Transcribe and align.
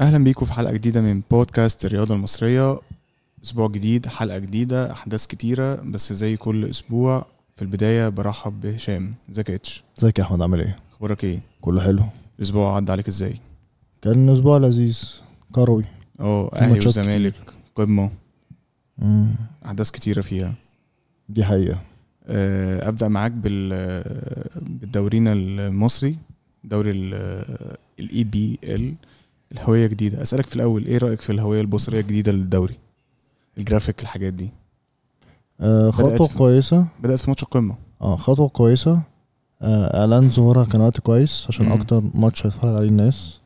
أهلا 0.00 0.24
بيكم 0.24 0.46
في 0.46 0.52
حلقة 0.52 0.72
جديدة 0.72 1.00
من 1.00 1.22
بودكاست 1.30 1.84
الرياضة 1.84 2.14
المصرية. 2.14 2.80
أسبوع 3.44 3.68
جديد 3.68 4.06
حلقة 4.06 4.38
جديدة 4.38 4.92
أحداث 4.92 5.26
كتيرة 5.26 5.74
بس 5.74 6.12
زي 6.12 6.36
كل 6.36 6.64
أسبوع 6.64 7.26
في 7.56 7.62
البداية 7.62 8.08
برحب 8.08 8.60
بهشام. 8.60 9.14
إزيك 9.30 9.48
يا 9.48 9.54
إتش؟ 9.54 9.84
إزيك 9.98 10.18
يا 10.18 10.24
أحمد؟ 10.24 10.42
عامل 10.42 10.60
إيه؟ 10.60 10.76
أخبارك 10.92 11.24
إيه؟ 11.24 11.40
كله 11.60 11.82
حلو. 11.82 12.02
الأسبوع 12.38 12.76
عدى 12.76 12.92
عليك 12.92 13.08
إزاي؟ 13.08 13.40
كان 14.02 14.28
أسبوع 14.28 14.58
لذيذ 14.58 15.02
كروي. 15.52 15.84
آه 16.20 16.50
أهلي 16.54 16.72
والزمالك 16.72 17.34
قمة. 17.74 18.10
أحداث 19.66 19.90
كتيرة 19.90 20.20
فيها. 20.20 20.54
دي 21.28 21.44
حقيقة. 21.44 21.80
آه، 22.26 22.88
أبدأ 22.88 23.08
معاك 23.08 23.32
بال 23.32 23.68
بالدورينا 24.60 25.32
المصري 25.32 26.16
دوري 26.64 26.90
ال 28.00 28.24
EPL 28.24 28.94
الهوية 29.52 29.86
جديدة. 29.86 30.22
أسألك 30.22 30.46
في 30.46 30.56
الأول 30.56 30.84
إيه 30.84 30.98
رأيك 30.98 31.20
في 31.20 31.30
الهوية 31.32 31.60
البصرية 31.60 32.00
الجديدة 32.00 32.32
للدوري؟ 32.32 32.78
الجرافيك 33.58 34.02
الحاجات 34.02 34.32
دي. 34.32 34.50
آه 35.60 35.90
خطوة 35.90 36.26
في- 36.28 36.36
كويسة. 36.38 36.86
بدأت 37.02 37.18
في 37.18 37.30
ماتش 37.30 37.42
القمة. 37.42 37.74
آه 38.02 38.16
خطوة 38.16 38.48
كويسة. 38.48 39.00
آه 39.62 40.00
إعلان 40.00 40.28
ظهورها 40.30 40.64
كان 40.64 40.80
وقت 40.80 41.00
كويس 41.00 41.44
عشان 41.48 41.66
مم. 41.66 41.72
أكتر 41.72 42.02
ماتش 42.14 42.46
هيتفرج 42.46 42.74
عليه 42.76 42.88
الناس. 42.88 43.40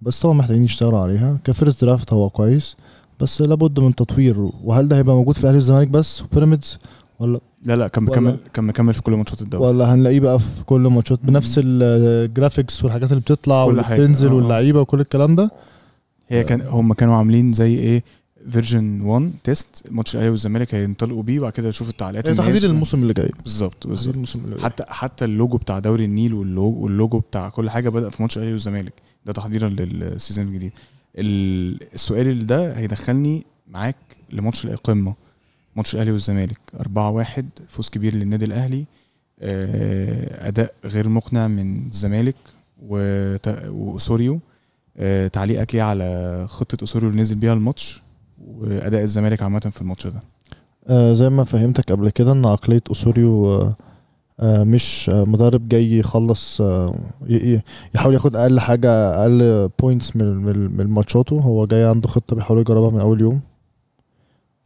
بس 0.00 0.20
طبعا 0.20 0.34
محتاجين 0.34 0.64
يشتغلوا 0.64 0.98
عليها. 0.98 1.38
ك 1.44 1.51
first 1.51 1.84
draft 1.84 2.12
هو 2.12 2.30
كويس 2.30 2.76
بس 3.20 3.40
لابد 3.42 3.80
من 3.80 3.94
تطوير. 3.94 4.40
وهل 4.64 4.88
ده 4.88 4.96
هيبقى 4.96 5.14
موجود 5.16 5.36
في 5.36 5.46
أهلي 5.46 5.56
والزمالك 5.56 5.88
بس؟ 5.88 6.22
وبيراميدز؟ 6.22 6.78
ولا 7.18 7.40
لا 7.64 7.76
لا 7.76 7.88
كان 7.88 8.04
مكمل 8.04 8.36
كان 8.52 8.64
مكمل 8.64 8.94
في 8.94 9.02
كل 9.02 9.12
ماتشات 9.12 9.42
الدوري. 9.42 9.64
ولا 9.66 9.94
هنلاقيه 9.94 10.20
بقى 10.20 10.38
في 10.40 10.64
كل 10.66 10.80
ماتشات 10.80 11.20
بنفس 11.22 11.60
ال 11.64 11.77
graphics 11.77 12.84
والحاجات 12.84 13.10
اللي 13.10 13.20
بتطلع 13.20 13.64
كل 13.64 13.68
واللي 13.76 13.82
بتنزل 13.82 14.28
آه. 14.28 14.34
واللعيبة 14.34 14.80
وكل 14.80 15.00
الكلام 15.00 15.34
ده؟ 15.36 15.50
هي 16.28 16.44
كان 16.44 16.60
هم 16.60 16.92
كانوا 16.92 17.16
عاملين 17.16 17.52
زي 17.52 17.74
إيه؟ 17.78 18.02
version 18.50 19.00
1 19.00 19.30
test 19.44 19.82
ماتش 19.90 20.14
الأهلي 20.14 20.30
والزمالك 20.30 20.74
هينطلقوا 20.74 21.22
بيه 21.22 21.38
وبعد 21.40 21.52
كده 21.52 21.68
يشوفوا 21.68 21.90
التعليقات 21.92 22.28
الناس 22.28 22.46
تحديد 22.46 22.64
الموسم 22.64 23.02
اللي 23.02 23.12
جاي. 23.14 23.30
بالظبط 23.42 23.86
بالظبط. 23.86 24.14
الموسم 24.14 24.44
اللي 24.44 24.56
جاي. 24.56 24.64
حتى 24.64 24.84
حتى 24.88 25.24
اللوجو 25.24 25.56
بتاع 25.56 25.78
دوري 25.78 26.04
النيل 26.04 26.34
وال 26.34 26.48
logo, 26.48 26.84
وال 26.84 26.95
logo 26.95 27.18
بتاع 27.20 27.48
كل 27.48 27.70
حاجة 27.70 27.88
بدأ 27.88 28.10
في 28.10 28.22
ماتش 28.22 28.36
الأهلي 28.36 28.52
والزمالك. 28.52 28.92
ده 29.26 29.32
تحضيرا 29.32 29.68
لل 29.68 29.88
season 29.88 30.46
الجديد. 30.48 30.72
ال- 31.18 31.94
السؤال 31.94 32.26
اللي 32.26 32.44
ده 32.44 32.72
هيدخلني 32.78 33.44
معاك 33.68 33.96
لماتش 34.32 34.64
القمه 34.66 35.14
ماتش 35.78 35.94
الأهلي 35.94 36.12
والزمالك. 36.12 36.58
4-1 36.76 37.44
فوز 37.68 37.88
كبير 37.88 38.14
للنادي 38.14 38.44
الأهلي. 38.44 38.84
آه، 39.40 40.48
أداء 40.48 40.74
غير 40.84 41.08
مقنع 41.08 41.48
من 41.48 41.86
الزمالك 41.86 42.34
واسوريو 42.88 44.40
آه، 44.96 45.28
تعليقك 45.28 45.74
إيه 45.74 45.82
على 45.82 46.46
خطة 46.48 46.84
اسوريو 46.84 47.10
اللي 47.10 47.22
نزل 47.22 47.34
بيها 47.36 47.52
الماتش 47.52 48.02
وأداء 48.48 49.02
الزمالك 49.02 49.42
عامة 49.42 49.58
في 49.60 49.82
الماتش 49.82 50.06
ده. 50.06 50.22
آه 50.88 51.12
زي 51.12 51.28
ما 51.30 51.44
فهمتك 51.44 51.92
قبل 51.92 52.10
كده 52.10 52.32
إن 52.32 52.46
عقلية 52.46 52.80
اسوريو 52.92 53.62
مش 54.42 55.08
مدرب 55.08 55.68
جاي 55.68 55.98
يخلص 55.98 56.60
يحاول 57.94 58.14
ياخد 58.14 58.36
أقل 58.36 58.60
حاجة 58.60 58.90
أقل 59.22 59.68
points 59.80 60.16
من 60.16 60.44
من 60.76 60.86
ماتشاته. 60.86 61.40
هو 61.40 61.66
جاي 61.66 61.84
عنده 61.84 62.08
خطة 62.08 62.36
بيحاول 62.36 62.60
يجربها 62.60 62.90
من 62.90 63.00
أول 63.00 63.20
يوم 63.20 63.40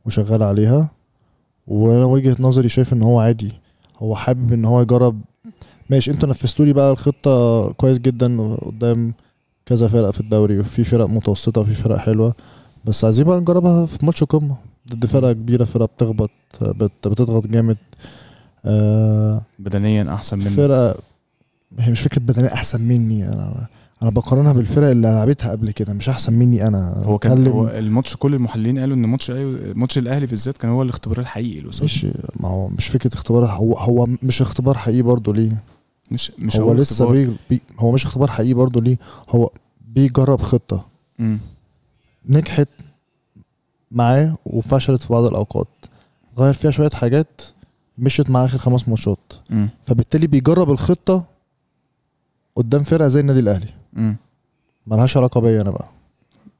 وشغال 0.07 0.43
عليها. 0.43 0.91
وأنا 1.67 2.05
وجهة 2.05 2.37
نظري 2.41 2.69
شايف 2.69 2.93
ان 2.93 3.03
هو 3.03 3.21
عادي. 3.21 3.53
هو 3.99 4.17
حابب 4.17 4.53
ان 4.53 4.65
هو 4.65 4.83
يجرب. 4.83 5.21
ماشي 5.91 6.11
أنتوا 6.11 6.29
نفذتوا 6.29 6.65
لي 6.65 6.73
بقى 6.73 6.91
الخطة 6.93 7.73
كويس 7.73 7.99
جدا 7.99 8.55
قدام 8.55 9.15
كذا 9.67 9.89
فرقة 9.89 10.11
في 10.11 10.21
الدوري. 10.21 10.59
وفي 10.59 10.85
فرق 10.85 11.07
متوسطة 11.07 11.61
وفي 11.61 11.75
فرق 11.75 11.97
حلوة. 11.99 12.35
بس 12.85 13.05
عايزين 13.05 13.25
بقى 13.25 13.41
نجربها 13.41 13.87
في 13.87 14.07
ماتش 14.07 14.25
قمة. 14.25 14.57
ضد 14.89 15.07
فرقة 15.07 15.33
كبيرة 15.33 15.64
فرقة 15.64 15.86
بتخبط 15.86 16.31
بت 16.61 17.09
بتضغط 17.09 17.47
جامد. 17.47 17.77
آه 18.65 19.42
بدنيا 19.59 20.15
أحسن 20.15 20.39
من 20.39 20.45
فرقة 20.45 20.97
هي 21.79 21.92
مش 21.92 22.01
فكرة 22.01 22.20
بدنية 22.20 22.53
أحسن 22.53 22.81
مني. 22.81 23.29
أنا 23.29 23.67
أنا 24.02 24.11
بقارنها 24.11 24.52
بالفرق 24.52 24.86
اللي 24.86 25.08
لعبتها 25.08 25.51
قبل 25.51 25.70
كده 25.70 25.92
مش 25.92 26.08
أحسن 26.08 26.33
مني 26.33 26.67
أنا. 26.67 27.02
هو 27.05 27.18
كان 27.18 27.46
هو 27.46 27.68
الماتش 27.68 28.17
كل 28.17 28.35
المحللين 28.35 28.79
قالوا 28.79 28.96
إن 28.96 29.07
ماتش 29.07 29.30
ماتش 29.74 29.98
الأهلي 29.98 30.27
بالذات 30.27 30.58
كان 30.58 30.70
هو 30.70 30.83
الاختبار 30.83 31.18
الحقيقي 31.18 31.61
لأسوريو 31.61 31.85
مش 31.85 32.07
ما 32.41 32.48
هو 32.48 32.68
مش 32.68 32.89
فكرة 32.89 33.14
اختبار 33.14 33.45
هو 33.45 33.74
هو 33.74 34.07
مش 34.23 34.42
اختبار 34.42 34.79
حقيقي 34.79 35.02
برضه 35.02 35.35
ليه؟ 35.35 35.62
مش 36.11 36.33
مش 36.39 36.57
هو 36.61 36.73
لسه 36.73 37.05
اختبار. 37.05 37.12
بي 37.27 37.36
بي 37.51 37.62
هو 37.79 37.92
مش 37.92 38.05
اختبار 38.05 38.30
حقيقي 38.30 38.55
برضه 38.55 38.80
ليه؟ 38.80 38.98
هو 39.29 39.51
بيجرب 39.89 40.41
خطة. 40.41 40.86
مم. 41.18 41.39
نجحت 42.29 42.68
معاه 43.91 44.36
وفشلت 44.46 45.02
في 45.02 45.08
بعض 45.08 45.24
الأوقات. 45.24 45.68
غير 46.39 46.52
فيها 46.52 46.70
شوية 46.70 46.91
حاجات 46.91 47.42
مشيت 47.98 48.30
مع 48.30 48.45
آخر 48.45 48.58
خمس 48.58 48.89
ماتشات. 48.89 49.33
فبالتالي 49.83 50.27
بيجرب 50.27 50.70
الخطة 50.70 51.24
قدام 52.57 52.83
فرقة 52.83 53.08
زي 53.08 53.20
النادي 53.20 53.40
الأهلي. 53.40 53.68
مم. 53.92 54.17
ملهاش 54.86 55.17
علاقة 55.17 55.40
بيا 55.40 55.63
أنا 55.63 55.70
بقى. 55.70 55.89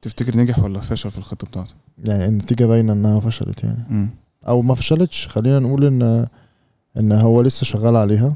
تفتكر 0.01 0.37
نجح 0.37 0.59
ولا 0.59 0.79
فشل 0.79 1.11
في 1.11 1.17
الخطة 1.17 1.47
بتاعته؟ 1.47 1.73
يعني 2.05 2.25
النتيجة 2.25 2.65
باينة 2.65 2.93
إنها 2.93 3.19
فشلت 3.19 3.63
يعني. 3.63 3.83
مم. 3.89 4.09
أو 4.47 4.61
ما 4.61 4.75
فشلتش 4.75 5.27
خلينا 5.27 5.59
نقول 5.59 5.85
إن 5.85 6.27
إن 6.97 7.11
هو 7.11 7.41
لسه 7.41 7.63
شغال 7.63 7.95
عليها. 7.95 8.35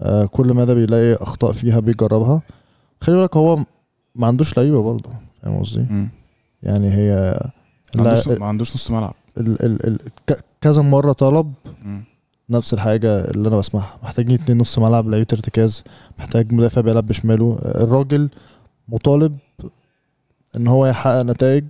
آه 0.00 0.24
كل 0.26 0.54
مدى 0.54 0.74
بيلاقي 0.74 1.14
أخطاء 1.14 1.52
فيها 1.52 1.80
بيجربها. 1.80 2.42
خلي 3.00 3.16
بالك 3.16 3.36
هو 3.36 3.64
ما 4.14 4.26
عندوش 4.26 4.58
لعيبة 4.58 4.82
برضه 4.82 5.10
فاهم 5.42 5.58
قصدي؟ 5.58 6.08
يعني 6.62 6.90
هي 6.90 7.40
ما 7.96 8.10
عندوش 8.10 8.28
ما 8.28 8.46
عندوش 8.46 8.74
نص 8.74 8.90
ملعب. 8.90 9.14
ال 9.38 9.62
ال 9.64 9.86
ال 9.86 9.98
كذا 10.60 10.82
مرة 10.82 11.12
طلب. 11.12 11.52
مم. 11.84 12.04
نفس 12.50 12.74
الحاجة 12.74 13.20
اللي 13.30 13.48
أنا 13.48 13.58
بسمعها. 13.58 13.98
محتاجين 14.02 14.34
اتنين 14.34 14.58
نص 14.58 14.78
ملعب 14.78 15.08
لعيبة 15.08 15.26
ارتكاز. 15.32 15.84
محتاج 16.18 16.52
مدافع 16.52 16.80
بيلعب 16.80 17.06
بشماله. 17.06 17.58
الراجل 17.62 18.30
مطالب 18.88 19.38
إن 20.56 20.66
هو 20.66 20.86
يحقق 20.86 21.22
نتائج 21.22 21.64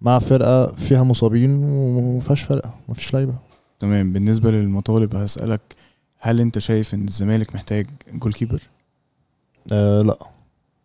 مع 0.00 0.18
فرقة 0.18 0.66
فيها 0.72 1.02
مصابين 1.02 1.64
ومفيهاش 1.64 2.42
فرقة 2.42 2.74
مفيش 2.88 3.14
لعيبة. 3.14 3.34
تمام. 3.78 4.12
بالنسبة 4.12 4.50
للمطالب 4.50 5.14
هسألك 5.16 5.60
هل 6.18 6.40
أنت 6.40 6.58
شايف 6.58 6.94
إن 6.94 7.04
الزمالك 7.04 7.54
محتاج 7.54 7.86
جول 8.12 8.32
كيبر 8.32 8.62
آه 9.72 10.02
لا. 10.02 10.18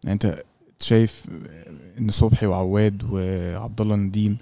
يعني 0.03 0.13
أنت 0.13 0.43
شايف 0.79 1.25
إن 1.99 2.11
صبحي 2.11 2.45
وعواد 2.45 3.03
وعبد 3.11 3.81
الله 3.81 3.95
نديم 3.95 4.37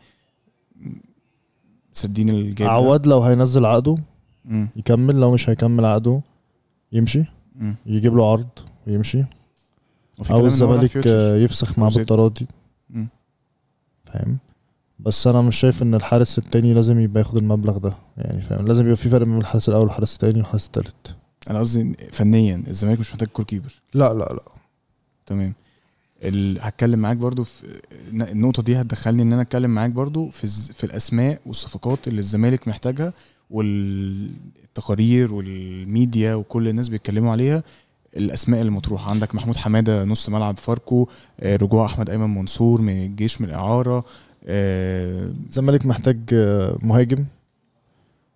سدين 1.94 2.54
ده؟ 2.54 2.70
عواد 2.70 3.08
لو 3.08 3.22
هينزل 3.22 3.66
عقده 3.66 3.98
مم. 4.48 4.70
يكمل 4.76 5.16
لو 5.16 5.34
مش 5.34 5.50
هيكمل 5.50 5.86
عقده 5.86 6.22
يمشي 6.92 7.24
مم. 7.56 7.76
يجيب 7.86 8.16
له 8.16 8.32
عرض 8.32 8.48
ويمشي. 8.88 9.24
أو 10.32 10.46
الزمالك 10.46 10.96
يفسخ 11.44 11.80
مع 11.80 11.90
مم. 12.90 13.08
فاهم؟ 14.06 14.38
بس 15.00 15.28
أنا 15.28 15.42
مش 15.42 15.56
شايف 15.56 15.82
إن 15.82 15.96
الحارس 15.96 16.38
التاني 16.38 16.74
لازم 16.74 17.00
يبقى 17.00 17.20
ياخد 17.20 17.38
المبلغ 17.38 17.78
ده. 17.78 17.98
يعني 18.18 18.42
فاهم؟ 18.42 18.68
لازم 18.68 18.84
يبقى 18.84 18.98
في 18.98 19.10
فرق 19.10 19.26
بين 19.26 19.38
الحارس 19.38 19.70
الأول 19.70 19.84
والحارس 19.84 20.14
التاني 20.14 20.38
والحارس 20.38 20.66
التالت. 20.66 21.16
أنا 21.50 21.60
قصدي 21.60 21.94
فنيا 22.12 22.64
الزمالك 22.68 23.00
مش 23.00 23.12
محتاج 23.12 23.30
جول 23.38 23.46
كيبر 23.46 23.82
لا 23.94 24.14
لا 24.14 24.24
لا. 24.24 24.44
تمام. 25.26 25.54
ال... 26.24 26.58
هتكلم 26.62 27.00
معاك 27.00 27.18
برضو 27.18 27.44
في 27.44 27.82
النقطة 28.12 28.64
دي 28.64 28.82
هتدخلني 28.82 29.22
إن 29.22 29.34
أنا 29.34 29.42
أتكلم 29.42 29.72
معاك 29.72 29.92
برضو 29.92 30.30
في 30.30 30.44
الز... 30.44 30.72
في 30.72 30.84
الأسماء 30.84 31.40
والصفقات 31.46 32.08
اللي 32.08 32.20
الزمالك 32.20 32.68
محتاجها 32.68 33.14
والتقارير 33.50 35.34
والميديا 35.34 36.36
وكل 36.36 36.68
الناس 36.68 36.90
بيتكلموا 36.90 37.32
عليها 37.32 37.64
الأسماء 38.18 38.62
اللي 38.62 38.72
مطروحة 38.72 39.12
عندك 39.12 39.36
محمود 39.36 39.56
حمادة 39.58 40.04
نص 40.04 40.30
ملعب 40.30 40.58
فاركو 40.58 41.08
آه، 41.40 41.56
رجوع 41.56 41.86
أحمد 41.86 42.10
أيمن 42.10 42.36
منصور 42.36 42.82
من 42.82 43.06
الجيش 43.06 43.42
من 43.42 43.48
الإعارة 43.50 44.06
آه، 44.48 45.32
الزمالك 45.48 45.86
محتاج 45.86 46.20
آه، 46.34 46.78
مهاجم 46.82 47.26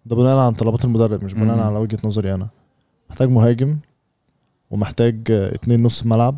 ده 0.06 0.16
بناء 0.16 0.38
على 0.38 0.52
طلبات 0.56 0.86
المدرب 0.86 1.24
مش 1.24 1.34
بناء. 1.34 1.60
على 1.60 1.80
وجهة 1.80 2.00
نظري 2.04 2.34
أنا 2.34 2.50
محتاج 3.10 3.30
مهاجم 3.30 3.78
ومحتاج 4.72 5.16
اتنين 5.32 5.84
نص 5.84 6.06
ملعب 6.06 6.38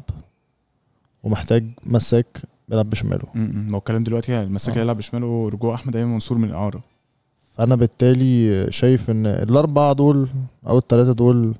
ومحتاج 1.24 1.66
مساك 1.86 2.42
بيلعب 2.70 2.90
بشماله. 2.90 3.26
ما 3.36 3.74
هو 3.74 3.78
الكلام 3.78 4.04
دلوقتي 4.04 4.32
يعني 4.32 4.46
المساك 4.46 4.78
آه. 4.78 4.82
يلعب 4.82 4.98
بشماله 4.98 5.50
رجوع 5.50 5.76
أحمد 5.76 5.96
أيمن 5.96 6.14
منصور 6.14 6.38
من 6.38 6.48
الإعارة 6.50 6.84
فانا 7.58 7.76
بالتالي 7.76 8.68
شايف 8.72 9.10
ان 9.10 9.26
الاربعة 9.26 9.94
دول 9.94 10.28
أو 10.68 10.78
الثلاثه 10.78 11.12
دول 11.14 11.56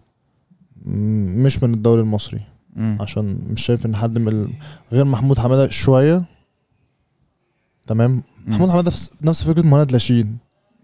مش 0.86 1.64
من 1.64 1.74
الدوري 1.74 2.02
المصري. 2.02 2.42
م. 2.76 2.98
عشان 3.02 3.42
مش 3.50 3.62
شايف 3.66 3.86
ان 3.86 3.96
حد 3.96 4.20
من 4.20 4.48
غير 4.92 5.06
محمود 5.06 5.40
حمادة 5.40 5.70
شوية. 5.70 6.24
تمام؟ 7.88 8.12
م. 8.16 8.24
محمود 8.52 8.70
حمادة 8.70 8.92
نفس 9.22 9.44
فكرة 9.44 9.62
مهند 9.62 9.92
لاشين. 9.92 10.38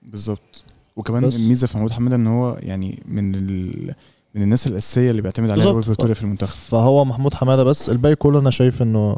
بالظبط. 0.04 0.64
وكمان 0.96 1.28
بس. 1.28 1.36
الميزة 1.36 1.68
في 1.68 1.78
محمود 1.78 1.92
حمادة 1.92 2.16
ان 2.16 2.28
هو 2.28 2.60
يعني 2.62 3.04
من 3.06 3.36
ال... 3.36 3.94
من 4.36 4.42
الناس 4.42 4.68
الأساسية 4.68 5.12
اللي 5.12 5.22
بيعتمد 5.22 5.50
عليها. 5.50 5.66
روي 5.72 5.84
فيكتوريا 5.84 6.14
في 6.14 6.22
المنتخب. 6.24 6.50
فهو 6.58 7.06
محمود 7.06 7.34
حمادة 7.34 7.64
بس. 7.64 7.90
الباقي 7.90 8.16
كله 8.16 8.40
أنا 8.40 8.50
شايف 8.50 8.82
انه 8.82 9.18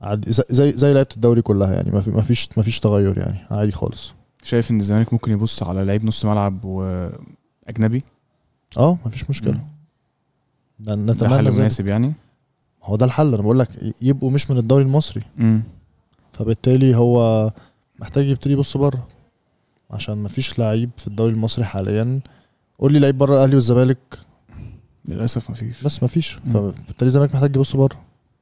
عادي 0.00 0.32
زي- 0.32 0.72
زي 0.76 0.92
لعيبة 0.94 1.08
الدوري 1.16 1.42
كلها 1.42 1.74
يعني. 1.74 1.90
ما 1.90 2.22
فيش 2.22 2.48
ما 2.56 2.62
فيش 2.62 2.80
تغير 2.80 3.18
يعني. 3.18 3.38
عادي 3.50 3.72
خالص. 3.72 4.14
شايف 4.42 4.70
إن 4.70 4.80
الزمالك 4.80 5.12
ممكن 5.12 5.32
يبص 5.32 5.62
على 5.62 5.84
لعيب 5.84 6.04
نص 6.04 6.24
ملعب 6.24 6.64
وأجنبي؟ 6.64 8.04
آه 8.78 8.98
ما 9.04 9.10
فيش 9.10 9.30
مشكله 9.30 9.66
ده 10.78 10.94
نتمنى 10.94 11.38
حل 11.38 11.44
ذلك. 11.44 11.56
مناسب 11.58 11.86
يعني؟ 11.86 12.12
هو 12.82 12.96
ده 12.96 13.06
الحل. 13.06 13.34
أنا 13.34 13.42
بقول 13.42 13.58
لك 13.58 13.94
يبقوا 14.02 14.30
مش 14.30 14.50
من 14.50 14.58
الدوري 14.58 14.84
المصري. 14.84 15.22
امم 15.40 15.62
فبالتالي 16.32 16.96
هو 16.96 17.50
محتاج 18.00 18.26
يبتدي 18.26 18.54
يبص 18.54 18.76
بره. 18.76 19.08
عشان 19.90 20.14
ما 20.14 20.28
فيش 20.28 20.58
لعيب 20.58 20.90
في 20.96 21.06
الدوري 21.06 21.32
المصري 21.32 21.64
حاليا. 21.64 22.20
قول 22.78 22.92
لي 22.92 22.98
لعيب 22.98 23.18
بره 23.18 23.34
الأهلي 23.34 23.54
والزمالك. 23.54 24.18
للأسف 25.08 25.50
مفيش. 25.50 25.84
بس 25.84 26.02
ما 26.02 26.08
فيش 26.08 26.38
مم. 26.38 26.52
فبالتالي 26.52 27.06
الزمالك 27.06 27.34
محتاج 27.34 27.56
يبص 27.56 27.76
بره. 27.76 28.00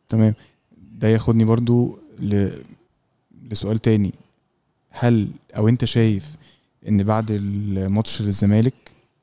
تمام. 0.09 0.35
ده 0.93 1.09
ياخدني 1.09 1.45
برضو 1.45 1.99
ل... 2.19 2.49
لسؤال 3.51 3.79
تاني. 3.79 4.13
هل 4.91 5.31
أو 5.57 5.69
أنت 5.69 5.85
شايف 5.85 6.37
إن 6.89 7.03
بعد 7.03 7.31
الماتش 7.31 8.23
للزمالك 8.23 8.75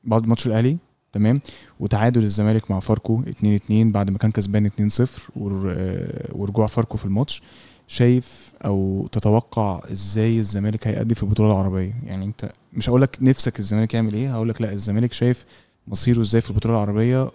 بعد 0.04 0.26
ماتش 0.26 0.46
الأهلي 0.46 0.76
تمام 1.12 1.40
وتعادل 1.80 2.22
الزمالك 2.24 2.70
مع 2.70 2.80
فاركو 2.80 3.20
2 3.28 3.54
2 3.54 3.92
بعد 3.92 4.10
ما 4.10 4.18
كان 4.18 4.30
كسبان 4.30 4.66
2 4.66 4.88
0 4.88 5.22
ور... 5.36 5.74
آه، 5.76 6.28
ورجوع 6.32 6.66
فاركو 6.66 6.96
في 6.98 7.04
الماتش 7.04 7.42
شايف 7.88 8.52
أو 8.64 9.06
تتوقع 9.12 9.80
إزاي 9.92 10.38
الزمالك 10.38 10.86
هيأدي 10.86 11.14
في 11.14 11.22
البطولة 11.22 11.52
العربية؟ 11.52 11.94
يعني 12.04 12.24
أنت 12.24 12.52
مش 12.72 12.88
هقول 12.90 13.02
لك 13.02 13.18
نفسك 13.20 13.58
الزمالك 13.58 13.94
يعمل 13.94 14.14
إيه 14.14 14.34
هقول 14.34 14.48
لك 14.48 14.62
لأ 14.62 14.72
الزمالك 14.72 15.12
شايف 15.12 15.44
مصيره 15.88 16.20
إزاي 16.20 16.40
في 16.40 16.50
البطولة 16.50 16.74
العربية 16.74 17.30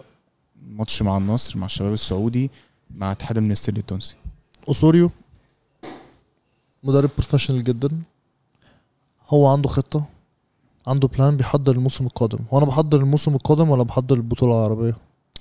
ماتش 0.66 1.02
مع 1.02 1.16
النصر 1.18 1.58
مع 1.58 1.66
الشباب 1.66 1.92
السعودي 1.92 2.50
مع 2.96 3.12
اتحاد 3.12 3.38
المنستير 3.38 3.76
التونسي. 3.76 4.14
اسوريو 4.70 5.10
مدرب 6.84 7.10
professional 7.18 7.64
جدا. 7.64 7.90
هو 9.32 9.46
عنده 9.46 9.68
خطة 9.68 10.04
عنده 10.86 11.08
plan 11.08 11.36
بيحضر 11.36 11.72
الموسم 11.72 12.06
القادم. 12.06 12.38
هو 12.50 12.58
أنا 12.58 12.66
بحضر 12.66 13.00
الموسم 13.00 13.34
القادم 13.34 13.70
ولا 13.70 13.82
بحضر 13.82 14.16
البطولة 14.16 14.52
العربية؟ 14.52 14.96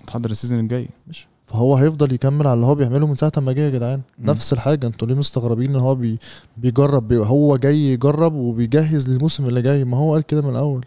تحضر 0.08 0.32
ال 0.32 0.36
season 0.36 0.60
الجاي. 0.60 0.90
مش 1.08 1.28
فهو 1.46 1.76
هيفضل 1.76 2.12
يكمل 2.12 2.48
على 2.48 2.54
اللي 2.54 2.66
هو 2.66 2.76
بيعمله 2.76 3.08
من 3.08 3.16
ساعة 3.16 3.32
ما 3.38 3.52
جه 3.52 3.60
يا 3.60 3.70
جدعان. 3.70 4.02
نفس 4.20 4.54
الحاجة 4.54 4.88
أنتوا 4.88 5.08
ليه 5.08 5.16
مستغربين 5.16 5.70
إن 5.70 5.76
هو 5.76 5.96
بي 5.96 6.20
بيجرب 6.58 7.08
بي 7.08 7.18
هو 7.18 7.58
جاي 7.58 7.78
يجرب 7.80 8.34
وبيجهز 8.34 9.10
للموسم 9.10 9.46
اللي 9.46 9.62
جاي. 9.62 9.84
ما 9.86 9.98
هو 9.98 10.14
قال 10.14 10.24
كده 10.24 10.42
من 10.42 10.50
الأول. 10.50 10.86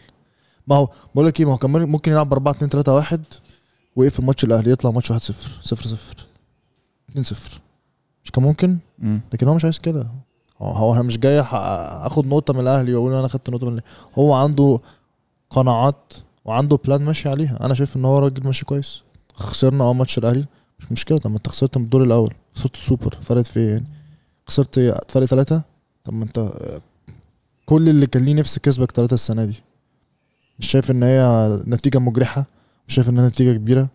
ما 0.67 0.77
هو 0.77 0.89
بقول 1.15 1.27
لك 1.27 1.41
إيه 1.41 1.47
ما 1.47 1.53
هو 1.53 1.57
كان 1.57 1.71
ممكن 1.71 2.13
يلعب 2.13 2.33
4 2.33 2.53
2 2.53 2.69
3 2.71 2.95
1 2.95 3.25
ويقفل 3.97 4.25
ماتش 4.25 4.45
الأهلي 4.45 4.71
يطلع 4.71 4.91
ماتش 4.91 5.11
1 5.11 5.23
0 5.23 5.61
0 5.63 5.83
0 5.87 6.27
2 7.11 7.25
0 7.25 7.61
مش 8.25 8.31
كان 8.31 8.45
ممكن؟ 8.45 8.79
مم. 8.99 9.21
لكن 9.33 9.49
هو 9.49 9.55
مش 9.55 9.65
عايز 9.65 9.79
كده. 9.79 10.07
هو 10.59 10.95
أنا 10.95 11.03
مش 11.03 11.19
جاي 11.19 11.41
أخد 11.41 12.27
نقطة 12.27 12.55
من 12.55 12.61
الأهلي 12.61 12.95
وأقول 12.95 13.15
أنا 13.15 13.29
خدت 13.29 13.51
نقطة 13.51 13.67
من 13.67 13.73
الأهلي. 13.73 13.89
هو 14.19 14.35
عنده 14.35 14.79
قناعات 15.51 16.15
وعنده 16.45 16.77
plan 16.85 17.03
ماشي 17.05 17.29
عليها. 17.29 17.67
أنا 17.67 17.75
شايف 17.75 17.97
إن 17.97 18.05
هو 18.05 18.19
راجل 18.19 18.45
ماشي 18.45 18.65
كويس. 18.65 19.03
خسرنا 19.35 19.85
آه 19.85 19.93
ماتش 19.93 20.19
الأهلي. 20.19 20.45
مش 20.79 20.93
مشكلة. 20.93 21.19
طب 21.19 21.31
ما 21.31 21.37
أنت 21.37 21.49
خسرت 21.49 21.79
من 21.79 21.85
الدور 21.85 22.03
الأول. 22.03 22.35
خسرت 22.55 22.75
السوبر. 22.75 23.19
فرقت 23.23 23.47
في 23.47 23.61
إيه 23.61 23.71
يعني؟ 23.71 23.87
خسرت؟ 24.47 24.79
فرق 25.09 25.25
ثلاثة 25.27 25.63
طب 26.05 26.13
ما 26.13 26.25
أنت 26.25 26.51
كل 27.67 27.89
اللي 27.89 28.07
كان 28.07 28.25
ليه 28.25 28.35
نفس 28.35 28.59
كسبك 28.59 28.91
ثلاثة 28.91 29.15
السنة 29.15 29.45
دي. 29.45 29.63
مش 30.59 30.67
شايف 30.71 30.91
إن 30.91 31.03
هي 31.03 31.49
نتيجة 31.67 31.99
مجرحة. 31.99 32.45
مش 32.89 32.95
شايف 32.95 33.09
إنها 33.09 33.29
نتيجة 33.29 33.57
كبيرة. 33.57 33.89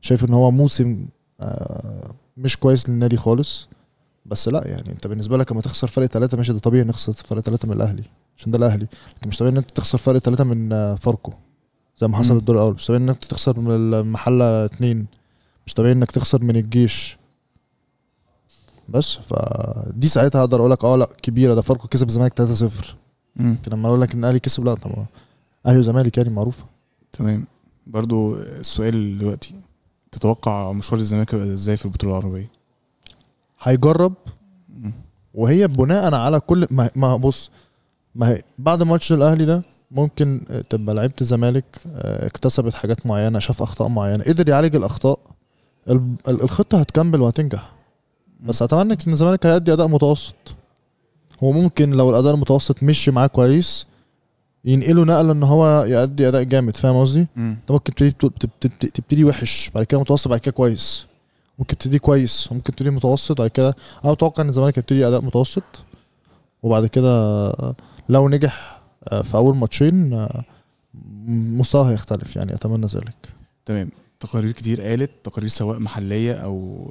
شايف 0.00 0.24
إن 0.24 0.34
هو 0.34 0.50
موسم 0.50 1.06
آه، 1.40 2.14
مش 2.36 2.56
كويس 2.56 2.88
للنادي 2.88 3.16
خالص. 3.16 3.68
بس 4.30 4.48
لا 4.48 4.68
يعني 4.68 4.90
انت 4.92 5.06
بالنسبة 5.06 5.36
لك 5.38 5.52
لما 5.52 5.60
تخسر 5.60 5.86
فرق 5.86 6.06
ثلاثة 6.06 6.36
ماشي 6.36 6.52
ده 6.52 6.58
طبيعي 6.58 6.84
نخسر 6.84 7.12
فرق 7.12 7.40
ثلاثة 7.40 7.68
من 7.68 7.74
الأهلي 7.74 8.02
عشان 8.38 8.52
ده 8.52 8.58
الأهلي. 8.58 8.86
لكن 9.16 9.28
مش 9.28 9.38
طبيعي 9.38 9.52
إن 9.52 9.56
أنت 9.58 9.70
تخسر 9.70 9.98
فرق 9.98 10.18
ثلاثة 10.18 10.44
من 10.44 10.72
آه، 10.72 10.94
فاركو 10.94 11.32
زي 11.98 12.06
ما 12.08 12.16
حصل. 12.16 12.36
الدور 12.36 12.56
الأول. 12.56 12.74
مش 12.74 12.86
طبيعي 12.86 13.02
إن 13.02 13.08
أنت 13.08 13.24
تخسر 13.24 13.60
من 13.60 13.70
المحلة 13.70 14.64
اتنين. 14.64 15.06
مش 15.66 15.74
طبيعي 15.74 15.92
إنك 15.92 16.10
تخسر 16.10 16.42
من 16.44 16.56
الجيش. 16.56 17.18
بس 18.88 19.12
فدي 19.16 20.08
ساعتها 20.08 20.40
أقدر 20.40 20.60
أقول 20.60 20.70
لك 20.70 20.84
آه 20.84 20.96
لا 20.96 21.08
كبيرة. 21.22 21.54
ده 21.54 21.62
فاركو 21.62 21.88
كسب 21.88 22.08
الزمالك 22.08 22.34
3-0 22.34 22.94
مم. 23.36 23.52
لكن 23.62 23.72
لما 23.72 23.88
أقول 23.88 24.00
لك 24.00 24.12
إن 24.12 24.18
الأهلي 24.18 24.40
كسب 24.40 24.64
لا 24.64 24.74
طبعا 24.74 25.06
أهلي 25.66 25.78
وزمالك 25.78 26.18
يعني 26.18 26.30
معروفة. 26.30 26.64
تمام. 27.12 27.46
برضو 27.86 28.34
السؤال 28.36 29.18
دلوقتي 29.18 29.54
تتوقع 30.12 30.72
مشوار 30.72 31.00
الزمالك 31.00 31.34
إزاي 31.34 31.76
في 31.76 31.84
البطولة 31.84 32.18
العربية؟ 32.18 32.50
هيجرب. 33.62 34.14
وهي 35.34 35.68
بناء 35.68 36.14
على 36.14 36.40
كل 36.40 36.66
ما, 36.70 36.90
ما 36.96 37.16
بص 37.16 37.50
ما 38.14 38.28
هي 38.28 38.42
بعد 38.58 38.82
ماتش 38.82 39.12
الأهلي 39.12 39.44
ده 39.44 39.62
ممكن 39.90 40.44
تبقى 40.70 40.94
لعيبة 40.94 41.14
الزمالك 41.20 41.64
آه، 41.86 42.26
اكتسبت 42.26 42.74
حاجات 42.74 43.06
معينة 43.06 43.38
شاف 43.38 43.62
أخطاء 43.62 43.88
معينة 43.88 44.24
قدر 44.24 44.48
يعالج 44.48 44.76
الأخطاء. 44.76 45.18
ال- 45.88 46.14
ال- 46.28 46.42
الخطة 46.42 46.80
هتكمل 46.80 47.20
وهتنجح. 47.20 47.72
بس 48.40 48.62
أتمنى 48.62 48.92
إن 49.06 49.12
الزمالك 49.12 49.46
هيأدي 49.46 49.72
أداء 49.72 49.88
متوسط. 49.88 50.34
هو 51.42 51.52
ممكن 51.52 51.90
لو 51.90 52.10
الأداء 52.10 52.34
المتوسط 52.34 52.82
مشي 52.82 53.10
معاه 53.10 53.26
كويس 53.26 53.86
ينقله 54.64 55.04
نقلة 55.04 55.32
إن 55.32 55.42
هو 55.42 55.84
يأدي 55.88 56.28
أداء 56.28 56.42
جامد 56.42 56.76
فاهم 56.76 57.00
قصدي؟ 57.00 57.26
أنت 57.36 57.72
ممكن 57.72 57.94
تبتدي, 57.94 58.88
تبتدي 58.90 59.24
وحش 59.24 59.70
بعد 59.74 59.84
كده 59.84 60.00
متوسط 60.00 60.28
بعد 60.28 60.40
كده 60.40 60.52
كويس. 60.52 61.06
ممكن 61.60 61.76
تبتدي 61.78 61.98
كويس 61.98 62.52
وممكن 62.52 62.72
تبتدي 62.72 62.90
متوسط 62.90 63.38
بعد 63.38 63.50
كده 63.50 63.76
أنا 64.04 64.12
أتوقع 64.12 64.42
إن 64.42 64.48
الزمالك 64.48 64.78
يبتدي 64.78 65.08
أداء 65.08 65.22
متوسط 65.24 65.62
وبعد 66.62 66.86
كده 66.86 67.52
لو 68.08 68.28
نجح 68.28 68.82
آه، 69.04 69.22
في 69.22 69.36
أول 69.36 69.56
ماتشين 69.56 70.12
آه، 70.14 70.44
مستواه 71.28 71.90
هيختلف 71.90 72.36
يعني 72.36 72.54
أتمنى 72.54 72.86
ذلك. 72.86 73.14
تمام. 73.66 73.90
تقارير 74.20 74.52
كتير 74.52 74.80
قالت 74.80 75.10
تقارير 75.24 75.48
سواء 75.48 75.78
محلية 75.78 76.32
أو 76.34 76.86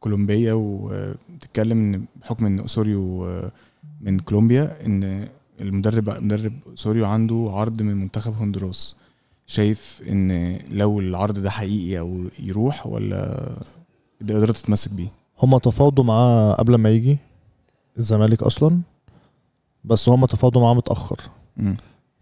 كولومبية 0.00 0.52
وبتتكلم 0.52 1.94
إن 1.94 2.04
بحكم 2.20 2.46
إن 2.46 2.60
اسوريو 2.60 3.26
من 4.00 4.18
كولومبيا 4.18 4.86
إن 4.86 5.28
المدرب 5.60 6.10
مدرب 6.10 6.52
اسوريو 6.74 7.06
عنده 7.06 7.50
عرض 7.54 7.82
من 7.82 7.94
منتخب 7.94 8.34
هندوراس. 8.42 8.96
شايف 9.46 10.02
إن 10.08 10.58
لو 10.70 11.00
العرض 11.00 11.38
ده 11.38 11.50
حقيقي 11.50 11.98
أو 11.98 12.24
يروح 12.38 12.86
ولا 12.86 13.52
الاداره 14.20 14.52
تتمسك 14.52 14.92
بيه. 14.92 15.08
هما 15.42 15.58
تفاوضوا 15.58 16.04
معاه 16.04 16.54
قبل 16.54 16.74
ما 16.74 16.90
يجي 16.90 17.18
الزمالك 17.98 18.42
أصلا 18.42 18.80
بس 19.84 20.08
هما 20.08 20.26
تفاوضوا 20.26 20.62
معاه 20.62 20.74
متأخر. 20.74 21.16
مم. 21.56 21.76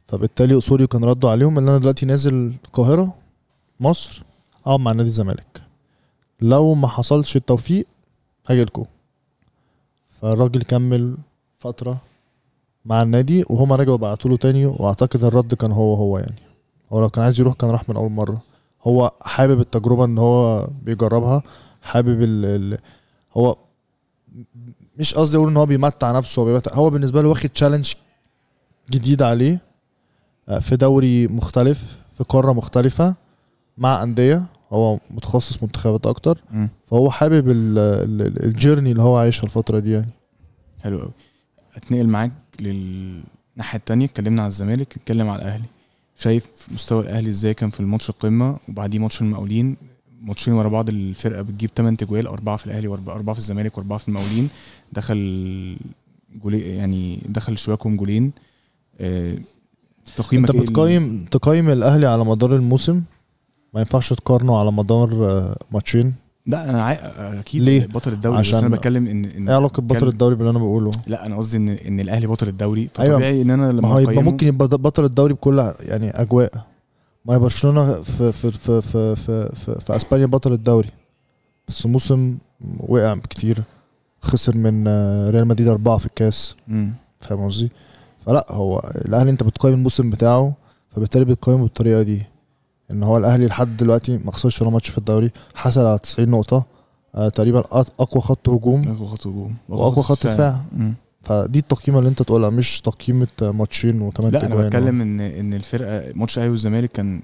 فبالتالي 0.09 0.59
اصولي 0.59 0.87
كان 0.87 1.05
ردوا 1.05 1.31
عليهم 1.31 1.59
إن 1.59 1.69
أنا 1.69 1.79
دلوقتي 1.79 2.07
نازل 2.07 2.55
القاهرة 2.65 3.15
مصر 3.81 4.23
أقعد 4.67 4.81
مع 4.81 4.93
نادي 4.93 5.09
الزمالك. 5.09 5.63
لو 6.41 6.75
ما 6.75 6.89
حصلش 6.89 7.37
التوفيق 7.37 7.87
هاجيلكوا 8.47 8.85
فالراجل 10.09 10.63
كمل 10.63 11.17
فترة 11.59 12.01
مع 12.85 13.03
النادي 13.03 13.45
وهما 13.51 13.77
رجعوا 13.77 13.97
بعتوا 13.97 14.31
له 14.31 14.37
تاني 14.37 14.67
وأعتقد 14.67 15.25
الرد 15.25 15.55
كان 15.55 15.73
هو 15.73 15.95
هو 15.95 16.19
يعني. 16.19 16.41
هو 16.93 17.01
لو 17.01 17.09
كان 17.09 17.25
عايز 17.25 17.41
يروح 17.41 17.55
كان 17.55 17.71
راح 17.71 17.89
من 17.89 17.97
أول 17.97 18.11
مرة. 18.11 18.41
هو 18.83 19.13
حابب 19.21 19.61
التجربة 19.61 20.05
إن 20.05 20.19
هو 20.19 20.69
بيجربها. 20.83 21.43
حابب 21.85 22.23
ال 22.23 22.45
ال 22.45 22.79
هو 23.37 23.57
مش 24.99 25.15
قصدي 25.15 25.37
أقول 25.37 25.49
إن 25.49 25.57
هو 25.57 25.67
بيمتع 25.67 26.13
نفسه 26.13 26.43
هو, 26.43 26.47
بيمتع 26.47 26.75
هو 26.75 26.91
بالنسبة 26.91 27.23
له 27.23 27.29
واخد 27.29 27.49
تشالنج 27.49 27.93
جديد 28.91 29.23
عليه 29.23 29.61
آه، 30.49 30.59
في 30.59 30.77
دوري 30.77 31.29
مختلف 31.29 31.99
في 32.19 32.25
قارة 32.25 32.53
مختلفة 32.53 33.15
مع 33.79 34.03
أندية 34.03 34.43
هو 34.73 34.99
متخصص 35.11 35.63
منتخبات 35.63 36.07
أكتر 36.07 36.39
مم. 36.51 36.69
فهو 36.91 37.11
حابب 37.11 37.51
ال- 37.51 37.79
ال- 37.79 38.45
الجيرني 38.45 38.91
اللي 38.91 39.03
هو 39.03 39.17
عايشها 39.17 39.45
الفترة 39.45 39.79
دي 39.79 39.91
يعني. 39.93 40.11
حلو 40.83 40.99
قوي 41.01 41.11
أتنقل 41.77 42.07
معاك 42.07 42.33
للناحيه 42.61 43.79
التانية 43.79 44.07
اتكلمنا 44.07 44.43
على 44.43 44.49
الزمالك 44.49 44.99
نتكلم 44.99 45.29
على 45.29 45.43
الأهلي. 45.43 45.65
شايف 46.17 46.47
مستوى 46.73 47.03
الأهلي 47.03 47.31
إزاي؟ 47.31 47.55
كان 47.55 47.71
في 47.71 47.81
الماتش 47.81 48.11
القمة 48.11 48.57
وبعديه 48.69 48.99
ماتش 48.99 49.21
المقاولين. 49.21 49.77
ماتشين 50.25 50.55
ورا 50.55 50.69
بعض 50.69 50.89
الفرقة 50.89 51.43
بتجيب 51.43 51.71
8 51.77 51.97
تجوال 51.97 52.27
أربعة 52.27 52.57
في 52.57 52.67
الأهلي 52.67 52.89
واربعه 52.89 53.33
في 53.33 53.39
الزمالك 53.39 53.79
وأربعة 53.79 53.99
في 53.99 54.09
المقاولين. 54.09 54.49
دخل 54.93 55.77
جولي 56.43 56.61
يعني 56.77 57.23
دخل 57.29 57.59
شباكهم 57.59 57.97
جولين. 57.97 58.33
آه، 59.01 59.35
تقييمك 60.17 60.51
أنت 60.51 60.59
إيه 60.61 60.67
بتقيم 60.67 61.25
تقيم 61.31 61.71
الأهلي 61.71 62.07
على 62.07 62.25
مدار 62.25 62.57
الموسم؟ 62.57 63.03
ما 63.75 63.81
ينفعش 63.81 64.13
تقارنه 64.13 64.59
على 64.59 64.73
مدار 64.73 65.31
آه، 65.31 65.57
ماتشين. 65.73 66.15
لا 66.47 66.71
أنا 66.71 66.83
عاي... 66.83 66.97
أكيد 67.41 67.63
ليه؟ 67.63 67.87
بطل 67.87 68.13
الدوري 68.13 68.41
بس 68.41 68.49
عشان- 68.49 68.59
أنا 68.65 68.69
بتكلم 68.77 69.07
ان 69.07 69.25
إن 69.25 69.49
إيه 69.49 69.57
علاقة 69.57 69.81
بطل 69.83 70.09
الدوري 70.09 70.35
باللي 70.35 70.51
أنا 70.51 70.59
بقوله؟ 70.59 70.91
لا 71.07 71.27
أنا 71.27 71.37
قصدي 71.37 71.57
ان 71.57 71.69
إن 71.69 72.01
الأهلي 72.01 72.27
بطل 72.27 72.49
الدوري. 72.49 72.89
أيوة. 72.99 73.15
فطبيعي 73.15 73.43
إن 73.43 73.51
أنا 73.51 73.73
لما 73.73 73.81
ما 73.83 73.89
هو 73.89 73.99
يبقى 73.99 74.23
ممكن 74.23 74.47
يبقى 74.47 74.69
بطل 74.69 75.05
الدوري 75.05 75.35
بكل 75.35 75.73
يعني 75.81 76.11
أجواء. 76.11 76.74
ما 77.25 77.35
هي 77.35 77.39
برشلونة 77.39 78.03
في 78.03 78.33
في 78.33 78.53
في 78.53 78.81
في 78.81 79.17
في, 79.17 79.47
في, 79.57 79.81
في 79.81 79.97
أسبانيا 79.97 80.27
بطل 80.27 80.53
الدوري. 80.53 80.89
بس 81.69 81.87
موسم 81.87 82.39
وقع 82.81 83.15
كتير. 83.17 83.63
خسر 84.21 84.57
من 84.57 84.85
آه، 84.89 85.31
ريال 85.31 85.47
مدريد 85.49 85.69
أربعة 85.69 85.97
في 85.99 86.07
الكاس. 86.07 86.57
فاهم 87.21 87.47
قصدي؟ 87.47 87.71
فلا 88.27 88.47
هو 88.51 88.79
الأهلي 89.07 89.31
أنت 89.31 89.43
بتقيم 89.43 89.75
الموسم 89.75 90.11
بتاعه 90.11 90.55
فبالتالي 90.91 91.25
بتقيمه 91.25 91.63
بالطريقة 91.63 92.03
دي. 92.03 92.23
إن 92.91 93.03
هو 93.03 93.17
الأهلي 93.17 93.47
لحد 93.47 93.77
دلوقتي 93.77 94.19
ما 94.19 94.33
خسرش 94.33 94.63
ولا 94.63 94.71
ماتش 94.71 94.89
في 94.89 94.99
الدوري. 94.99 95.31
حصل 95.55 95.87
على 95.87 95.99
90 95.99 96.29
نقطة 96.31 96.67
آه 97.15 97.29
تقريبا 97.29 97.61
أقوى 98.01 98.23
خط 98.23 98.49
هجوم. 98.49 98.89
أقوى 98.89 99.09
خط 99.09 99.27
هجوم. 99.27 99.55
وأقوى 99.69 100.05
خط 100.05 100.27
دفاع. 100.27 100.65
فدي 101.25 101.59
التقييمة 101.59 101.99
اللي 101.99 102.11
انت 102.11 102.23
تقولها 102.23 102.51
مش 102.51 102.81
تقييمة 102.81 103.29
ماتشين 103.43 104.01
وثمان 104.03 104.33
لا 104.33 104.47
أنا 104.47 104.55
بتكلم 104.55 105.01
ان 105.01 105.21
إن 105.21 105.55
الفرقة 105.55 106.13
ماتش 106.15 106.37
الاهلي 106.37 106.51
والزمالك 106.51 106.93
كان 106.93 107.23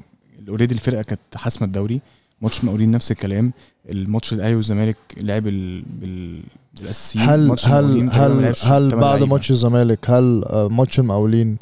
already 0.48 0.74
الفرقة 0.74 1.02
كانت 1.02 1.20
حاسمة 1.36 1.66
الدوري 1.66 2.00
ماتش 2.42 2.60
المقاولين 2.60 2.90
نفس 2.90 3.10
الكلام. 3.10 3.52
الماتش 3.90 4.32
الاهلي 4.32 4.54
والزمالك 4.54 4.96
لعب 5.20 5.46
ال... 5.46 5.82
بال... 5.82 6.42
بالأساسيين 6.80 7.24
هل 7.28 7.56
هل 7.64 8.10
هل 8.10 8.54
هل 8.62 8.88
بعد. 8.88 9.22
ماتش 9.22 9.50
الزمالك 9.50 10.10
هل 10.10 10.44
آه، 10.44 10.68
ماتش 10.68 10.98
المقاولين 10.98 11.58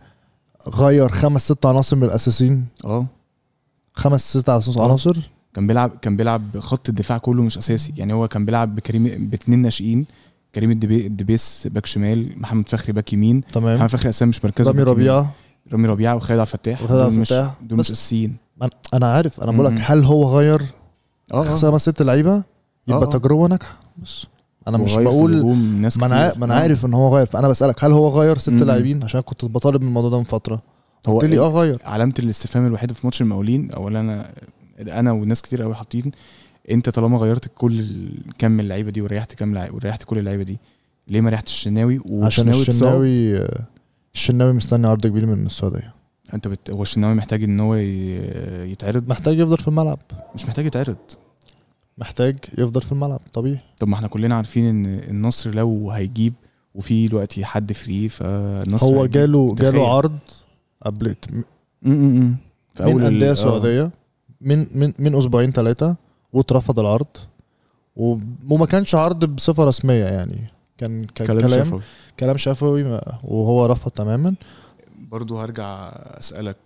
غير 0.69 1.09
خمس 1.09 1.45
ست 1.53 1.67
عناصر 1.67 1.97
من 1.97 2.05
الأساسيين؟ 2.05 2.67
آه. 2.85 3.07
خمس 3.95 4.37
ست 4.37 4.49
عناصر 4.49 4.81
آه. 4.81 4.85
عناصر؟ 4.85 5.31
كان 5.55 5.67
بيلعب 5.67 5.93
كان 6.03 6.17
بيلعب 6.17 6.59
خط 6.59 6.89
الدفاع 6.89 7.19
كله 7.19 7.43
مش 7.43 7.59
أساسي. 7.59 7.93
يعني 7.97 8.13
هو 8.13 8.29
كان 8.29 8.45
بيلعب 8.45 8.75
بكريم 8.75 9.29
باتنين 9.31 9.59
ناشئين. 9.59 10.07
كريم 10.55 10.71
الدبي... 10.71 11.07
الدبيس 11.07 11.69
back 11.71 11.87
شمال 11.87 12.33
محمد 12.37 12.69
فخري 12.69 12.93
back 12.93 13.13
يمين 13.13 13.45
تمام 13.53 13.77
محمد 13.77 13.91
فخري 13.91 14.09
أساسا 14.09 14.27
مش 14.27 14.45
مركزه 14.45 14.71
رامي. 14.71 14.83
ربيعة 14.83 15.35
رامي 15.73 15.89
ربيعة 15.89 16.17
وخالد 16.17 16.41
عبد 16.41 16.49
الفتاح 16.49 16.83
وخالد 16.83 17.01
عبد 17.01 17.19
الفتاح. 17.19 17.55
دول 17.63 17.79
مش 17.79 17.91
أساسيين 17.91 18.37
أنا 18.95 19.13
عارف 19.13 19.41
أنا 19.41 19.53
بقول 19.53 19.67
لك. 19.67 19.81
هل 19.85 20.05
هو 20.05 20.39
غير 20.39 20.63
آه. 21.35 21.43
خمس 21.43 21.83
ست 21.83 22.03
لعيبة 22.03 22.43
يبقى 22.89 23.03
آه. 23.03 23.11
تجربة 23.11 23.47
ناجحة 23.49 23.77
بس 24.03 24.27
أنا 24.69 24.79
مش 24.79 24.97
بقول 24.97 25.37
ما 25.99 26.07
أنا 26.07 26.35
ما 26.39 26.45
أنا 26.45 26.55
آه. 26.59 26.61
عارف 26.61 26.87
إن 26.87 26.95
هو 26.95 27.17
غير 27.17 27.27
فأنا 27.27 27.49
بسألك 27.49 27.85
هل 27.85 27.93
هو 27.93 28.09
غير 28.21 28.39
ست. 28.39 28.49
لاعبين 28.53 29.05
عشان 29.05 29.21
كنت 29.21 29.45
بطالب 29.45 29.83
من 29.83 29.89
الموضوع 29.89 30.11
ده 30.11 30.19
من 30.19 30.25
فترة 30.25 30.63
هو 31.09 31.19
قلت 31.19 31.31
لي 31.31 31.39
آه 31.39 31.49
غير 31.49 31.83
علامة 31.85 32.15
الاستفهام 32.19 32.67
الوحيدة 32.67 32.95
في 32.95 33.07
ماتش 33.07 33.23
المقاولين 33.23 33.71
اولا 33.71 34.01
أنا 34.01 34.31
أنا 34.81 35.13
وناس 35.13 35.43
كتير 35.43 35.63
قوي 35.63 35.75
حاطين 35.75 36.13
انت 36.71 36.89
طالما 36.89 37.19
غيرت 37.19 37.51
كل 37.55 37.85
كم 38.39 38.51
من 38.51 38.61
اللعيبة 38.61 38.91
دي 38.91 39.01
وريحت 39.03 39.35
كام 39.35 39.55
لعيبه 39.55 39.75
وريحت 39.77 40.03
كل 40.03 40.19
اللعيبة 40.19 40.43
دي 40.43 40.59
ليه 41.09 41.21
ما 41.21 41.31
ريحتش 41.31 41.53
الشناوي 41.53 42.01
عشان؟ 42.23 42.49
الشناوي 42.49 43.49
الشناوي 44.15 44.53
مستني 44.53 44.87
عرض 44.87 45.07
كبير 45.07 45.27
من 45.27 45.47
السعوديه 45.47 45.95
انت 46.35 46.49
بت... 46.49 46.71
هو 46.71 46.83
الشناوي 46.83 47.15
محتاج 47.15 47.45
ان 47.45 47.61
هو. 47.61 47.75
يتعرض 47.75 49.09
محتاج 49.09 49.39
يفضل 49.39 49.59
في 49.59 49.69
الملعب 49.69 49.99
مش 50.35 50.45
محتاج 50.47 50.67
يتعرض 50.67 50.97
محتاج 51.99 52.37
يفضل 52.59 52.83
في 52.83 52.93
الملعب 52.93 53.21
طبيعي 53.33 53.59
طب 53.79 53.89
ما 53.89 53.95
إحنا 53.95 54.09
كلنا 54.09 54.35
عارفين 54.37 54.65
ان 54.65 54.87
النصر 54.87 55.51
لو 55.55 55.91
هيجيب 55.91 56.33
وفي 56.75 57.09
دلوقتي 57.09 57.45
حد 57.45 57.73
فري 57.73 58.09
فالنصر 58.09 58.87
هو. 58.87 59.07
جاله. 59.07 59.55
جاله 59.55 59.95
عرض 59.97 60.19
قبل 60.83 61.15
م- 61.33 61.43
م- 61.83 62.21
م. 62.21 62.37
في 62.75 62.83
من 62.85 62.91
أول 62.91 63.03
ال- 63.03 63.07
انديه 63.07 63.31
آه. 63.31 63.35
سعودية 63.35 63.91
من 64.41 64.67
من 64.79 64.93
من 64.99 65.15
أسبوعين 65.15 65.53
ثلاثة 65.53 65.97
واترفض 66.33 66.79
العرض. 66.81 67.07
وما 67.97 68.67
كانش 68.67 68.95
عرض 68.95 69.25
بصفة 69.25 69.65
رسمية 69.65 70.05
يعني. 70.05 70.47
كان 70.79 71.05
كان 71.05 71.27
كلام 71.27 71.41
كلام 71.41 71.65
شفوي. 71.65 71.81
كلام 72.21 72.37
شفوي 72.37 72.83
وهو 73.25 73.67
رفض 73.67 73.91
تماما. 73.91 74.35
برضو 74.99 75.39
هرجع 75.39 75.89
أسألك 75.95 76.57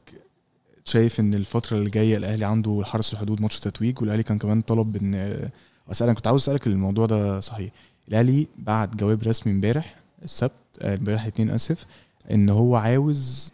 شايف 0.84 1.20
إن 1.20 1.34
الفترة 1.34 1.76
اللي 1.76 1.90
جاية 1.90 2.16
الأهلي 2.16 2.44
عنده 2.44 2.82
حرس 2.84 3.12
الحدود 3.12 3.40
ماتش 3.40 3.60
تتويج 3.60 4.00
والأهلي 4.00 4.22
كان 4.22 4.38
كمان 4.38 4.62
طلب 4.62 4.96
ان 4.96 5.48
أسألك 5.92 6.14
كنت 6.16 6.26
عاوز 6.26 6.42
أسألك 6.42 6.66
الموضوع 6.66 7.06
ده 7.06 7.40
صحيح. 7.40 7.72
الأهلي 8.08 8.46
بعت 8.58 8.96
جواب 8.96 9.22
رسمي 9.22 9.52
امبارح 9.52 9.96
السبت 10.24 10.52
آه، 10.80 10.94
امبارح 10.94 11.22
الاثنين 11.22 11.50
آسف 11.50 11.86
إن 12.30 12.48
هو 12.48 12.76
عاوز 12.76 13.52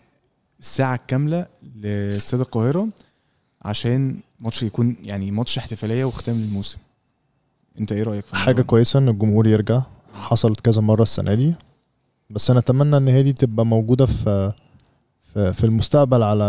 الساعة 0.61 0.95
الكاملة 0.95 1.47
لأستاد 1.77 2.41
القاهرة 2.41 2.88
عشان 3.62 4.21
ماتش 4.40 4.62
يكون 4.62 4.97
يعني 5.02 5.30
ماتش 5.30 5.59
احتفالية 5.59 6.04
وختام 6.04 6.37
للموسم. 6.37 6.78
انت 7.80 7.92
إيه 7.92 8.02
رأيك 8.02 8.26
في 8.26 8.37
حاجة؟ 8.37 8.62
كويسة 8.62 8.99
إن 8.99 9.09
الجمهور 9.09 9.47
يرجع. 9.47 9.83
حصلت 10.12 10.61
كذا 10.61 10.80
مرة 10.83 11.02
السنة 11.02 11.35
دي. 11.35 11.54
بس 12.30 12.50
أنا 12.50 12.59
أتمنى 12.59 12.97
إن 12.97 13.09
هي 13.09 13.23
دي 13.23 13.33
تبقى 13.33 13.66
موجودة 13.66 14.07
في 14.07 14.52
في, 15.21 15.52
في 15.52 15.64
المستقبل 15.64 16.23
على 16.23 16.45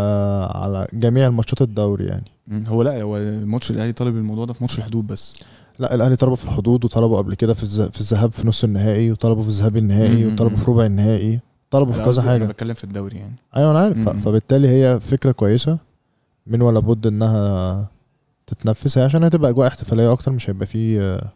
على 0.55 0.87
جميع 0.93 1.27
الماتشات 1.27 1.61
الدوري 1.61 2.05
يعني. 2.05 2.31
هو 2.67 2.81
لا 2.83 3.01
هو 3.01 3.17
الماتش 3.17 3.71
الأهلي 3.71 3.91
طالب 3.91 4.15
الموضوع 4.15 4.45
ده 4.45 4.53
في 4.53 4.63
ماتش 4.63 4.77
الحدود 4.77 5.07
بس. 5.07 5.39
لا 5.79 5.95
الأهلي 5.95 6.15
طلبوا 6.15 6.35
في 6.35 6.45
الحدود 6.45 6.85
وطلبوا 6.85 7.17
قبل 7.17 7.35
كده 7.35 7.53
في 7.53 7.65
في 7.91 8.01
الذهاب 8.01 8.31
في 8.31 8.47
نص 8.47 8.63
النهائي 8.63 9.11
وطلبوا 9.11 9.43
في 9.43 9.49
الذهاب 9.49 9.77
النهائي 9.77 10.25
مم. 10.25 10.33
وطلبوا 10.33 10.57
في 10.57 10.71
ربع 10.71 10.85
النهائي. 10.85 11.39
طلبوا 11.71 11.93
في 11.93 12.03
كذا 12.05 12.21
حاجة 12.21 12.35
أنا 12.35 12.45
بتكلم 12.45 12.73
في 12.73 12.83
الدوري 12.83 13.17
يعني. 13.17 13.35
أيوه 13.55 13.71
أنا 13.71 13.79
عارف. 13.79 14.09
فبالتالي 14.09 14.67
هي 14.67 14.99
فكرة 14.99 15.31
كويسة. 15.31 15.77
من 16.49 16.61
ولا 16.61 16.79
بد 16.79 17.07
إنها 17.07 17.89
تتنفس 18.47 18.97
هي 18.97 19.03
عشان 19.03 19.23
هتبقى 19.23 19.49
أجواء 19.51 19.67
احتفالية 19.67 20.11
أكتر 20.11 20.31
مش 20.31 20.49
هيبقى 20.49 20.65
فيه 20.67 21.01
آه، 21.01 21.31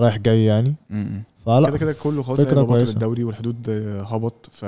رايح 0.00 0.16
جاي 0.16 0.44
يعني. 0.44 0.74
مم. 0.90 1.22
فلا 1.46 1.68
كده 1.68 1.78
كده 1.78 1.92
كله 1.92 2.22
خلاص 2.22 2.40
بطل 2.40 2.66
كويسة. 2.66 2.92
الدوري 2.92 3.24
والحدود 3.24 3.56
آه، 3.68 4.02
هبط 4.02 4.50
ف 4.52 4.64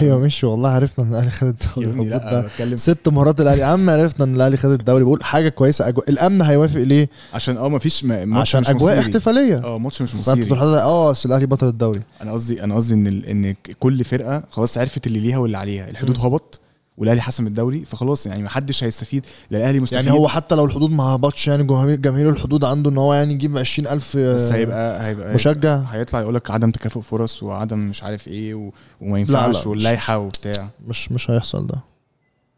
أيوه 0.00 0.18
مش 0.18 0.44
والله 0.44 0.68
عرفنا 0.68 1.04
إن 1.04 1.10
الأهلي 1.10 1.30
خد 1.30 1.46
الدوري. 1.46 1.86
يا 1.86 1.92
ابني 1.92 2.08
الهبوط 2.08 2.24
لا 2.32 2.40
بتكلم 2.46 2.76
ست 2.76 3.08
مرات 3.08 3.40
الأهلي. 3.40 3.60
يا 3.60 3.66
عم 3.66 3.90
عرفنا 3.90 4.24
إن 4.24 4.34
الأهلي 4.34 4.56
خد 4.56 4.70
الدوري. 4.70 5.04
بقول 5.04 5.24
حاجة 5.24 5.48
كويسة 5.48 5.88
أجو... 5.88 6.02
الأمن 6.08 6.42
هيوافق 6.42 6.80
ليه؟ 6.80 7.08
عشان 7.34 7.56
آه 7.56 7.68
مفيش 7.68 8.04
م- 8.04 8.08
ماتش 8.08 8.40
عشان 8.48 8.60
مش 8.60 8.68
أجواء 8.70 8.82
مصيري. 8.92 9.00
احتفالية. 9.00 9.64
آه 9.64 9.78
ماتش 9.78 10.02
مش 10.02 10.10
فأنت 10.12 10.28
مصيري. 10.28 10.44
تقول 10.44 10.58
آه 10.60 11.10
أصل 11.10 11.28
الأهلي 11.28 11.46
بطل 11.46 11.66
الدوري. 11.68 12.00
أنا 12.22 12.32
قصدي 12.32 12.64
أنا 12.64 12.74
قصدي 12.74 12.94
إن 12.94 13.06
ال... 13.06 13.26
إن 13.26 13.52
ك- 13.52 13.76
كل 13.80 14.04
فرقة 14.04 14.44
خلاص 14.50 14.78
عرفت 14.78 15.06
اللي 15.06 15.18
ليها 15.18 15.38
واللي 15.38 15.56
عليها. 15.58 15.90
الحدود 15.90 16.18
مم. 16.18 16.24
هبط 16.24 16.60
والأهلي 17.02 17.22
حسم 17.22 17.46
الدوري 17.46 17.84
فخلاص 17.84 18.26
يعني 18.26 18.42
محدش 18.42 18.84
هيستفيد 18.84 19.26
لا 19.50 19.58
الأهلي 19.58 19.80
مستفيد. 19.80 20.04
يعني 20.04 20.18
هو 20.18 20.28
حتى 20.28 20.54
لو 20.54 20.64
الحدود 20.64 20.90
ما 20.90 21.04
هبطش 21.04 21.48
يعني 21.48 21.64
جماهير 21.96 22.30
الحدود 22.30 22.64
عنده 22.64 22.90
إن 22.90 22.98
هو 22.98 23.14
يعني 23.14 23.34
يجيب 23.34 23.58
20000 23.58 24.16
بس 24.16 24.52
هيبقى 24.52 25.06
هيبقى 25.06 25.34
مشجع. 25.34 25.76
هيطلع 25.76 26.20
يقول 26.20 26.34
لك 26.34 26.50
عدم 26.50 26.70
تكافؤ 26.70 27.00
فرص 27.00 27.42
وعدم 27.42 27.78
مش 27.78 28.02
عارف 28.02 28.28
إيه 28.28 28.54
و... 28.54 28.70
وما 29.00 29.18
ينفعش 29.20 29.66
واللائحة 29.66 30.18
وبتاع. 30.18 30.68
مش 30.86 31.12
مش 31.12 31.30
هيحصل 31.30 31.66
ده. 31.66 31.78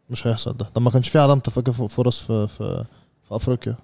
مش 0.09 0.27
هيحصل 0.27 0.57
ده. 0.57 0.65
طب 0.73 0.81
ما 0.81 0.89
كانش 0.91 1.09
في 1.09 1.19
عدم 1.19 1.39
تكافؤ 1.39 1.87
فرص 1.87 2.19
في 2.19 2.47
في 2.47 2.83
في 3.29 3.35
أفريقيا؟ 3.35 3.75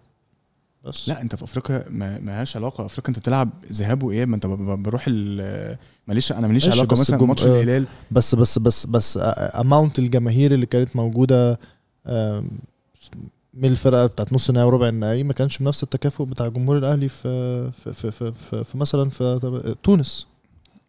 بس. 0.86 1.10
لا 1.10 1.22
انت 1.22 1.36
في 1.36 1.44
افريقيا 1.44 1.86
ما 1.90 2.20
مالهاش 2.20 2.58
علاقة. 2.58 2.86
افريقيا 2.86 3.10
انت 3.10 3.20
بتلعب 3.20 3.50
ذهاب 3.72 4.04
واياب 4.04 4.28
ما 4.28 4.36
انت 4.36 4.46
بروح 4.46 5.06
ال 5.08 5.78
ماليش 6.08 6.32
أنا 6.32 6.48
ماليش 6.48 6.70
علاقة 6.70 7.00
مثلا 7.00 7.24
ماتش 7.26 7.46
آه، 7.46 7.48
الهلال. 7.62 7.88
بس 8.12 8.36
بس 8.36 8.60
بس 8.60 8.86
بس 8.86 9.20
amount 9.22 10.00
الجماهير 10.00 10.52
اللي 10.54 10.66
كانت 10.66 10.96
موجودة 10.96 11.60
آم، 12.08 12.48
من 13.54 13.70
الفرقة 13.70 14.06
بتاعت 14.06 14.34
نص 14.34 14.50
النهائي 14.50 14.68
وربع 14.68 14.88
النهائي 14.90 15.24
ما 15.24 15.34
كانش 15.34 15.58
بنفس 15.58 15.84
التكافؤ 15.84 16.26
بتاع 16.26 16.48
جمهور 16.48 16.78
الأهلي 16.78 17.10
في 17.10 17.72
في 17.72 17.94
في, 17.94 18.12
في, 18.12 18.34
في, 18.34 18.64
في 18.64 18.78
مثلا 18.78 19.10
في 19.10 19.76
تونس. 19.84 20.28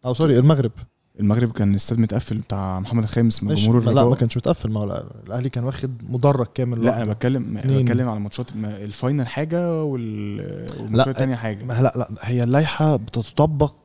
أو 0.05 0.13
sorry 0.13 0.39
المغرب. 0.39 0.71
المغرب 1.19 1.51
كان 1.51 1.71
الاستاد 1.71 1.99
متقفل 1.99 2.37
بتاع 2.37 2.79
محمد 2.79 3.03
الخامس 3.03 3.43
من 3.43 3.55
جمهور 3.55 3.79
ما- 3.79 3.85
لا 3.85 3.91
الرجاء 3.91 4.09
ما 4.09 4.15
كانش 4.15 4.37
متقفل. 4.37 4.71
ما 4.71 4.79
هو 4.79 5.03
الأهلي 5.27 5.49
كان 5.49 5.63
واخد 5.63 5.91
مدرج 6.09 6.47
كامل 6.55 6.85
لا. 6.85 7.01
أنا 7.03 7.13
بتكلم 7.13 7.57
اتنين. 7.57 7.85
بتكلم 7.85 8.09
على 8.09 8.19
ماتشات 8.19 8.55
ما- 8.55 8.77
ال 8.77 8.85
final 8.85 9.27
حاجة 9.27 9.83
وال 9.83 10.39
والماتشات 10.79 11.07
الثانية 11.15 11.35
حاجة. 11.35 11.63
ما 11.65 11.73
لا 11.73 11.93
لا 11.95 12.09
هي 12.21 12.43
اللائحه 12.43 12.95
بتطبق 12.95 13.75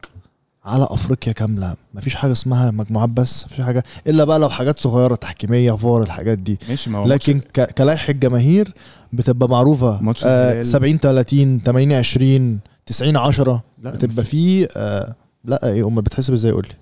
على 0.65 0.87
أفريقيا 0.91 1.33
كاملة. 1.33 1.77
مفيش 1.95 2.15
حاجة 2.15 2.33
اسمها 2.33 2.71
مجموعات 2.71 3.09
بس 3.09 3.45
مفيش 3.45 3.61
حاجة. 3.61 3.85
إلا 4.07 4.25
بقى 4.25 4.39
لو 4.39 4.49
حاجات 4.49 4.79
صغيرة 4.79 5.15
تحكيمية 5.15 5.73
فار 5.73 6.03
الحاجات 6.03 6.39
دي. 6.39 6.59
ماشي 6.69 6.91
ما 6.91 6.99
هو 6.99 7.07
لكن 7.07 7.41
ك- 7.41 7.73
كلائحه 7.75 8.13
جماهير 8.13 8.75
بتبقى 9.13 9.49
معروفة. 9.49 10.03
ماتش 10.03 10.25
آه 10.25 10.29
الهلال. 10.53 10.67
70 10.67 10.99
30 11.01 11.63
80 11.63 11.93
20 11.93 12.61
90 12.87 13.17
10 13.17 13.63
لا 13.83 13.91
بتبقى 13.91 14.25
فيه 14.25 14.69
آه 14.77 15.15
لا 15.45 15.67
إيه 15.73 15.87
أمال 15.89 16.03
بتحسب 16.03 16.33
إزاي؟ 16.33 16.53
قول 16.53 16.67
لي. 16.69 16.75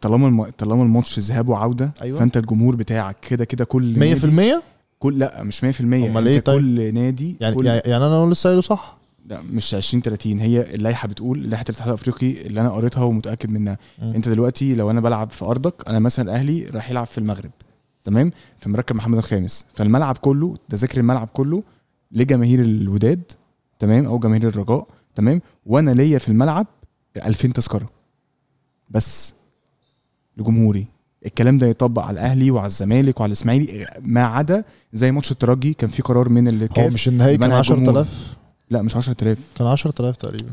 طالما 0.00 0.28
الم... 0.28 0.44
طالما 0.44 0.82
الماتش 0.82 1.18
ذهاب 1.18 1.48
وعودة 1.48 1.92
أيوة. 2.02 2.18
فأنت 2.18 2.36
الجمهور 2.36 2.76
بتاعك 2.76 3.16
كده 3.28 3.44
كده 3.44 3.64
كل 3.64 3.98
نادي 3.98 4.58
100% 4.58 4.62
كل 4.98 5.18
لا 5.18 5.42
مش 5.42 5.60
100% 5.60 5.80
أمال 5.80 6.16
انت 6.16 6.26
إيه 6.26 6.40
طيب؟ 6.40 6.60
كل 6.60 6.94
نادي 6.94 7.36
يعني 7.40 7.54
كل... 7.54 7.66
يعني 7.66 7.82
يعني 7.84 8.04
أنا 8.04 8.30
لسه 8.32 8.48
قايله 8.48 8.62
صح. 8.62 8.98
لا 9.26 9.42
مش 9.42 9.74
20 9.74 10.02
30 10.02 10.40
هي 10.40 10.74
اللائحة 10.74 11.08
بتقول 11.08 11.42
لائحه 11.42 11.64
الاتحاد 11.68 11.88
الأفريقي 11.88 12.46
اللي 12.46 12.60
أنا 12.60 12.70
قريتها 12.70 13.02
ومتأكد 13.04 13.50
منها. 13.50 13.78
مم. 14.02 14.12
أنت 14.12 14.28
دلوقتي 14.28 14.74
لو 14.74 14.90
أنا 14.90 15.00
بلعب 15.00 15.30
في 15.30 15.44
أرضك 15.44 15.88
أنا 15.88 15.98
مثلا 15.98 16.24
الاهلي 16.24 16.64
رايح 16.64 16.90
يلعب 16.90 17.06
في 17.06 17.18
المغرب 17.18 17.50
تمام؟ 18.04 18.30
فمركب 18.58 18.96
محمد 18.96 19.18
الخامس. 19.18 19.64
فالملعب 19.74 20.18
كله 20.18 20.56
تذاكر 20.68 21.00
الملعب 21.00 21.28
كله 21.32 21.62
لجماهير 22.12 22.60
الوداد 22.60 23.32
تمام؟ 23.78 24.06
أو 24.06 24.18
جماهير 24.18 24.48
الرجاء 24.48 24.86
تمام؟ 25.14 25.40
وأنا 25.66 25.90
ليا 25.90 26.18
في 26.18 26.28
الملعب 26.28 26.66
2000 27.16 27.48
تذكرة. 27.48 27.88
بس. 28.90 29.34
لجمهوري. 30.36 30.86
الكلام 31.26 31.58
ده 31.58 31.66
يطبق 31.66 32.02
على 32.02 32.14
الأهلي 32.20 32.50
وعلى 32.50 32.66
الزمالك 32.66 33.20
وعلى 33.20 33.28
الإسماعيلي 33.30 33.86
ما 34.00 34.24
عدا 34.24 34.64
زي 34.92 35.12
ماتش 35.12 35.32
الترجي 35.32 35.74
كان 35.74 35.90
في 35.90 36.02
قرار 36.02 36.28
من 36.28 36.48
هو 36.48 36.54
الكاف 36.54 36.92
مش 36.92 37.08
النهائي 37.08 37.36
كان 37.36 37.48
بمنع 37.48 37.60
الجمهور. 37.60 37.98
10000 37.98 38.36
لا 38.70 38.82
مش 38.82 38.96
10000 38.96 39.38
كان 39.58 39.66
10000 39.66 40.16
تقريبا. 40.16 40.52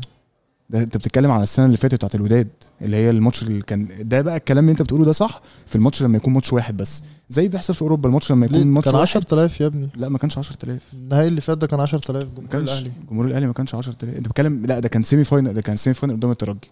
ده 0.70 0.82
انت 0.82 0.96
بتتكلم 0.96 1.30
على 1.30 1.42
السنة 1.42 1.66
اللي 1.66 1.76
فاتت 1.76 1.94
بتاعت 1.94 2.14
الوداد 2.14 2.48
اللي 2.82 2.96
هي 2.96 3.10
الماتش 3.10 3.42
اللي 3.42 3.62
كان 3.62 3.88
ده 4.00 4.20
بقى 4.22 4.36
الكلام 4.36 4.64
اللي 4.64 4.72
انت 4.72 4.82
بتقوله 4.82 5.04
ده 5.04 5.12
صح 5.12 5.40
في 5.66 5.76
الماتش 5.76 6.02
لما 6.02 6.16
يكون 6.16 6.32
ماتش 6.32 6.52
واحد 6.52 6.76
بس. 6.76 7.02
زي 7.28 7.48
بيحصل 7.48 7.74
في 7.74 7.82
أوروبا 7.82 8.08
الماتش 8.08 8.32
لما 8.32 8.46
يكون؟ 8.46 8.64
ماتش 8.66 8.84
كان 8.84 8.94
واحد. 8.94 9.08
10000 9.08 9.60
يا 9.60 9.66
ابني. 9.66 9.88
لا 9.96 10.08
ما 10.08 10.18
كانش 10.18 10.38
10000 10.38 10.82
النهائي 10.94 11.28
اللي 11.28 11.40
فات 11.40 11.58
ده 11.58 11.66
كان 11.66 11.80
10000 11.80 12.24
ما 12.28 12.34
جمهور 12.48 12.62
الأهلي. 12.64 12.90
جمهور 13.10 13.26
الأهلي 13.26 13.46
ما 13.46 13.52
كانش 13.52 13.74
10000 13.74 14.16
انت 14.16 14.28
بتتكلم 14.28 14.66
لا 14.66 14.78
ده 14.78 14.88
كان 14.88 15.02
semi 15.02 15.24
final 15.24 15.52
ده 15.54 15.62
كان 15.62 15.76
semi 15.76 15.94
final 15.94 16.16
قدام 16.16 16.30
الترجي. 16.30 16.68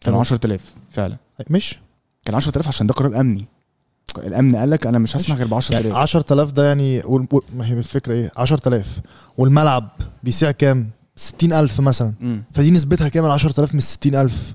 كانوا- 0.00 0.20
10000 0.20 0.74
فعلا. 0.90 1.16
مش 1.50 1.78
كان 2.24 2.34
10000 2.34 2.68
عشان 2.68 2.86
ده 2.86 2.94
قرار 2.94 3.20
أمني. 3.20 3.44
الأمن 4.18 4.56
قال 4.56 4.70
لك 4.70 4.86
أنا 4.86 4.98
مش 4.98 5.16
هسمح 5.16 5.36
غير 5.36 5.46
ب 5.46 5.54
10000 5.54 5.84
يعني 5.86 5.96
10000 5.98 6.50
ده 6.50 6.68
يعني 6.68 7.02
وال- 7.04 7.26
و- 7.32 7.40
ما 7.56 7.66
هي 7.66 7.72
الفكرة 7.72 8.14
إيه؟ 8.14 8.30
10000 8.36 9.00
والملعب 9.38 9.88
بيسيع 10.22 10.50
كام؟ 10.50 10.90
60000 11.16 11.80
مثلا. 11.80 12.14
امم 12.22 12.42
فدي 12.54 12.70
نسبتها 12.70 13.08
كام؟ 13.08 13.24
ال 13.24 13.30
10000 13.30 13.74
من 13.74 13.80
60000 13.80 14.54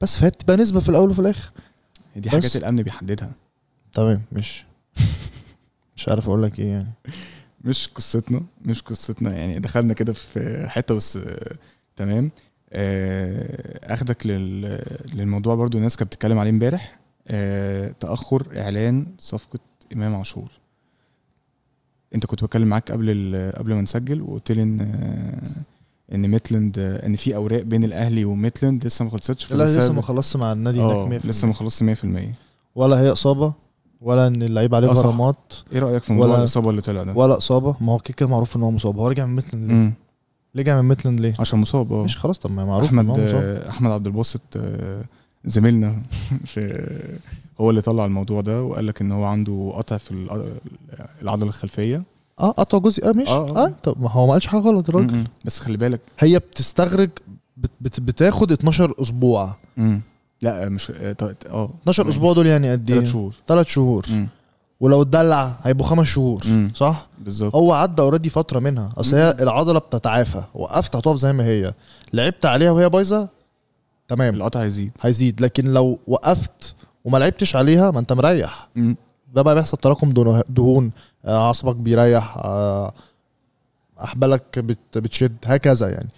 بس 0.00 0.16
فهي 0.18 0.30
بتبقى 0.30 0.56
نسبة 0.56 0.80
في 0.80 0.88
الأول 0.88 1.10
وفي 1.10 1.18
الآخر. 1.18 1.50
دي 2.16 2.20
بس. 2.28 2.34
حاجات 2.34 2.56
الأمن 2.56 2.82
بيحددها. 2.82 3.32
تمام 3.92 4.22
مش 4.32 4.64
مش 5.96 6.08
عارف 6.08 6.28
أقول 6.28 6.42
لك 6.42 6.58
إيه 6.58 6.66
يعني. 6.70 6.92
مش 7.64 7.88
قصتنا 7.94 8.42
مش 8.64 8.82
قصتنا. 8.82 9.32
يعني 9.36 9.58
دخلنا 9.58 9.94
كده 9.94 10.12
في 10.12 10.66
حتة 10.68 10.94
بس 10.94 11.16
آه، 11.16 11.56
تمام. 11.96 12.30
أخدك 13.84 14.26
لل- 14.26 14.78
للموضوع 15.14 15.54
برضو 15.54 15.78
الناس 15.78 15.96
كانت 15.96 16.10
بتتكلم 16.12 16.38
عليه 16.38 16.50
امبارح. 16.50 16.98
آه، 17.28 17.94
تأخر 18.00 18.46
إعلان 18.56 19.06
صفقة 19.18 19.58
إمام 19.92 20.14
عاشور. 20.16 20.50
أنت 22.14 22.26
كنت 22.26 22.44
بتكلم 22.44 22.68
معاك 22.68 22.92
قبل 22.92 23.52
قبل 23.56 23.74
ما 23.74 23.80
نسجل 23.80 24.22
وقلت 24.22 24.52
لي 24.52 24.62
إن 24.62 24.80
آه، 24.80 26.14
إن 26.14 26.28
ميتلاند 26.28 26.78
آه، 26.78 27.06
إن 27.06 27.16
في 27.16 27.36
أوراق 27.36 27.62
بين 27.62 27.84
الأهلي 27.84 28.24
وميتلاند 28.24 28.86
لسه 28.86 29.04
ما 29.04 29.10
خلصتش 29.10 29.52
لا 29.52 29.64
لسه 29.64 29.92
ما 29.92 30.02
خلصش 30.02 30.36
مع 30.36 30.52
النادي 30.52 30.80
هناك 30.80 31.22
100% 31.22 31.26
لسه 31.26 31.46
ما 31.48 31.54
خلصش 31.54 31.82
100% 31.82 32.06
ولا 32.74 33.00
هي 33.00 33.12
إصابة 33.12 33.54
ولا 34.00 34.26
إن 34.26 34.42
اللعيب 34.42 34.74
عليه 34.74 34.88
آه،. 34.88 34.92
غرامات 34.92 35.54
إيه 35.72 35.78
رأيك 35.78 36.02
في 36.02 36.12
موضوع 36.12 36.38
الإصابة 36.38 36.70
اللي 36.70 36.80
طلع 36.80 37.02
ده؟ 37.02 37.12
ولا 37.14 37.36
إصابة؟ 37.38 37.76
ما 37.80 37.92
هو 37.92 37.98
كده 37.98 38.28
معروف 38.28 38.56
إن 38.56 38.62
هو 38.62 38.70
مصاب. 38.70 38.96
هو 38.96 39.08
رجع 39.08 39.26
من 39.26 39.34
ميتلاند. 39.34 39.92
ليه؟ 40.54 40.62
رجع 40.62 40.80
من 40.80 40.88
ميتلاند 40.88 41.20
ليه؟ 41.20 41.34
عشان 41.38 41.58
مصاب 41.58 41.92
آه 41.92 42.04
مش 42.04 42.16
خلاص 42.18 42.38
طب 42.38 42.50
ما 42.50 42.64
معروف 42.64 42.88
أحمد 42.88 43.18
آه، 43.18 43.68
أحمد 43.68 43.90
عبد 43.90 44.06
الباسط 44.06 44.40
آه، 44.56 45.04
زميلنا 45.44 46.02
في 46.54 47.18
هو 47.60 47.70
اللي 47.70 47.80
طلع 47.80 48.04
الموضوع 48.04 48.40
ده 48.40 48.62
وقال 48.62 48.86
لك 48.86 49.00
إن 49.00 49.12
هو 49.12 49.24
عنده 49.24 49.72
قطع 49.76 49.96
في 49.96 50.10
الع- 50.10 50.46
العضلة 51.22 51.48
الخلفية 51.48 52.02
آه 52.40 52.50
قطع 52.50 52.78
جزء 52.78 53.08
آه 53.08 53.12
ماشي 53.12 53.30
آه، 53.30 53.48
آه, 53.48 53.56
آه. 53.56 53.66
آه 53.66 53.72
طب 53.82 54.02
ما 54.02 54.10
هو 54.10 54.26
ما 54.26 54.32
قالش 54.32 54.46
حاجة 54.46 54.60
غلط 54.60 54.88
الراجل. 54.88 55.24
بس 55.44 55.58
خلي 55.58 55.76
بالك 55.76 56.00
هي 56.18 56.38
بتستغرق 56.38 57.08
بت 57.56 57.70
بت 57.80 58.00
بتاخد 58.00 58.52
12 58.52 58.94
أسبوع 59.00 59.56
م. 59.76 59.98
لا 60.42 60.68
مش 60.68 60.90
آه 60.90 61.12
ت- 61.12 61.46
آه 61.46 61.70
12 61.82 62.08
أسبوع 62.08 62.32
دول 62.32 62.46
يعني 62.46 62.72
قد 62.72 62.88
ثلاث 62.88 63.02
إيه؟ 63.04 63.10
شهور 63.12 63.34
ثلاث 63.46 63.66
شهور 63.66 64.06
م. 64.10 64.26
ولو 64.84 65.02
اتدلع 65.02 65.52
هيبقوا 65.62 65.86
خمس 65.86 66.06
شهور 66.06 66.42
مم. 66.48 66.72
صح؟ 66.74 67.06
بالظبط. 67.18 67.54
هو 67.56 67.72
عدى 67.72 68.02
already 68.02 68.30
فترة 68.30 68.58
منها. 68.60 68.92
أصل 68.96 69.16
هي 69.16 69.30
العضلة 69.40 69.78
بتتعافى 69.78 70.42
وقفت 70.54 70.96
هتقف 70.96 71.16
زي 71.16 71.32
ما 71.32 71.44
هي. 71.44 71.74
لعبت 72.12 72.46
عليها 72.46 72.70
وهي 72.70 72.88
بايظة؟ 72.88 73.28
تمام. 74.08 74.34
القطع 74.34 74.62
هيزيد. 74.62 74.90
هيزيد. 75.00 75.40
لكن 75.40 75.72
لو 75.72 75.98
وقفت 76.08 76.74
وما 77.04 77.18
لعبتش 77.18 77.56
عليها 77.56 77.90
ما 77.90 78.00
انت 78.00 78.12
مريح. 78.12 78.68
ده 79.34 79.42
بقى 79.42 79.54
بيحصل 79.54 79.76
تراكم 79.76 80.12
دهون- 80.48 80.90
آه، 81.24 81.48
عصبك 81.48 81.76
بيريح 81.76 82.36
آه، 82.36 82.92
أحبالك 84.04 84.58
بت 84.58 84.78
بتشد 84.98 85.36
هكذا 85.46 85.88
يعني. 85.88 86.08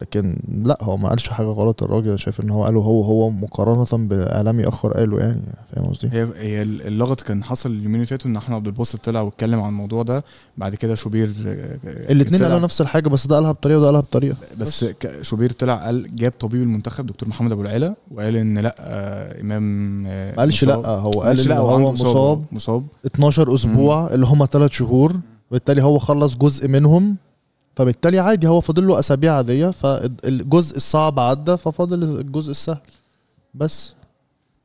لكن 0.00 0.38
لا 0.64 0.78
هو 0.82 0.96
ما 0.96 1.08
قالش 1.08 1.28
حاجة 1.28 1.46
غلط. 1.46 1.82
الراجل 1.82 2.18
شايف 2.18 2.40
إن 2.40 2.50
هو 2.50 2.64
قاله 2.64 2.80
هو 2.80 3.02
هو 3.02 3.30
مقارنة 3.30 4.06
بإعلامي 4.08 4.68
آخر 4.68 4.92
قاله 4.92 5.18
يعني. 5.20 5.40
فاهم 5.72 5.86
قصدي؟ 5.86 6.08
هي 6.12 6.28
هي 6.36 6.62
اللغط 6.62 7.20
كان 7.20 7.44
حصل 7.44 7.70
اليومين 7.70 7.94
اللي 7.94 8.06
فاتوا 8.06 8.30
إن 8.30 8.36
أحمد 8.36 8.54
عبد 8.56 8.66
الباسط 8.66 9.04
طلع 9.04 9.20
واتكلم 9.20 9.60
عن 9.60 9.68
الموضوع 9.68 10.02
ده. 10.02 10.24
بعد 10.58 10.74
كده 10.74 10.94
شوبير 10.94 11.32
آه، 11.46 11.78
آه، 11.88 12.12
الاثنين 12.12 12.42
قالوا 12.42 12.58
نفس 12.58 12.80
الحاجة 12.80 13.08
بس 13.08 13.26
ده 13.26 13.34
قالها 13.34 13.52
بطريقة 13.52 13.78
وده 13.78 13.86
قالها 13.86 14.00
بطريقة. 14.00 14.36
بس 14.58 14.84
ك- 14.84 15.22
شوبير 15.22 15.52
طلع 15.52 15.74
قال 15.84 16.16
جاب 16.16 16.32
طبيب 16.32 16.62
المنتخب 16.62 17.06
دكتور 17.06 17.28
محمد 17.28 17.52
أبو 17.52 17.62
العلا 17.62 17.94
وقال 18.14 18.36
إن 18.36 18.58
لأ 18.58 18.74
آه، 18.78 19.40
إمام 19.40 20.02
ما 20.02 20.32
قالش. 20.38 20.64
لأ 20.64 20.74
هو 20.88 21.10
قال 21.10 21.40
إن 21.40 21.52
هو 21.52 21.92
مصاب. 21.92 22.42
مصاب. 22.52 22.84
12 23.06 23.54
أسبوع 23.54 24.14
اللي 24.14 24.26
هم 24.26 24.44
3 24.46 24.72
شهور. 24.72 25.16
وبالتالي 25.50 25.82
هو 25.82 25.98
خلص 25.98 26.36
جزء 26.36 26.68
منهم. 26.68 27.16
فبالتالي 27.76 28.18
عادي 28.18 28.48
هو 28.48 28.60
فاضل 28.60 28.86
له 28.86 28.98
أسابيع 28.98 29.36
عاديه 29.36 29.70
فالجزء 29.70 30.76
الصعب 30.76 31.20
عدى 31.20 31.56
ففاضل 31.56 32.20
الجزء 32.20 32.50
السهل. 32.50 32.80
بس 33.54 33.94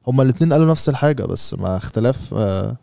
هما 0.08 0.24
الاثنين 0.24 0.54
قالوا 0.54 0.72
نفس 0.72 0.90
الحاجة 0.90 1.24
بس 1.26 1.54
مع 1.54 1.78
اختلاف 1.78 2.34
آه، 2.34 2.78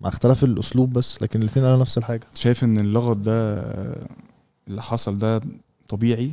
مع 0.00 0.08
اختلاف 0.08 0.44
الأسلوب 0.44 0.92
بس 0.92 1.22
لكن 1.22 1.42
الاثنين 1.42 1.66
قالوا 1.66 1.80
نفس 1.80 1.98
الحاجة. 1.98 2.26
شايف 2.34 2.64
إن 2.64 2.78
اللغط 2.78 3.16
ده 3.16 3.58
آه، 3.58 4.06
اللي 4.68 4.82
حصل 4.82 5.18
ده 5.18 5.40
طبيعي؟ 5.88 6.32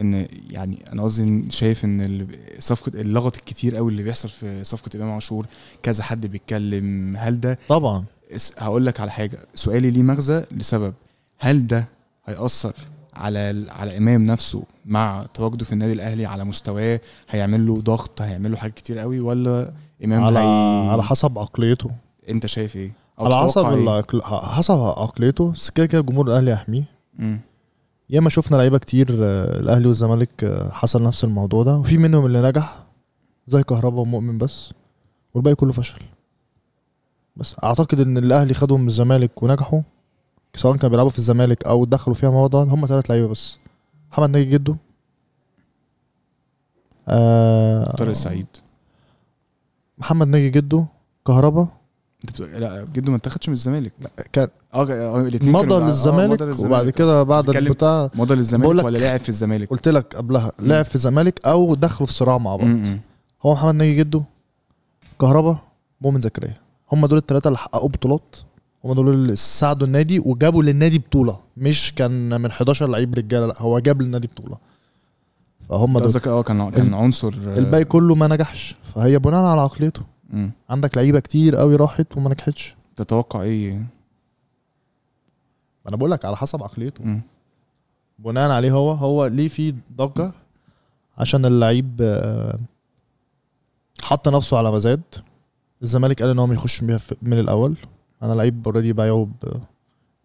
إن 0.00 0.28
يعني 0.50 0.78
أنا 0.92 1.02
قصدي 1.02 1.50
شايف 1.50 1.84
إن 1.84 2.28
صفقة 2.58 3.00
اللغط 3.00 3.36
الكتير 3.36 3.76
قوي 3.76 3.92
اللي 3.92 4.02
بيحصل 4.02 4.28
في 4.28 4.64
صفقة 4.64 4.96
إمام 4.96 5.10
عاشور 5.10 5.46
كذا 5.82 6.02
حد 6.02 6.26
بيتكلم 6.26 7.16
هل 7.16 7.40
ده 7.40 7.58
طبعا. 7.68 8.04
هقول 8.58 8.86
لك 8.86 9.00
على 9.00 9.10
حاجة 9.10 9.38
سؤالي 9.54 9.90
ليه 9.90 10.02
مغزى 10.02 10.44
لسبب. 10.50 10.94
هل 11.38 11.66
ده 11.66 11.88
هيأثر 12.26 12.74
على 13.14 13.66
على 13.70 13.96
امام 13.96 14.26
نفسه 14.26 14.62
مع 14.86 15.26
تواجده 15.34 15.64
في 15.64 15.72
النادي 15.72 15.92
الأهلي 15.92 16.26
على 16.26 16.44
مستواه؟ 16.44 17.00
هيعمل 17.30 17.66
له 17.66 17.80
ضغط؟ 17.80 18.22
هيعمل 18.22 18.50
له 18.50 18.56
حاجات 18.56 18.74
كتير 18.74 18.98
قوي؟ 18.98 19.20
ولا 19.20 19.72
إمام 20.04 20.24
على 20.24 20.38
هي... 20.38 20.88
على 20.88 21.02
حسب 21.02 21.38
عقليته. 21.38 21.90
أنت 22.28 22.46
شايف 22.46 22.76
إيه؟ 22.76 22.92
أو 23.18 23.24
على 23.24 23.38
حسب 23.38 23.66
إيه؟ 23.66 24.02
حسب 24.30 24.74
عقليته. 24.74 25.50
بس 25.50 25.70
كده 25.70 25.86
كده 25.86 26.00
جمهور 26.00 26.26
الأهلي 26.26 26.50
يحميه. 26.50 26.84
ياما 28.10 28.30
شفنا 28.30 28.56
لعيبة 28.56 28.78
كتير 28.78 29.08
آه، 29.10 29.60
الأهلي 29.60 29.86
والزمالك 29.88 30.44
آه، 30.44 30.70
حصل 30.70 31.02
نفس 31.02 31.24
الموضوع 31.24 31.62
ده. 31.62 31.76
وفي 31.76 31.98
منهم 31.98 32.26
اللي 32.26 32.42
نجح 32.42 32.86
زي 33.46 33.62
كهربا 33.62 34.00
ومؤمن 34.00 34.38
بس. 34.38 34.72
والباقي 35.34 35.54
كله 35.54 35.72
فشل. 35.72 36.00
بس 37.36 37.54
أعتقد 37.64 38.00
إن 38.00 38.18
الأهلي 38.18 38.54
خدهم 38.54 38.80
من 38.80 38.88
الزمالك 38.88 39.42
ونجحوا. 39.42 39.80
سواء 40.56 40.76
كانوا 40.76 40.90
بيلعبوا 40.90 41.10
في 41.10 41.18
الزمالك 41.18 41.64
أو 41.64 41.84
دخلوا 41.84 42.14
فيها 42.14 42.30
موضوع 42.30 42.62
هم 42.62 42.86
ثلاث 42.86 43.10
لعيبة 43.10 43.28
بس. 43.28 43.58
محمد 44.12 44.30
ناجي 44.30 44.50
جده 44.50 44.76
آه 47.08 47.92
طارق 47.96 48.10
السعيد 48.10 48.46
محمد 49.98 50.28
ناجي 50.28 50.50
جده 50.50 50.86
كهربا. 51.26 51.68
لا 52.40 52.86
جده 52.92 53.10
ما 53.10 53.16
اتاخدش 53.16 53.48
من 53.48 53.52
الزمالك. 53.52 53.92
كان 54.32 54.48
آه 54.74 55.20
الاثنين 55.20 55.52
مضى 55.52 55.84
للزمالك 55.84 56.58
وبعد 56.58 56.90
كده 56.90 57.22
بعد 57.22 57.50
البتاع 57.50 58.10
مضى 58.14 58.34
للزمالك 58.34 58.84
ولا 58.84 58.98
لعب 58.98 59.20
في 59.20 59.28
الزمالك؟ 59.28 59.70
قلت 59.70 59.88
لك 59.88 60.16
قبلها. 60.16 60.52
لعب 60.58 60.84
في 60.84 60.94
الزمالك 60.94 61.46
أو 61.46 61.74
دخلوا 61.74 62.06
في 62.06 62.12
صراع 62.12 62.38
مع 62.38 62.56
بعض. 62.56 62.68
هو 63.42 63.52
محمد 63.52 63.74
ناجي 63.74 63.94
جده 63.94 64.22
كهربا 65.20 65.58
مؤمن 66.00 66.20
زكريا. 66.20 66.56
هم 66.92 67.06
دول 67.06 67.18
الثلاثه 67.18 67.48
اللي 67.48 67.58
حققوا 67.58 67.88
بطولات. 67.88 68.36
هم 68.86 68.92
دول 68.92 69.08
اللي 69.14 69.36
ساعدوا 69.36 69.86
النادي 69.86 70.18
وجابوا 70.18 70.62
للنادي 70.62 70.98
بطولة. 70.98 71.38
مش 71.56 71.92
كان 71.96 72.40
من 72.40 72.50
11 72.50 72.88
لعيب 72.88 73.14
رجالة 73.14 73.46
لا 73.46 73.62
هو 73.62 73.78
جاب 73.78 74.02
للنادي 74.02 74.28
بطولة. 74.28 74.58
فهم 75.68 75.98
دول. 75.98 76.20
آه 76.26 76.42
كان 76.42 76.70
كان 76.70 76.94
عنصر 76.94 77.34
آه، 77.46 77.58
الباقي 77.58 77.84
كله 77.84 78.14
ما 78.14 78.26
نجحش. 78.28 78.76
فهي 78.94 79.18
بناء 79.18 79.44
على 79.44 79.60
عقليته. 79.60 80.02
م. 80.30 80.48
عندك 80.70 80.96
لعيبة 80.96 81.20
كتير 81.20 81.56
قوي 81.56 81.76
راحت 81.76 82.16
وما 82.16 82.30
نجحتش. 82.30 82.76
تتوقع 82.96 83.42
إيه؟ 83.42 83.86
أنا 85.88 85.96
بقول 85.96 86.10
لك 86.10 86.24
على 86.24 86.36
حسب 86.36 86.62
عقليته. 86.62 87.04
م. 87.04 87.20
بناء 88.18 88.50
عليه 88.50 88.70
هو 88.72 88.92
هو 88.92 89.26
ليه 89.26 89.48
في 89.48 89.74
ضجة 89.96 90.32
عشان 91.18 91.44
اللعيب 91.44 91.96
آه، 92.00 92.58
حط 94.02 94.28
نفسه 94.28 94.58
على 94.58 94.72
مزاد 94.72 95.02
الزمالك 95.82 96.22
قال 96.22 96.30
إن 96.30 96.38
هو 96.38 96.46
مش 96.46 96.56
يخش 96.56 96.82
من 97.22 97.38
الأول. 97.38 97.76
أنا 98.22 98.32
لعيب 98.32 98.62
اوريدي 98.66 98.92
بايعه 98.92 99.28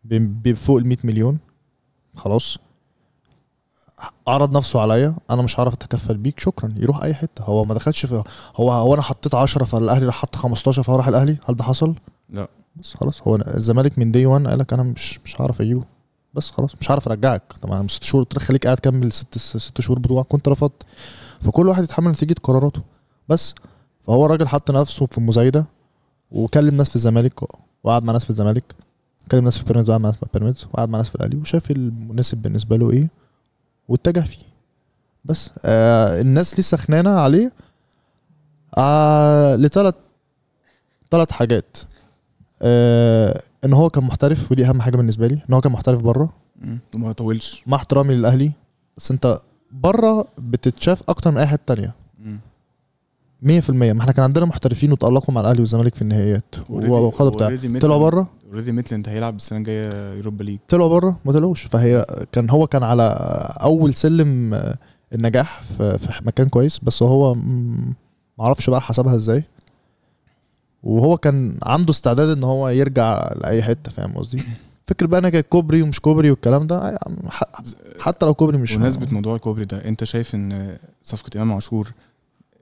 بفوق 0.04 0.78
ال 0.78 0.88
100 0.88 0.98
مليون. 1.04 1.40
خلاص. 2.16 2.58
عرض 4.28 4.58
نفسه 4.58 4.82
عليا. 4.82 5.16
أنا 5.30 5.42
مش 5.42 5.60
هعرف 5.60 5.74
اتكفل 5.74 6.18
بيك. 6.18 6.40
شكرا. 6.40 6.70
يروح 6.78 7.04
أي 7.04 7.14
حتة. 7.14 7.44
هو 7.44 7.66
ما 7.66 7.74
دخلش 7.74 8.06
في 8.06 8.24
هو 8.56 8.72
هو 8.72 8.94
أنا 8.94 9.02
حطيت 9.02 9.36
10 9.36 9.66
فالأهلي 9.66 10.06
راح 10.06 10.16
حط 10.16 10.36
15 10.36 10.84
فهو 10.84 10.96
راح 10.96 11.08
الأهلي؟ 11.08 11.38
هل 11.46 11.56
ده 11.56 11.64
حصل؟ 11.64 11.96
لا. 12.30 12.48
بس 12.76 12.94
خلاص. 12.94 13.22
هو 13.22 13.36
الزمالك 13.36 14.00
من 14.00 14.12
دي 14.12 14.26
1 14.26 14.48
قال 14.48 14.60
لك 14.60 14.74
أنا 14.74 14.84
مش 14.84 15.20
مش 15.26 15.42
هعرف 15.42 15.62
أجيبه. 15.62 15.84
بس 16.34 16.52
خلاص. 16.52 16.76
مش 16.82 16.92
هعرف 16.92 17.08
أرجعك. 17.08 17.54
طبعا 17.62 17.88
ست 17.88 18.04
شهور 18.04 18.24
قلت 18.24 18.36
لك 18.36 18.42
خليك 18.42 18.66
قاعد 18.66 18.80
كمل 18.80 19.12
ست 19.12 19.38
ست 19.38 19.82
شهور 19.82 20.00
بتوعك 20.00 20.26
كنت 20.28 20.48
رفضت. 20.48 20.84
فكل 21.42 21.68
واحد 21.68 21.84
يتحمل 21.84 22.12
نتيجة 22.12 22.36
قراراته. 22.44 22.82
بس 23.30 23.56
فهو 24.02 24.26
الراجل 24.26 24.48
حط 24.48 24.72
نفسه 24.72 25.06
في 25.06 25.22
مزايدة 25.22 25.66
وكلم 26.32 26.76
ناس 26.76 26.90
في 26.90 26.96
الزمالك. 26.96 27.34
وقعد 27.84 28.04
مع 28.04 28.14
ناس 28.14 28.24
في 28.24 28.30
الزمالك 28.30 28.64
كلم 29.32 29.44
ناس 29.44 29.58
في 29.58 29.66
بيراميدز 29.66 29.90
وقعد 29.90 30.00
مع 30.02 30.08
ناس 30.10 30.18
في 30.20 30.28
بيراميدز 30.34 30.66
وقعد 30.74 30.90
مع 30.90 30.98
ناس 30.98 31.10
في 31.10 31.16
الأهلي 31.16 31.38
وشاف 31.38 31.72
المناسب 31.72 32.38
بالنسبة 32.38 32.78
له 32.78 32.92
إيه 32.92 33.10
واتجه 33.88 34.20
فيه 34.20 34.44
بس 35.26 35.50
آه 35.66 36.22
الناس 36.22 36.54
ليه 36.56 36.64
سخنانه 36.64 37.10
عليه 37.10 37.52
آه 38.78 39.56
لثلاث 39.56 39.96
ثلاث 41.12 41.32
حاجات 41.32 41.78
آه 42.62 43.42
إن 43.66 43.74
هو 43.74 43.90
كان 43.90 44.04
محترف 44.04 44.52
ودي 44.52 44.66
أهم 44.66 44.82
حاجة 44.82 44.98
بالنسبة 44.98 45.28
لي 45.28 45.34
إن 45.50 45.54
هو 45.54 45.62
كان 45.62 45.72
محترف 45.72 46.02
بره. 46.04 46.34
وما 46.96 47.12
طولش 47.12 47.64
مع 47.68 47.78
احترامي 47.78 48.16
للأهلي 48.16 48.52
بس 48.98 49.12
أنت 49.12 49.40
بره 49.72 50.28
بتتشاف 50.38 51.04
أكتر 51.10 51.32
من 51.32 51.38
أي 51.38 51.48
حتة 51.48 51.64
تانية. 51.76 51.96
100% 53.46 53.48
ما 53.72 54.02
إحنا 54.02 54.12
كان 54.12 54.24
عندنا 54.24 54.46
محترفين 54.46 54.92
وتألقوا 54.92 55.36
مع 55.36 55.42
الأهلي 55.42 55.60
والزمالك 55.60 55.96
في 55.96 56.02
النهائيات. 56.02 56.56
وخدوا 56.70 57.30
بتاع 57.30 57.80
طلعوا 57.80 58.00
بره 58.00 58.28
already 58.52 58.72
ميتلاند 58.72 59.10
هيلعب 59.10 59.36
السنة 59.36 59.60
الجاية 59.60 60.14
يوروبا 60.14 60.44
ليج 60.44 60.60
طلعوا 60.70 60.90
بره 60.90 61.20
ما 61.26 61.32
طلعوش. 61.32 61.66
فهي 61.66 62.06
كان 62.32 62.50
هو 62.50 62.68
كان 62.68 62.84
على 62.84 63.04
أول 63.62 63.94
سلم 63.94 64.54
آه، 64.54 64.76
النجاح 65.14 65.64
في 65.64 65.98
في 65.98 66.22
مكان 66.26 66.50
كويس. 66.50 66.80
بس 66.84 67.04
هو 67.04 67.36
م- 67.36 67.94
معرفش 68.40 68.70
بقى 68.70 68.82
حسبها 68.82 69.16
إزاي. 69.16 69.44
وهو 70.84 71.18
كان 71.18 71.60
عنده 71.64 71.92
استعداد 71.92 72.30
إن 72.38 72.44
هو 72.44 72.70
يرجع 72.70 73.34
لأي 73.42 73.64
حتة 73.64 73.92
فاهم 73.92 74.12
قصدي؟ 74.18 74.44
فكر 74.88 75.06
بقى 75.06 75.20
أنا 75.20 75.30
كان 75.30 75.42
كوبري 75.42 75.82
ومش 75.82 76.00
كوبري 76.00 76.32
والكلام 76.32 76.68
ده 76.68 77.00
ح- 77.30 77.52
حتى 78.00 78.26
لو 78.26 78.34
كوبري 78.34 78.58
مش 78.58 78.76
بمناسبة 78.76 79.08
موضوع 79.12 79.36
الكوبري 79.36 79.66
ده 79.66 79.86
أنت 79.86 80.04
شايف 80.04 80.36
إن 80.36 80.78
صفقة 81.04 81.30
إمام 81.38 81.54
عاشور 81.54 81.92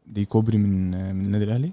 دي 0.09 0.25
كوبري 0.25 0.57
من 0.57 0.91
من 1.15 1.25
النادي 1.25 1.43
الأهلي؟ 1.43 1.71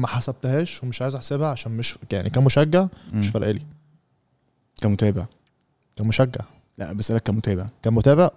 ما 0.00 0.06
حسبتهاش 0.06 0.82
ومش 0.82 1.02
عايز 1.02 1.14
احسبها 1.14 1.48
عشان 1.48 1.76
مش 1.76 1.98
يعني 2.12 2.30
كمشجع 2.30 2.86
مش. 3.12 3.28
فارقه 3.28 3.50
لي 3.50 3.62
كمتابع. 4.80 5.26
كمشجع. 5.96 6.40
لا 6.78 6.92
بسألك 6.92 7.22
كمتابع. 7.22 7.66
كمتابع؟ 7.82 8.30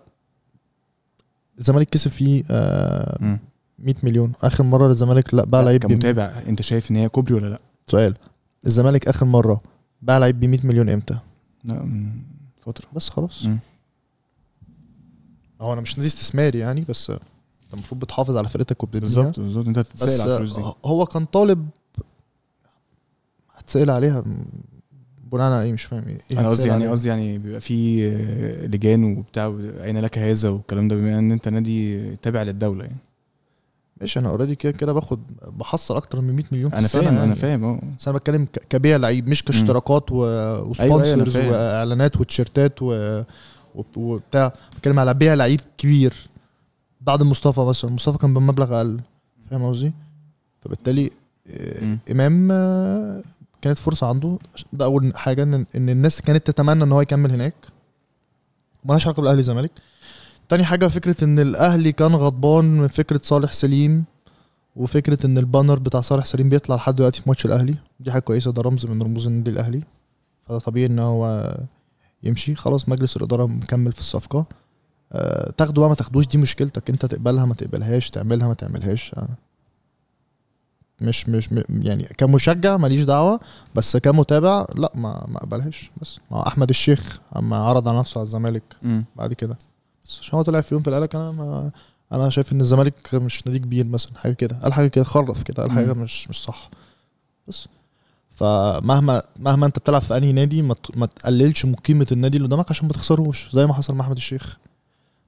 الزمالك 1.59 1.89
كسب 1.89 2.11
فيه 2.11 2.43
آه 2.49 3.17
مم. 3.21 3.39
100 3.79 3.95
مليون. 4.03 4.33
آخر 4.41 4.63
مرة 4.63 4.87
الزمالك 4.87 5.33
لا 5.33 5.45
باع 5.45 5.61
لعيب 5.61 5.81
كمتابع. 5.81 6.23
أنت 6.47 6.61
شايف 6.61 6.91
إن 6.91 6.95
هي 6.95 7.09
كوبري 7.09 7.33
ولا 7.33 7.47
لا؟ 7.47 7.59
سؤال. 7.87 8.17
الزمالك 8.65 9.07
آخر 9.07 9.25
مرة 9.25 9.61
باع 10.01 10.17
لعيب 10.17 10.39
ب 10.39 10.45
100 10.45 10.59
مليون 10.63 10.89
إمتى؟ 10.89 11.19
لا 11.63 11.83
من 11.83 12.21
فترة. 12.61 12.87
بس 12.93 13.09
خلاص. 13.09 13.45
هو 15.61 15.73
أنا 15.73 15.81
مش 15.81 15.97
نادي 15.97 16.07
استثماري 16.07 16.59
يعني 16.59 16.81
بس 16.81 17.11
انت 17.65 17.73
المفروض 17.73 17.99
بتحافظ 18.01 18.37
على 18.37 18.49
فرقتك 18.49 18.83
وبتبنيها. 18.83 19.01
بالظبط 19.01 19.39
بالظبط. 19.39 19.67
انت 19.67 19.77
هتتسأل 19.77 20.21
على 20.21 20.33
الفلوس 20.33 20.55
دي. 20.59 20.73
هو 20.85 21.05
كان 21.05 21.25
طالب 21.25 21.67
هتسأل 23.55 23.89
عليها 23.89 24.23
بناء 25.31 25.51
على 25.51 25.63
إيه؟ 25.63 25.73
مش 25.73 25.83
فاهم 25.83 26.03
إيه 26.07 26.39
أنا 26.39 26.49
قصدي 26.49 26.67
يعني؟ 26.67 26.87
قصدي 26.87 27.07
يعني 27.07 27.37
بيبقى 27.37 27.61
في 27.61 28.09
لجان 28.67 29.03
وبتاع 29.03 29.47
اين 29.83 29.97
لك 29.97 30.17
هذا 30.17 30.49
والكلام 30.49 30.87
ده 30.87 30.95
بما 30.95 31.19
إن 31.19 31.31
أنت 31.31 31.47
نادي 31.47 32.15
تابع 32.15 32.43
للدولة 32.43 32.83
يعني. 32.83 32.97
ماشي 34.01 34.19
أنا 34.19 34.29
already 34.29 34.55
كده 34.55 34.71
كده 34.71 34.93
باخد 34.93 35.19
بحصل 35.47 35.95
أكتر 35.95 36.21
من 36.21 36.33
100 36.33 36.45
مليون 36.51 36.69
في 36.69 36.77
أنا 36.77 36.85
السنة 36.85 37.01
فاهم 37.01 37.13
يعني. 37.13 37.25
أنا 37.25 37.35
فاهم 37.35 37.63
أه. 37.63 37.81
بس 37.99 38.07
أنا 38.07 38.17
بتكلم 38.17 38.47
كبيع 38.69 38.97
لعيب 38.97 39.29
مش 39.29 39.43
كاشتراكات 39.43 40.11
و... 40.11 40.25
أيوة، 40.25 40.59
أنا 40.59 40.61
و 40.61 40.70
sponsors 40.70 41.37
فاهم. 41.37 41.51
وإعلانات 41.51 42.21
وتيشيرتات 42.21 42.81
و... 42.81 43.21
وبتاع. 43.95 44.53
بتكلم 44.77 44.99
على 44.99 45.13
بيع 45.13 45.33
لعيب 45.33 45.61
كبير. 45.77 46.13
بعد 47.05 47.23
مصطفى 47.23 47.61
مثلا 47.61 47.91
مصطفى 47.91 48.17
كان 48.17 48.33
بمبلغ 48.33 48.77
أقل. 48.77 48.99
فاهم 49.49 49.69
قصدي؟ 49.69 49.93
فبالتالي 50.61 51.11
مم. 51.81 51.99
إمام 52.11 52.49
آه، 52.51 53.23
كانت 53.61 53.77
فرصة 53.77 54.07
عنده. 54.07 54.37
ده 54.73 54.85
أول 54.85 55.11
حاجة 55.15 55.43
ان 55.43 55.65
إن 55.75 55.89
الناس 55.89 56.21
كانت 56.21 56.47
تتمنى 56.47 56.83
إن 56.83 56.91
هو 56.91 57.01
يكمل 57.01 57.31
هناك. 57.31 57.53
مالهاش 58.85 59.07
علاقة 59.07 59.21
بالأهلي 59.21 59.37
والزمالك. 59.37 59.71
تاني 60.49 60.63
حاجة 60.65 60.87
فكرة 60.87 61.23
إن 61.23 61.39
الأهلي 61.39 61.91
كان 61.91 62.15
غضبان 62.15 62.65
من 62.65 62.87
فكرة 62.87 63.19
صالح 63.23 63.51
سليم 63.51 64.03
وفكرة 64.75 65.25
إن 65.25 65.37
البانر 65.37 65.79
بتاع 65.79 66.01
صالح 66.01 66.25
سليم 66.25 66.49
بيطلع 66.49 66.75
لحد 66.75 66.95
دلوقتي 66.95 67.21
في 67.21 67.29
ماتش 67.29 67.45
الأهلي. 67.45 67.75
دي 67.99 68.11
حاجة 68.11 68.21
كويسة. 68.21 68.51
ده 68.51 68.61
رمز 68.61 68.85
من 68.85 69.01
رموز 69.01 69.27
النادي 69.27 69.51
الأهلي. 69.51 69.83
فده 70.47 70.59
طبيعي 70.59 70.85
إن 70.85 70.99
هو 70.99 71.55
يمشي. 72.23 72.55
خلاص 72.55 72.89
مجلس 72.89 73.17
الإدارة 73.17 73.45
مكمل 73.45 73.91
في 73.91 73.99
الصفقة. 73.99 74.45
تاخده 75.57 75.79
بقى 75.81 75.89
ما 75.89 75.95
تاخدوش 75.95 76.27
دي 76.27 76.37
مشكلتك 76.37 76.89
انت 76.89 77.05
تقبلها 77.05 77.45
ما 77.45 77.53
تقبلهاش 77.53 78.09
تعملها 78.09 78.47
ما 78.47 78.53
تعملهاش. 78.53 79.13
أه 79.17 79.27
مش 81.01 81.29
مش 81.29 81.49
يعني 81.69 82.03
كمشجع 82.03 82.77
ماليش 82.77 83.03
دعوة 83.03 83.39
بس 83.75 83.97
كمتابع 83.97 84.65
لا 84.75 84.91
ما 84.95 85.25
ما 85.27 85.37
اقبلهاش. 85.37 85.91
بس 86.01 86.19
ما 86.31 86.47
أحمد 86.47 86.69
الشيخ 86.69 87.19
أما 87.35 87.55
عرض 87.57 87.87
على 87.87 87.99
نفسه 87.99 88.17
على 88.19 88.25
الزمالك. 88.25 88.63
بعد 89.15 89.33
كده. 89.33 89.57
بس 90.05 90.19
عشان 90.19 90.35
هو 90.35 90.41
طلع 90.41 90.61
في 90.61 90.73
يوم 90.73 90.83
في 90.83 90.89
القلق 90.89 91.15
أنا 91.15 91.31
ما 91.31 91.71
أنا 92.11 92.29
شايف 92.29 92.51
إن 92.53 92.61
الزمالك 92.61 93.15
مش 93.15 93.47
نادي 93.47 93.59
كبير 93.59 93.87
مثلا 93.87 94.17
حاجة 94.17 94.33
كده. 94.33 94.59
قال 94.63 94.73
حاجة 94.73 94.87
كده 94.87 95.03
خرف 95.03 95.43
كده 95.43 95.63
قال 95.63 95.71
حاجة. 95.71 95.93
مش 95.93 96.29
مش 96.29 96.43
صح. 96.43 96.69
بس 97.47 97.67
فمهما 98.31 99.23
مهما 99.39 99.65
أنت 99.65 99.79
بتلعب 99.79 100.01
في 100.01 100.17
أنهي 100.17 100.31
نادي 100.31 100.61
ما 100.95 101.05
تقللش 101.05 101.65
من 101.65 101.75
قيمة 101.75 102.07
النادي 102.11 102.37
اللي 102.37 102.47
قدامك 102.47 102.71
عشان 102.71 102.87
ما 102.87 102.93
تخسروش 102.93 103.49
زي 103.53 103.65
ما 103.65 103.73
حصل 103.73 103.93
مع 103.95 104.05
أحمد 104.05 104.17
الشيخ. 104.17 104.57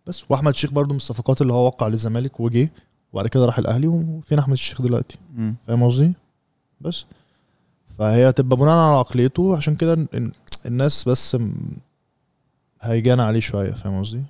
بس. 0.08 0.24
وأحمد 0.30 0.54
الشيخ 0.54 0.72
برضو 0.72 0.94
من 0.94 0.98
الصفقات 0.98 1.42
اللي 1.42 1.54
هو 1.54 1.66
وقع 1.66 1.88
للزمالك 1.88 2.40
وجه 2.40 2.72
وبعد 3.14 3.28
كده 3.28 3.46
راح 3.46 3.58
الأهلي 3.58 3.88
وفين 3.88 4.40
أحمد 4.40 4.54
الشيخ 4.54 4.82
دلوقتي. 4.82 5.18
فاهم 5.68 5.84
قصدي؟ 5.84 6.14
بس. 6.82 7.06
فهي 7.98 8.32
تبقى 8.32 8.58
بناء 8.58 8.78
على 8.78 8.96
عقليته 8.98 9.58
عشان 9.58 9.76
كده 9.76 9.94
ال- 9.94 10.32
الناس 10.66 11.10
بس 11.10 11.38
هيجانا 12.82 13.24
عليه 13.26 13.40
شوية 13.40 13.72
فاهم 13.72 14.00
قصدي؟ 14.00 14.24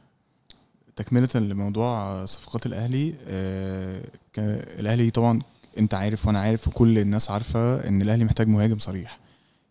تكملة 0.95 1.29
لموضوع 1.35 2.25
صفقات 2.25 2.65
الأهلي 2.65 3.13
آه، 3.27 4.01
الأهلي 4.79 5.09
طبعا 5.09 5.41
أنت 5.79 5.93
عارف 5.93 6.27
وأنا 6.27 6.39
عارف 6.39 6.67
وكل 6.67 6.99
الناس 6.99 7.31
عارفة 7.31 7.87
إن 7.87 8.01
الأهلي 8.01 8.25
محتاج 8.25 8.47
مهاجم 8.47 8.79
صريح. 8.79 9.19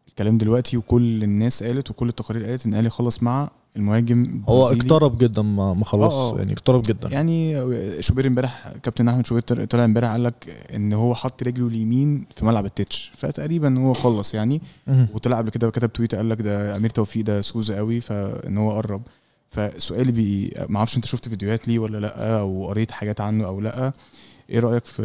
الكلام 0.09 0.39
دلوقتي 0.39 0.77
وكل 0.77 1.23
الناس 1.23 1.63
قالت 1.63 1.91
وكل 1.91 2.09
التقارير 2.09 2.45
قالت 2.45 2.67
إن 2.67 2.73
الأهلي 2.73 2.91
خلص 2.91 3.23
مع 3.23 3.51
المهاجم 3.77 4.43
هو. 4.49 4.67
اقترب 4.69 5.19
جدا 5.19 5.43
ما 5.43 5.85
خلاص 5.85 6.13
آه، 6.13 6.35
آه. 6.35 6.39
يعني 6.39 6.53
اقترب 6.53 6.83
جدا 6.83 7.09
يعني 7.09 7.57
شوبير 8.03 8.27
امبارح 8.27 8.73
كابتن 8.83 9.09
أحمد 9.09 9.27
شوبير 9.27 9.43
طلع- 9.43 9.85
امبارح 9.85 10.11
قال 10.11 10.25
لك 10.25 10.49
إن 10.75 10.93
هو 10.93 11.15
حط 11.15 11.43
رجله 11.43 11.67
اليمين 11.67 12.27
في 12.37 12.45
ملعب 12.45 12.65
التتش 12.65 13.13
فتقريبا 13.17 13.79
هو 13.79 13.93
خلص 13.93 14.35
يعني. 14.35 14.63
وطلع 15.15 15.39
قبل 15.39 15.51
كده 15.51 15.69
وكتب 15.69 15.93
تويت 15.93 16.15
قال 16.15 16.29
لك 16.29 16.43
ده 16.43 16.77
أمير 16.77 16.91
توفيق 16.91 17.25
ده 17.25 17.41
سوزة 17.41 17.75
قوي 17.77 18.01
فإن 18.01 18.59
هو 18.59 18.73
قرب 18.73 19.03
فسؤالي 19.49 20.13
بي 20.13 20.55
ما 20.69 20.79
أعرفش 20.79 20.97
أنت 20.97 21.05
شفت 21.05 21.29
فيديوهات 21.29 21.69
ليه 21.69 21.79
ولا 21.79 21.99
لأ 21.99 22.41
أو 22.41 22.67
قريت 22.69 22.91
حاجات 22.91 23.21
عنه 23.21 23.47
أو 23.47 23.61
لأ 23.61 23.93
إيه 24.51 24.59
رأيك 24.61 24.85
في, 24.87 25.03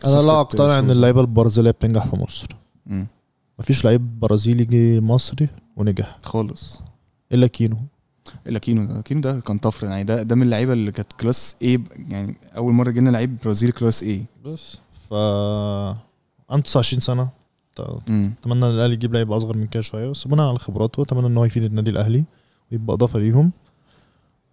في 0.00 0.06
أنا 0.06 0.22
لا 0.22 0.40
أقتنع 0.40 0.78
إن؟ 0.78 0.90
اللعيبة 0.90 1.20
البرازيلية 1.20 1.70
بتنجح 1.70 2.06
في 2.06 2.16
مصر 2.16 2.46
مم. 2.86 3.06
مفيش 3.58 3.84
لعيب 3.84 4.20
برازيلي 4.20 4.64
جه 4.64 5.00
مصري 5.00 5.48
ونجح 5.76 6.18
خالص 6.22 6.80
إلا 7.32 7.46
كينو. 7.46 7.76
إلا 8.46 8.58
كينو. 8.58 8.84
ده 8.84 9.00
كينو 9.02 9.20
ده 9.20 9.40
كان 9.40 9.58
طفرة 9.58 9.88
يعني 9.88 10.04
ده 10.04 10.22
ده 10.22 10.34
من 10.36 10.42
اللعيبة 10.42 10.72
اللي 10.72 10.92
كانت 10.92 11.12
class 11.12 11.56
A 11.62 11.78
يعني 12.08 12.36
أول 12.56 12.72
مرة 12.72 12.90
جينا 12.90 13.10
لعيب 13.10 13.36
برازيلي 13.44 13.72
class 13.72 14.02
A 14.02 14.24
بس 14.44 14.78
ف 15.10 15.14
عنده 16.50 16.62
29 16.64 17.00
سنة. 17.00 17.28
ت- 17.76 17.80
أتمنى 17.80 18.64
ان 18.66 18.70
الأهلي 18.70 18.94
يجيب 18.94 19.14
لعيب 19.14 19.32
أصغر 19.32 19.56
من 19.56 19.66
كده 19.66 19.82
شوية. 19.82 20.08
بس 20.10 20.28
بناء 20.28 20.48
على 20.48 20.58
خبراته 20.58 21.02
أتمنى 21.02 21.26
إن 21.26 21.36
هو 21.36 21.44
يفيد 21.44 21.62
النادي 21.62 21.90
الأهلي 21.90 22.24
ويبقى 22.72 22.94
إضافة 22.94 23.18
ليهم. 23.18 23.50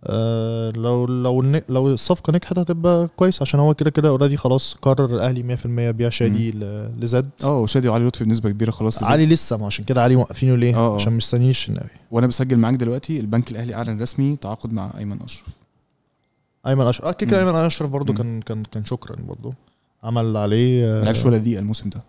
آه 0.03 0.71
لو 0.71 1.05
لو 1.05 1.41
لو 1.69 1.87
الصفقة 1.93 2.31
نجحت 2.33 2.59
هتبقى 2.59 3.09
كويس 3.15 3.41
عشان 3.41 3.59
هو 3.59 3.73
كده 3.73 3.89
كده 3.89 4.09
اوريدي 4.09 4.37
خلاص 4.37 4.75
قرر 4.81 5.15
الاهلي 5.15 5.57
100% 5.57 5.65
بيع 5.67 6.09
شادي 6.09 6.51
لزد. 6.99 7.29
آه 7.43 7.59
وشادي 7.59 7.87
وعلي 7.89 8.05
لطفي 8.07 8.23
بنسبة 8.23 8.49
كبيرة 8.49 8.71
خلاص 8.71 9.03
علي 9.03 9.25
لسه 9.25 9.57
ما 9.57 9.65
عشان 9.65 9.85
كده 9.85 10.03
علي 10.03 10.15
موقفينه 10.15 10.55
ليه؟ 10.55 10.75
آه، 10.75 10.79
آه. 10.91 10.95
عشان 10.95 11.13
مستنيين 11.13 11.49
الشناوي 11.49 11.89
وأنا 12.11 12.27
بسجل 12.27 12.57
معاك 12.57 12.75
دلوقتي 12.75 13.19
البنك 13.19 13.51
الأهلي 13.51 13.75
أعلن 13.75 14.01
رسمي 14.01 14.35
تعاقد 14.35 14.73
مع 14.73 14.93
أيمن 14.97 15.21
أشرف. 15.21 15.47
أيمن 16.67 16.87
أشرف. 16.87 17.05
آه 17.05 17.11
كده. 17.11 17.39
أيمن 17.39 17.55
أشرف 17.55 17.89
برضو 17.89 18.11
مم. 18.13 18.17
كان 18.17 18.41
كان 18.41 18.63
كان 18.63 18.85
شكرا 18.85 19.15
برضو. 19.21 19.53
عمل 20.03 20.37
عليه 20.37 20.85
ما 20.85 21.01
آه 21.01 21.03
لعبش 21.03 21.25
ولا 21.25 21.37
دقيقة 21.37 21.59
الموسم 21.59 21.89
ده. 21.89 22.01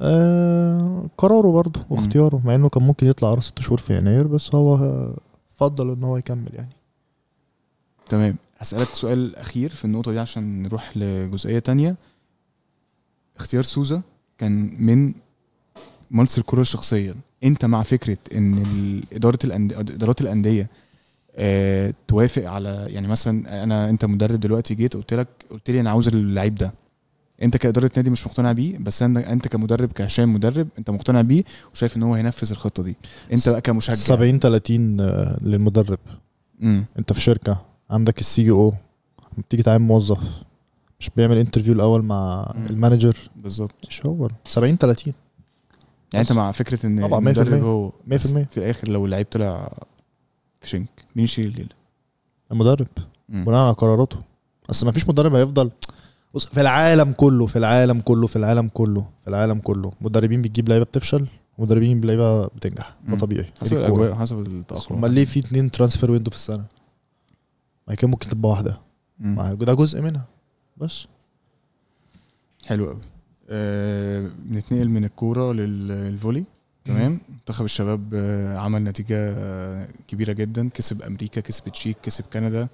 آه 0.00 1.06
قراره 1.18 1.52
برضو 1.52 1.80
واختياره 1.90 2.40
مع 2.44 2.54
إنه 2.54 2.68
كان 2.68 2.82
ممكن 2.82 3.06
يطلع 3.06 3.30
على 3.30 3.40
ست 3.40 3.58
شهور 3.60 3.78
في 3.78 3.96
يناير 3.96 4.26
بس 4.26 4.54
هو 4.54 4.78
فضل 5.56 5.92
إن 5.92 6.04
هو 6.04 6.16
يكمل 6.16 6.50
يعني. 6.54 6.68
تمام. 8.08 8.36
هسألك 8.58 8.94
سؤال 8.94 9.36
أخير 9.36 9.70
في 9.70 9.84
النقطة 9.84 10.12
دي 10.12 10.18
عشان 10.18 10.62
نروح 10.62 10.96
لجزئية 10.96 11.58
تانية. 11.58 11.96
اختيار 13.36 13.62
سوزا 13.62 14.02
كان 14.38 14.70
من 14.84 15.12
مالس 16.10 16.38
الكرة 16.38 16.62
شخصيا. 16.62 17.14
أنت 17.44 17.64
مع 17.64 17.82
فكرة 17.82 18.18
ال- 18.32 19.02
إدارة 19.12 19.38
الأندية 19.44 19.78
إدارات 19.80 20.20
الأندية 20.20 20.70
آه 21.36 21.94
توافق 22.08 22.44
على 22.50 22.86
يعني 22.88 23.08
مثلا 23.08 23.62
أنا 23.62 23.90
أنت 23.90 24.04
مدرب 24.04 24.40
دلوقتي 24.40 24.74
جيت 24.74 24.94
قلت 24.96 25.14
لك 25.14 25.28
قلت 25.50 25.70
لي 25.70 25.80
أنا 25.80 25.90
عاوز 25.90 26.08
اللعيب 26.08 26.54
ده. 26.54 26.72
أنت 27.42 27.56
كإدارة 27.56 27.90
نادي 27.96 28.10
مش 28.10 28.26
مقتنع 28.26 28.52
بيه 28.52 28.78
بس 28.78 29.02
أنت 29.02 29.48
كمدرب 29.48 29.92
كهشام 29.92 30.32
مدرب 30.34 30.68
أنت 30.78 30.90
مقتنع 30.90 31.22
بيه 31.22 31.44
وشايف 31.74 31.96
إن 31.96 32.02
هو 32.02 32.14
هينفذ 32.14 32.50
الخطة 32.50 32.82
دي. 32.82 32.96
أنت 33.32 33.48
بقى 33.48 33.60
كمشجع. 33.60 33.94
70 33.94 34.38
30 34.40 35.00
آه، 35.00 35.38
للمدرب. 35.42 35.98
امم 36.62 36.84
أنت 36.98 37.12
في 37.12 37.20
شركة. 37.20 37.64
عندك 37.90 38.20
ال 38.20 38.50
CEO 38.50 38.68
لما 39.32 39.42
بتيجي 39.48 39.62
تعين 39.62 39.80
موظف 39.80 40.42
مش 41.00 41.10
بيعمل 41.16 41.38
interview 41.38 41.74
الأول 41.74 42.02
مع 42.04 42.52
مم. 42.56 42.66
ال 42.66 42.72
manager 42.72 43.16
بالظبط 43.36 43.74
مش 43.88 44.06
هو 44.06 44.28
70 44.48 44.76
30 44.78 45.14
يعني 46.12 46.22
أنت. 46.28 46.32
مع 46.32 46.52
فكرة 46.52 46.86
إن 46.86 47.06
طبعاً، 47.06 47.20
100%. 47.20 47.26
المدرب 47.38 47.62
هو 47.62 47.88
100%. 47.88 47.92
بس 48.06 48.26
في 48.32 48.56
الآخر 48.58 48.88
لو 48.88 49.04
اللعيب 49.06 49.26
طلع 49.30 49.72
فشنك 50.60 50.88
مين 51.16 51.24
يشيل 51.24 51.46
الليلة؟ 51.46 51.68
المدرب. 52.52 52.86
بناء 53.28 53.60
على 53.64 53.72
قراراته 53.72 54.16
بس 54.68 54.84
ما 54.84 54.92
فيش 54.92 55.08
مدرب 55.08 55.34
هيفضل 55.34 55.70
بص 56.34 56.46
في 56.46 56.60
العالم 56.60 57.12
كله 57.12 57.46
في 57.46 57.56
العالم 57.58 58.00
كله 58.00 58.26
في 58.26 58.36
العالم 58.36 58.68
كله 58.68 59.06
في 59.22 59.28
العالم 59.28 59.58
كله 59.58 59.92
مدربين 60.00 60.42
بتجيب 60.42 60.68
لعيبة 60.68 60.84
بتفشل 60.84 61.26
ومدربين 61.58 61.88
بتجيب 62.00 62.04
لعيبة 62.04 62.46
بتنجح 62.46 62.96
ده. 63.08 63.16
طبيعي 63.16 63.44
حسب. 63.60 63.76
الأجواء 63.76 64.14
حسب 64.14 64.38
التأقلم 64.46 64.98
أمال 64.98 65.10
ليه 65.12 65.24
في 65.24 65.40
اتنين 65.40 65.70
transfer 65.70 66.10
window 66.10 66.30
في 66.30 66.36
السنة 66.36 66.64
ما 67.88 67.92
هي 67.92 67.96
كان 67.96 68.10
ممكن 68.10 68.28
تبقى 68.28 68.50
واحدة. 68.50 68.80
ده 69.54 69.74
جزء 69.74 70.00
منها. 70.00 70.28
بس. 70.76 71.06
حلو 72.66 72.86
قوي 72.86 73.00
آه 73.50 74.30
نتنقل 74.50 74.88
من 74.88 75.04
الكورة 75.04 75.52
لل 75.52 75.72
volley. 75.72 76.44
تمام؟ 76.84 77.20
منتخب 77.28 77.64
الشباب 77.64 78.14
آه، 78.14 78.58
عمل 78.58 78.84
نتيجة 78.84 79.16
آه، 79.18 79.88
كبيرة 80.08 80.32
جدا. 80.32 80.68
كسب 80.68 81.02
أمريكا 81.02 81.40
كسب 81.40 81.68
تشيك 81.68 81.96
كسب 82.02 82.24
كندا 82.32 82.68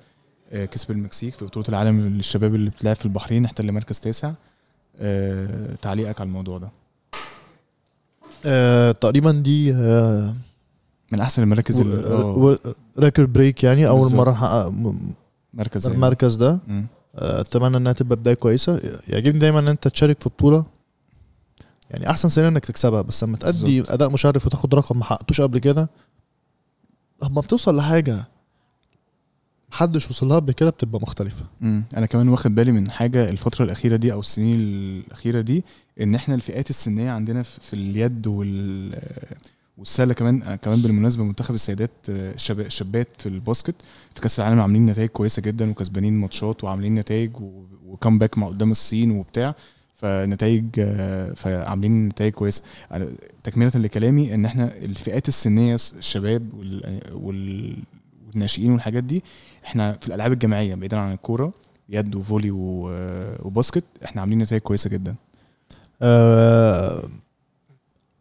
آه، 0.52 0.64
كسب 0.64 0.90
المكسيك. 0.90 1.34
في 1.34 1.44
بطولة 1.44 1.68
العالم 1.68 2.00
للشباب 2.00 2.54
اللي 2.54 2.70
بتلعب 2.70 2.96
في 2.96 3.04
البحرين 3.04 3.44
احتل 3.44 3.72
مركز 3.72 4.00
تاسع. 4.00 4.32
تعليقك 5.82 6.20
على 6.20 6.28
الموضوع 6.28 6.58
ده. 6.58 6.70
تقريبا 8.92 9.32
دي 9.32 9.72
من 11.14 11.20
أحسن 11.20 11.42
المراكز 11.42 11.80
آه، 11.80 12.58
record 12.98 13.32
break 13.32 13.64
يعني 13.64 13.88
أول. 13.88 14.14
مرة 14.14 14.30
نحقق 14.30 14.72
مركز 15.54 15.86
ده. 15.88 15.94
المركز 15.94 16.34
ده 16.34 16.58
مم. 16.68 16.86
آه، 17.16 17.40
أتمنى 17.40 17.76
إنها 17.76 17.92
تبقى 17.92 18.16
بداية 18.16 18.34
كويسة 18.34 18.98
يعجبني 19.08 19.38
دايما 19.38 19.58
إن 19.58 19.68
أنت 19.68 19.88
تشارك 19.88 20.22
في 20.22 20.28
بطولة 20.28 20.66
يعني 21.90 22.10
أحسن 22.10 22.28
سنة 22.28 22.48
إنك 22.48 22.64
تكسبها 22.64 23.02
بس 23.02 23.24
لما 23.24 23.36
تأدي 23.36 23.64
بالظبط. 23.80 23.90
أداء 23.90 24.10
مشرف 24.10 24.46
وتاخد 24.46 24.74
رقم 24.74 24.98
ما 24.98 25.04
حققتوش 25.04 25.40
قبل 25.40 25.58
كده 25.58 25.90
اما 27.22 27.40
بتوصل 27.40 27.76
لحاجة 27.76 28.24
محدش 29.72 30.10
وصل 30.10 30.28
لها 30.28 30.36
قبل 30.36 30.52
كده 30.52 30.70
بتبقى 30.70 31.00
مختلفة 31.02 31.44
مم. 31.60 31.82
أنا 31.96 32.06
كمان 32.06 32.28
واخد 32.28 32.54
بالي 32.54 32.72
من 32.72 32.90
حاجة 32.90 33.30
الفترة 33.30 33.64
الأخيرة 33.64 33.96
دي 33.96 34.12
أو 34.12 34.20
السنين 34.20 34.60
الأخيرة 34.60 35.40
دي 35.40 35.64
إن 36.00 36.14
إحنا 36.14 36.34
الفئات 36.34 36.70
السنية 36.70 37.10
عندنا 37.10 37.42
في 37.42 37.72
اليد 37.74 38.26
وال 38.26 38.90
والسله 39.78 40.14
كمان 40.14 40.42
آه، 40.42 40.56
كمان 40.56 40.82
بالمناسبة 40.82 41.24
منتخب 41.24 41.54
السيدات 41.54 41.90
آه، 42.10 42.34
الشابات 42.50 43.08
في 43.18 43.28
ال 43.28 43.35
basket 43.35 43.74
في 44.14 44.20
كأس 44.20 44.38
العالم 44.40 44.60
عاملين 44.60 44.86
نتائج 44.86 45.08
كويسة 45.08 45.42
جدا 45.42 45.70
وكسبانين 45.70 46.14
ماتشات 46.14 46.64
وعاملين 46.64 46.94
نتائج 46.94 47.30
و 47.86 48.18
comeback 48.18 48.38
مع 48.38 48.46
قدام 48.46 48.70
الصين 48.70 49.10
وبتاع 49.10 49.54
فنتائج 49.96 50.64
آه، 50.78 51.32
فعاملين 51.32 52.08
نتائج 52.08 52.32
كويسة. 52.32 52.62
تكملة 53.44 53.72
لكلامي 53.74 54.34
إن 54.34 54.44
إحنا 54.44 54.76
الفئات 54.76 55.28
السنية 55.28 55.74
الشباب 55.74 56.54
وال- 56.54 57.00
وال- 57.12 57.76
والناشئين 58.26 58.72
والحاجات 58.72 59.04
دي 59.04 59.24
إحنا 59.64 59.92
في 59.92 60.06
الألعاب 60.08 60.32
الجماعية 60.32 60.74
بعيدا 60.74 60.96
عن 60.96 61.12
الكورة 61.12 61.52
يد 61.88 62.14
وفولي 62.14 62.50
وباسكت 62.50 63.84
إحنا 64.04 64.20
عاملين 64.20 64.38
نتائج 64.38 64.62
كويسة 64.62 64.90
جدا. 64.90 65.14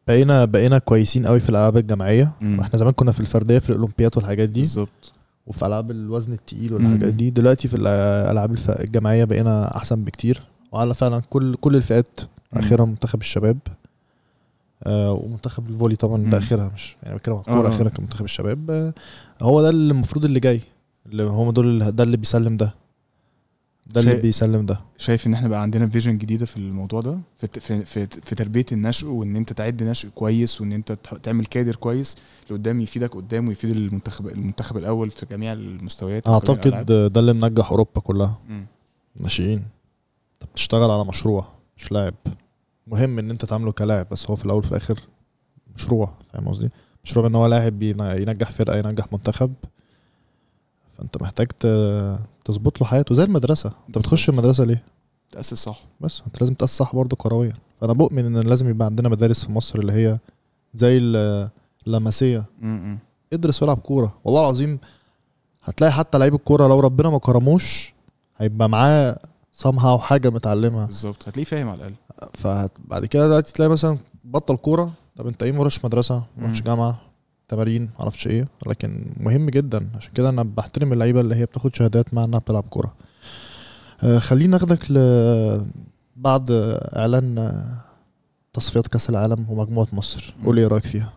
بقينا 0.08 0.46
بقينا 0.46 0.78
كويسين 0.80 1.28
قوي 1.28 1.40
في 1.40 1.50
الألعاب 1.50 1.78
الجماعية 1.78 2.32
مم. 2.42 2.60
إحنا 2.60 2.80
زمان 2.80 2.94
كنا 2.94 3.12
في 3.12 3.20
الفردية 3.20 3.60
في 3.60 3.70
الأولمبياد 3.70 4.18
والحاجات 4.18 4.50
دي 4.50 4.60
بالظبط 4.60 5.12
وفي 5.48 5.66
ألعاب 5.66 5.92
الوزن 5.92 6.34
التقيل 6.34 6.74
والحاجات 6.74 7.04
مم. 7.12 7.18
دي 7.18 7.30
دلوقتي 7.30 7.68
في 7.68 7.76
الألعاب 7.78 8.56
الجماعية 8.70 9.24
بقينا 9.24 9.78
أحسن 9.78 10.04
بكتير 10.04 10.42
وعلى 10.72 10.94
فعلا 10.94 11.22
كل 11.30 11.56
كل 11.56 11.76
الفئات. 11.76 12.20
آخرها 12.54 12.86
منتخب 12.86 13.22
الشباب 13.22 13.58
آه 14.84 15.12
ومنتخب 15.14 15.68
الفولي 15.70 15.96
طبعا. 15.96 16.30
ده 16.30 16.38
اخرها 16.38 16.72
مش 16.76 16.96
يعني 17.04 17.18
بتكلم 17.18 17.36
آه، 17.36 17.40
الكورة 17.40 17.68
آه. 17.68 17.70
آخرها 17.70 17.90
كمنتخب 17.90 18.26
الشباب 18.26 18.72
آه 18.72 18.94
هو 19.42 19.62
ده 19.62 19.70
اللي 19.70 19.92
المفروض 19.94 20.26
اللي 20.26 20.40
جاي 20.40 20.62
اللي 21.06 21.24
هم 21.24 21.52
دول 21.52 21.92
ده 21.92 22.04
اللي 22.04 22.18
بيسلم 22.18 22.58
ده 22.58 22.74
ده 23.88 24.02
اللي 24.02 24.22
بيسلم 24.22 24.66
ده. 24.66 24.80
شايف 24.98 25.28
إن 25.28 25.34
إحنا 25.34 25.48
بقى 25.48 25.62
عندنا 25.62 25.90
فيجن 25.90 26.18
جديدة 26.18 26.46
في 26.46 26.58
الموضوع 26.58 27.02
ده؟ 27.02 27.20
في 27.38 27.48
في 27.60 27.86
في, 27.86 28.08
في 28.08 28.36
تربية 28.36 28.66
النشء 28.72 29.08
وإن 29.08 29.36
أنت 29.36 29.54
تعد 29.54 29.84
نشء 29.84 30.10
كويس 30.10 30.62
وإن 30.62 30.72
أنت 30.72 30.92
تعمل 31.24 31.46
كادر 31.46 31.76
كويس 31.76 32.18
لقدام 32.50 32.82
يفيدك 32.82 33.16
قدام 33.16 33.48
ويفيد 33.48 33.70
المنتخب 33.70 34.28
المنتخب 34.28 34.78
الأول 34.78 35.12
في 35.12 35.26
جميع 35.26 35.54
المستويات 35.54 36.28
أعتقد. 36.28 36.86
ده 36.86 37.20
اللي 37.20 37.34
منجح 37.34 37.70
أوروبا 37.70 38.02
كلها. 38.02 38.40
ناشئين 39.16 39.58
انت 40.34 40.52
بتشتغل 40.52 40.92
على 40.92 41.06
مشروع 41.06 41.48
مش 41.78 41.92
لاعب. 41.92 42.14
مهم 42.88 43.20
إن 43.20 43.32
أنت 43.32 43.46
تعمله 43.46 43.72
كلاعب 43.72 44.08
بس 44.12 44.30
هو 44.30 44.36
في 44.36 44.46
الأول 44.46 44.60
وفي 44.60 44.72
الآخر 44.72 45.00
مشروع 45.76 46.14
فاهم 46.34 46.50
قصدي؟ 46.50 46.70
مشروع 47.06 47.28
إن 47.28 47.36
هو 47.36 47.46
لاعب 47.46 47.84
ينجح 47.84 48.52
فرقة 48.52 48.78
ينجح 48.78 49.14
منتخب. 49.14 49.54
فانت 50.98 51.22
محتاج 51.22 51.48
تظبط 52.46 52.82
له 52.82 52.88
حياته 52.88 53.16
زي 53.16 53.24
المدرسة. 53.24 53.72
انت 53.88 53.98
بتخش. 53.98 54.30
المدرسة 54.30 54.64
ليه؟ 54.64 54.84
تأسس 55.32 55.54
صح. 55.54 55.80
بس 56.02 56.22
انت 56.28 56.42
لازم 56.42 56.54
تأسس 56.54 56.78
صح 56.78 56.96
برضه 56.96 57.16
كرويا. 57.16 57.54
فأنا 57.82 57.94
بؤمن 57.94 58.26
إن 58.26 58.38
لازم 58.38 58.70
يبقى 58.70 58.86
عندنا 58.86 59.10
مدارس 59.10 59.46
في 59.46 59.52
مصر 59.52 59.80
اللي 59.80 59.92
هي 59.94 60.18
زي 60.74 60.98
ال- 60.98 61.50
اللمسيه. 61.88 62.46
ادرس 63.34 63.62
والعب 63.64 63.78
كورة. 63.78 64.14
والله 64.24 64.42
العظيم 64.42 64.80
هتلاقي 65.64 65.94
حتى 65.94 66.18
لعيب 66.18 66.36
الكورة 66.36 66.68
لو 66.68 66.80
ربنا 66.80 67.10
ما 67.10 67.18
كرموش 67.18 67.94
هيبقى 68.38 68.70
معاه 68.70 69.18
somehow 69.64 69.98
حاجة 70.00 70.30
متعلمها 70.30 70.86
بالظبط. 70.86 71.28
هتلاقيه 71.28 71.44
فاهم 71.44 71.68
على 71.70 71.78
الأقل. 71.78 71.94
فبعد 72.34 73.06
كده 73.06 73.28
دلوقتي 73.28 73.54
تلاقي 73.54 73.70
مثلا 73.70 73.98
بطل 74.24 74.58
كورة. 74.58 74.94
طب 75.16 75.28
أنت 75.28 75.44
إيه 75.44 75.52
ما 75.52 75.70
مدرسة؟ 75.84 76.24
ما. 76.38 76.54
جامعة. 76.54 77.02
تمارين 77.48 77.90
معرفش 78.00 78.28
إيه 78.28 78.46
لكن 78.68 79.14
مهم 79.18 79.50
جدا. 79.50 79.90
عشان 79.96 80.14
كده 80.14 80.30
أنا 80.30 80.44
بحترم 80.44 80.94
اللعيبة 80.94 81.22
اللي 81.22 81.36
هي 81.36 81.46
بتاخد 81.46 81.76
شهادات 81.76 82.14
مع 82.14 82.24
إنها 82.24 82.40
بتلعب 82.40 82.64
كورة. 82.64 82.94
آه، 84.04 84.20
خليني 84.20 84.48
ناخدك 84.52 84.92
ل 84.92 84.98
بعد 86.16 86.46
إعلان 86.96 87.52
تصفيات 88.54 88.88
كأس 88.88 89.10
العالم 89.10 89.46
ومجموعة 89.50 89.88
مصر. 89.94 90.36
قول 90.46 90.60
إيه 90.60 90.68
رأيك 90.68 90.86
فيها؟ 90.86 91.14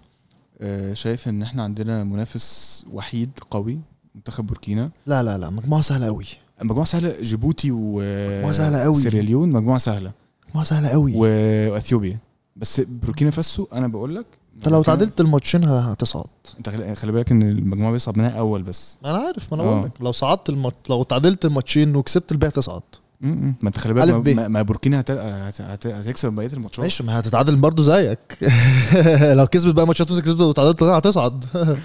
آه، 0.60 0.94
شايف 0.94 1.28
إن 1.28 1.42
إحنا 1.42 1.62
عندنا 1.62 2.04
منافس 2.04 2.84
وحيد 2.92 3.30
قوي 3.50 3.78
منتخب 4.14 4.46
بوركينا. 4.46 4.90
لا 5.06 5.22
لا 5.22 5.38
لا 5.38 5.50
مجموعة 5.50 5.82
سهلة 5.82 6.06
قوي 6.06 6.24
مجموعة 6.62 6.84
سهلة 6.84 7.22
جيبوتي 7.22 7.70
و 7.70 8.00
مجموعة 8.36 8.52
سهلة 8.52 8.78
قوي. 8.78 8.94
سيراليون 8.94 9.50
مجموعة 9.50 9.78
سهلة. 9.78 10.12
مجموعة 10.48 10.66
سهلة 10.66 10.88
قوي 10.88 11.16
وإثيوبيا. 11.16 12.18
بس 12.56 12.80
بوركينا 12.80 13.30
فاسو 13.30 13.66
أنا 13.72 13.88
بقول 13.88 14.14
لك 14.14 14.26
انت 14.56 14.68
لو 14.68 14.82
تعادلت 14.82 15.20
الماتشين 15.20 15.64
هتصعد. 15.64 16.26
انت 16.58 16.68
خلي 16.98 17.12
بالك 17.12 17.30
ان 17.30 17.42
المجموعة 17.42 17.92
بيصعد 17.92 18.18
منها 18.18 18.30
أول 18.30 18.62
بس. 18.62 18.98
أنا 19.04 19.18
عارف 19.18 19.54
ما 19.54 19.62
أنا 19.62 19.70
آه. 19.70 19.74
بقول 19.74 19.86
لك. 19.86 20.02
لو 20.02 20.12
صعدت 20.12 20.48
الماتش 20.48 20.76
لو 20.90 21.02
تعادلت 21.02 21.44
الماتشين 21.44 21.96
وكسبت 21.96 22.32
الباقي 22.32 22.50
تصعد. 22.50 22.82
ما 23.20 23.54
انت 23.64 23.78
خلي 23.78 23.94
بالك 23.94 24.14
ما-. 24.14 24.34
ما, 24.34 24.48
ما 24.48 24.62
بوركينا 24.62 25.00
هت... 25.00 25.10
هت... 25.10 25.60
هت... 25.60 25.86
هتكسب 25.86 26.32
بقية 26.32 26.52
الماتشات. 26.52 26.80
ماشي 26.80 27.04
ما 27.04 27.20
هتتعادل 27.20 27.56
برضه 27.56 27.82
زيك. 27.82 28.38
لو 29.38 29.46
كسبت 29.46 29.74
بقى 29.74 29.86
ماتشات 29.86 30.10
وانت 30.10 30.24
كسبت 30.24 30.40
وتعادلت 30.40 30.82
هتصعد. 30.82 31.44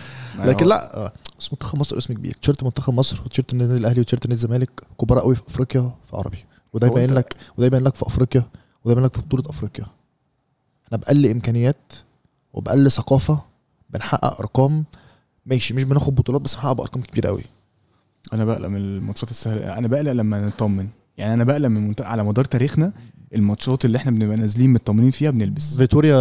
لكن 0.45 0.65
لا 0.65 0.97
آه، 0.97 1.13
بس 1.39 1.53
منتخب 1.53 1.79
مصر 1.79 1.97
اسم 1.97 2.13
كبير. 2.13 2.33
تيشيرت 2.33 2.63
منتخب 2.63 2.93
مصر 2.93 3.21
وتيشيرت 3.25 3.53
النادي 3.53 3.75
الأهلي 3.75 4.01
وتيشيرت 4.01 4.27
نادي 4.27 4.35
الزمالك 4.35 4.69
كبراء 5.01 5.23
قوي 5.23 5.35
في 5.35 5.41
أفريقيا 5.47 5.95
في 6.09 6.17
عربي. 6.17 6.45
وده 6.73 6.87
يبين 6.87 7.13
لك 7.13 7.35
وده 7.57 7.67
يبين 7.67 7.83
لك 7.83 7.95
في 7.95 8.07
أفريقيا 8.07 8.43
وده 8.83 8.91
يبين 8.91 9.03
لك 9.05 9.13
في 9.15 9.21
بطولة 9.21 9.43
أفريقيا. 9.49 9.85
إحنا 10.85 10.97
باقل 10.97 11.25
إمكانيات 11.25 11.93
وبأقل 12.53 12.91
ثقافة 12.91 13.39
بنحقق 13.89 14.39
أرقام. 14.39 14.85
ماشي 15.45 15.73
مش 15.73 15.83
بناخد 15.83 16.15
بطولات 16.15 16.41
بس 16.41 16.55
بنحقق 16.55 16.71
بأرقام 16.71 17.03
كبيره 17.03 17.27
قوي 17.27 17.43
أنا 18.33 18.45
بقلق 18.45 18.67
من 18.67 18.77
الماتشات 18.77 19.31
السهله 19.31 19.77
أنا 19.77 19.87
بقلق 19.87 20.11
لما 20.11 20.45
نطمن. 20.47 20.87
يعني 21.17 21.33
أنا 21.33 21.43
بقلق 21.43 21.67
من 21.67 21.87
منت... 21.87 22.01
على 22.01 22.23
مدار 22.23 22.45
تاريخنا 22.45 22.93
الماتشات 23.35 23.85
اللي 23.85 23.97
إحنا 23.97 24.11
بنبقى 24.11 24.37
نازلين 24.37 24.73
مطمنين 24.73 25.11
فيها 25.11 25.31
بنلبس. 25.31 25.77
فيتوريا 25.77 26.15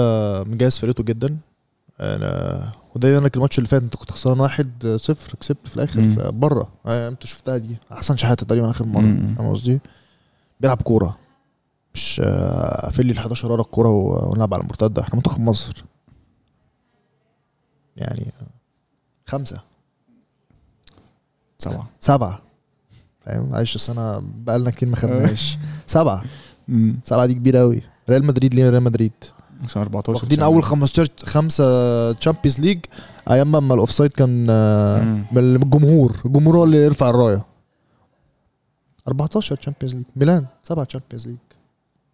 مجهز 0.44 0.76
فرقته 0.78 1.04
جدا. 1.04 1.36
أنا 2.00 2.72
وده 2.94 3.08
يبين 3.08 3.22
لك 3.22 3.36
الماتش 3.36 3.58
اللي 3.58 3.68
فات 3.68 3.82
أنت 3.82 3.96
كنت 3.96 4.10
خسران 4.10 4.40
واحد 4.40 4.96
صفر 5.00 5.34
كسبت 5.40 5.68
في 5.68 5.76
الآخر. 5.76 6.30
بره. 6.30 6.68
آه، 6.86 7.08
أنت 7.08 7.26
شفتها 7.26 7.56
دي 7.56 7.76
أحسن 7.92 8.16
شحاتة 8.16 8.46
تقريبا 8.46 8.70
آخر 8.70 8.84
مرة. 8.86 9.34
فاهم 9.36 9.50
قصدي؟ 9.50 9.80
بيلعب 10.60 10.82
كورة. 10.82 11.16
مش 11.94 12.20
آه، 12.24 12.84
قافل 12.84 13.06
لي 13.06 13.12
ال 13.12 13.18
11 13.18 13.52
ورا 13.52 13.60
الكورة 13.62 13.88
ونلعب 13.88 14.54
على 14.54 14.60
المرتدة. 14.62 15.02
إحنا 15.02 15.16
منتخب 15.16 15.40
مصر. 15.40 15.84
يعني 17.96 18.26
خمسة. 19.26 19.60
سبعة. 21.58 21.88
سبعة. 22.00 22.40
فاهم؟ 23.20 23.62
بس 23.62 23.90
انا 23.90 24.22
بقالنا 24.34 24.70
كتير 24.70 24.88
ما 24.88 24.96
خدناش. 24.96 25.58
سبعة. 25.86 26.24
م. 26.68 26.92
سبعة 27.04 27.26
دي 27.26 27.34
كبيرة 27.34 27.58
قوي 27.58 27.82
ريال 28.10 28.24
مدريد 28.24 28.54
ليه 28.54 28.70
ريال 28.70 28.82
مدريد؟ 28.82 29.12
عشان 29.64 29.82
14 29.82 30.10
واخدين 30.12 30.42
أول 30.42 30.62
15 30.62 31.08
خمسة 31.24 32.12
Champions 32.12 32.60
League 32.60 32.78
أيام 33.30 33.68
ما 33.68 33.74
ال 33.74 33.79
offside 33.79 34.10
كان 34.10 34.46
آه،. 34.50 35.02
من 35.32 35.38
الجمهور. 35.56 36.16
الجمهور 36.24 36.56
هو 36.56 36.64
اللي 36.64 36.76
يرفع 36.76 37.10
الراية. 37.10 37.46
14 39.08 39.56
Champions 39.56 39.94
League 39.94 40.04
ميلان 40.16 40.46
7 40.62 40.84
Champions 40.84 41.26
League 41.28 41.36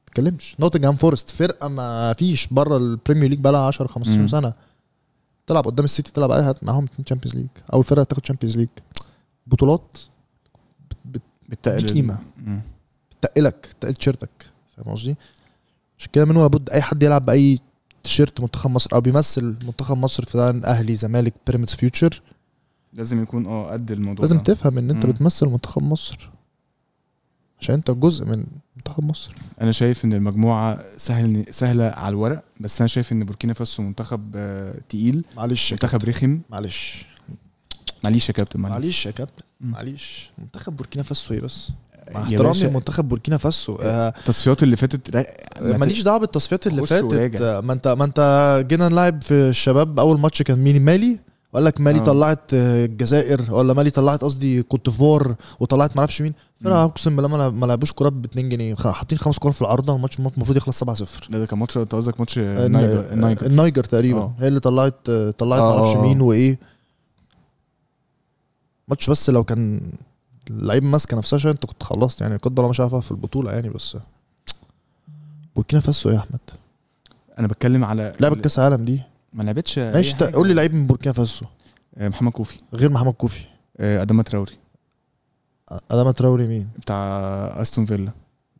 تتكلمش. 0.06 0.56
نوتنجهام 0.60 0.96
فورست 0.96 1.30
فرقة 1.30 1.68
ما 1.68 2.12
فيش 2.12 2.46
بره 2.46 2.76
ال 2.76 2.83
Premier 2.83 3.30
League 3.30 3.40
بقى 3.40 3.52
لها 3.52 3.60
10 3.66 3.86
15 3.86 4.20
مم. 4.20 4.28
سنة. 4.28 4.52
تلعب 5.46 5.64
قدام 5.64 5.84
السيتي 5.84 6.12
تلعب 6.12 6.30
معاهم 6.62 6.84
اتنين 6.84 7.04
Champions 7.04 7.36
League 7.36 7.46
أول 7.72 7.84
فرقة 7.84 8.04
تاخد 8.04 8.22
Champions 8.22 8.58
League 8.58 8.68
بطولات 9.46 9.98
بالتقل 11.48 11.86
دي 11.86 11.92
قيمة. 11.92 12.18
مم. 12.36 12.60
تقلك 13.20 13.68
تقل 13.80 13.94
تيشيرتك 13.94 14.50
فاهم 14.76 14.92
قصدي؟ 14.94 15.16
عشان 15.98 16.10
كده 16.12 16.24
منه 16.24 16.42
لابد 16.42 16.70
أي 16.70 16.82
حد 16.82 17.02
يلعب 17.02 17.26
بأي 17.26 17.58
تيشيرت 18.02 18.40
منتخب 18.40 18.70
مصر 18.70 18.90
أو 18.94 19.00
بيمثل 19.00 19.56
منتخب 19.64 19.96
مصر 19.96 20.24
في 20.24 20.38
أهلي 20.64 20.96
زمالك 20.96 21.34
بيراميدز 21.46 21.74
فيوتشر 21.74 22.22
لازم 22.92 23.22
يكون 23.22 23.46
آه 23.46 23.70
قد 23.72 23.90
الموضوع 23.90 24.22
لازم 24.24 24.36
ده. 24.36 24.42
تفهم 24.42 24.78
إن 24.78 24.90
أنت 24.90 25.06
مم. 25.06 25.12
بتمثل 25.12 25.46
منتخب 25.46 25.82
مصر 25.82 26.30
عشان 27.60 27.74
أنت 27.74 27.90
جزء 27.90 28.24
من 28.24 28.46
منتخب 28.88 29.04
مصر. 29.04 29.32
أنا 29.60 29.72
شايف 29.72 30.04
إن 30.04 30.12
المجموعة 30.12 30.84
سهل 30.96 31.44
سهلة 31.50 31.84
على 31.84 32.08
الورق 32.08 32.44
بس 32.60 32.80
أنا 32.80 32.88
شايف 32.88 33.12
إن 33.12 33.24
بوركينا 33.24 33.54
فاسو 33.54 33.82
منتخب 33.82 34.32
آه، 34.36 34.74
تقيل. 34.88 35.24
معلش 35.36 35.72
منتخب 35.72 36.04
رخم. 36.04 36.40
معلش. 36.50 37.06
معليش 38.04 38.28
يا 38.28 38.34
كابتن 38.34 38.60
معلش. 38.60 38.72
معلش 38.74 39.06
يا 39.06 39.10
كابتن. 39.10 39.42
معلش. 39.60 40.30
منتخب 40.38 40.76
بوركينا 40.76 41.04
فاسو 41.04 41.34
إيه 41.34 41.40
بس؟ 41.40 41.68
مع 42.14 42.22
احترامي 42.22 42.60
لمنتخب 42.60 43.08
بوركينا 43.08 43.36
فاسو. 43.36 43.76
آه 43.82 44.08
التصفيات 44.18 44.62
اللي 44.62 44.76
فاتت 44.76 45.26
ماليش 45.60 46.02
دعوة 46.02 46.18
بالتصفيات 46.18 46.66
اللي 46.66 46.86
فاتت. 46.86 47.40
آه، 47.40 47.60
ما 47.60 47.72
انت 47.72 47.88
ما 47.88 48.04
أنت 48.04 48.64
جينا 48.68 48.88
نلعب 48.88 49.22
في 49.22 49.32
الشباب. 49.32 50.00
أول 50.00 50.20
ماتش 50.20 50.42
كان 50.42 50.58
مين 50.58 50.82
مالي. 50.82 51.18
وقال 51.56 51.64
لك 51.64 51.80
مالي 51.80 51.98
آه. 52.00 52.02
طلعت 52.02 52.40
الجزائر 52.54 53.52
ولا 53.54 53.74
مالي 53.74 53.90
طلعت 53.90 54.24
قصدي 54.24 54.62
كوتيفوار 54.62 55.34
وطلعت 55.60 55.90
ما 55.96 55.98
أعرفش 56.00 56.22
مين. 56.22 56.34
فرقة 56.60 56.74
مم. 56.76 56.82
أقسم 56.84 57.16
بالله 57.16 57.28
ما 57.28 57.36
لعب- 57.36 57.54
ما 57.54 57.66
لعبوش 57.66 57.92
كورات 57.92 58.12
ب 58.12 58.24
2 58.24 58.48
جنيه. 58.48 58.74
حاطين 58.74 59.18
خمس 59.18 59.38
كور 59.38 59.52
في 59.52 59.62
العارضة 59.62 59.96
الماتش 59.96 60.18
المفروض 60.18 60.56
يخلص 60.56 60.78
7-0 60.84 61.30
ده, 61.30 61.38
ده 61.38 61.46
كان 61.46 61.58
ماتش 61.58 61.76
أنت 61.78 61.94
قصدك 61.94 62.20
ماتش 62.20 62.38
النايجر 62.38 63.12
النايجر 63.12 63.46
النايجر 63.46 63.84
تقريبا. 63.84 64.20
آه. 64.20 64.34
هي 64.38 64.48
اللي 64.48 64.60
طلعت 64.60 65.10
طلعت 65.38 65.60
آه، 65.60 65.70
ما 65.76 65.84
أعرفش 65.84 65.96
آه، 65.96 66.02
مين. 66.02 66.20
وإيه. 66.20 66.58
ماتش 68.88 69.10
بس 69.10 69.30
لو 69.30 69.44
كان 69.44 69.92
اللعيبه 70.50 70.86
ماسكة 70.86 71.16
نفسها 71.16 71.38
شوية 71.38 71.52
أنت 71.52 71.66
كنت 71.66 71.82
خلصت. 71.82 72.20
يعني 72.20 72.36
قدر 72.36 72.56
الله 72.58 72.66
ما 72.66 72.72
شافها 72.72 73.00
في 73.00 73.10
البطولة 73.12 73.52
يعني 73.52 73.68
بس 73.68 73.96
بوركينا 75.56 75.80
فاسو 75.82 76.08
إيه 76.08 76.14
يا 76.14 76.20
أحمد. 76.20 76.40
أنا 77.38 77.46
بتكلم 77.46 77.84
على 77.84 78.14
لعبه 78.20 78.36
كأس 78.36 78.58
العالم 78.58 78.84
دي. 78.84 79.00
ما 79.36 79.42
لعبتش 79.42 79.78
ماشي. 79.78 80.16
قول 80.16 80.48
لي 80.48 80.54
لعيب 80.54 80.74
من 80.74 80.86
بوركينا 80.86 81.12
فاسو. 81.12 81.46
آه، 81.98 82.08
محمد 82.08 82.32
كوفي. 82.32 82.58
غير 82.74 82.90
محمد 82.90 83.12
كوفي. 83.12 83.44
آه، 83.80 84.04
أداما 84.04 84.22
تراوري. 84.22 84.52
أداما 85.90 86.12
تراوري 86.12 86.46
مين؟ 86.46 86.68
بتاع 86.78 86.96
أستون 87.62 87.86
فيلا. 87.86 88.10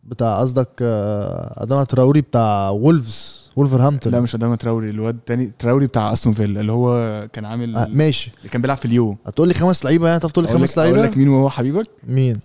بتاع 0.05 0.41
قصدك 0.41 0.69
آه، 0.83 1.63
أداما 1.63 1.85
تراوري 1.85 2.21
بتاع 2.21 2.69
وولفز 2.71 3.51
وولفرهامبتون. 3.57 4.13
لا 4.13 4.21
مش 4.21 4.37
أداما 4.37 4.57
تراوري 4.59 4.91
الواد 4.91 5.15
التاني 5.15 5.53
تراوري 5.59 5.87
بتاع 5.87 6.13
أستون 6.13 6.33
فيلا 6.33 6.61
اللي 6.61 6.73
هو 6.73 7.29
كان 7.33 7.45
عامل 7.45 7.77
آه 7.77 7.87
ماشي. 7.87 8.31
اللي 8.39 8.49
كان 8.49 8.63
بيلعب 8.63 8.77
في 8.77 8.85
اليو 8.85 9.17
هتقول 9.27 9.49
لي 9.49 9.55
خمس 9.55 9.85
لعيبة 9.85 10.09
يعني؟ 10.09 10.21
تعرف 10.21 10.33
تقول 10.33 10.45
لي 10.45 10.51
خمس 10.53 10.73
لك- 10.73 10.79
أقول 10.79 10.95
لعيبة؟ 10.95 11.11
لك 11.11 11.17
مين 11.19 11.29
وهو 11.29 11.51
حبيبك؟ 11.51 11.87
مين؟ 12.09 12.41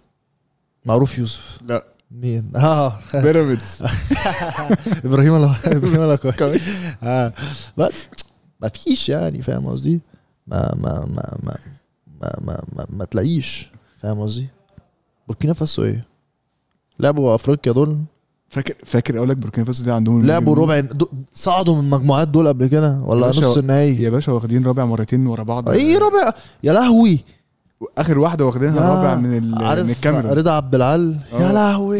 معروف 0.85 1.17
يوسف. 1.17 1.57
لا. 1.67 1.85
مين؟ 2.11 2.51
آه. 2.55 2.99
بيراميدز. 3.13 3.83
إبراهيم 5.05 5.33
ولا 5.33 5.53
إبراهيم 5.65 6.31
كويس. 6.31 6.61
آه. 7.03 7.33
بس 7.77 8.07
ما 8.61 8.69
فيش 8.69 9.09
يعني 9.09 9.41
فاهم 9.41 9.67
قصدي؟ 9.67 9.99
ما 10.47 10.75
ما 10.81 11.05
ما 11.05 11.37
ما 11.43 11.55
ما 12.21 12.29
ما, 12.41 12.63
ما, 12.75 12.85
ما 12.89 13.05
تلاقيش 13.05 13.71
فاهم 14.01 14.19
قصدي؟ 14.19 14.47
بوركينا 15.27 15.53
فاسو 15.53 15.83
إيه؟ 15.83 16.05
لعبوا 16.99 17.35
أفريقيا 17.35 17.73
دول؟ 17.73 17.97
فاكر 18.49 18.73
فاكر 18.85 19.17
أقول 19.17 19.29
لك 19.29 19.37
بوركينا 19.37 19.65
فاسو 19.65 19.83
دي 19.83 19.91
عندهم 19.91 20.25
لعبوا 20.25 20.55
ربع 20.55 20.79
دو- 20.79 21.09
صعدوا 21.33 21.75
من 21.75 21.79
المجموعات 21.85 22.27
دول 22.27 22.47
قبل 22.47 22.67
كده 22.67 22.99
ولا 23.05 23.29
نص 23.29 23.57
النهائي؟ 23.57 24.01
يا 24.03 24.09
باشا 24.09 24.31
واخدين 24.31 24.65
رابع 24.65 24.85
مرتين 24.85 25.27
ورا 25.27 25.43
بعض. 25.43 25.69
إيه 25.69 25.97
رابع؟ 25.97 26.33
يا 26.63 26.73
لهوي! 26.73 27.19
آخر 27.97 28.19
واحدة 28.19 28.45
واخدينها 28.45 28.89
رابع 28.95 29.15
من 29.15 29.51
من 29.51 29.63
عارف 29.63 29.89
الكاميرون. 29.89 30.31
رضا 30.31 30.51
عبد 30.51 30.75
العال؟ 30.75 31.17
يا 31.33 31.49
آه. 31.49 31.51
لهوي 31.53 31.99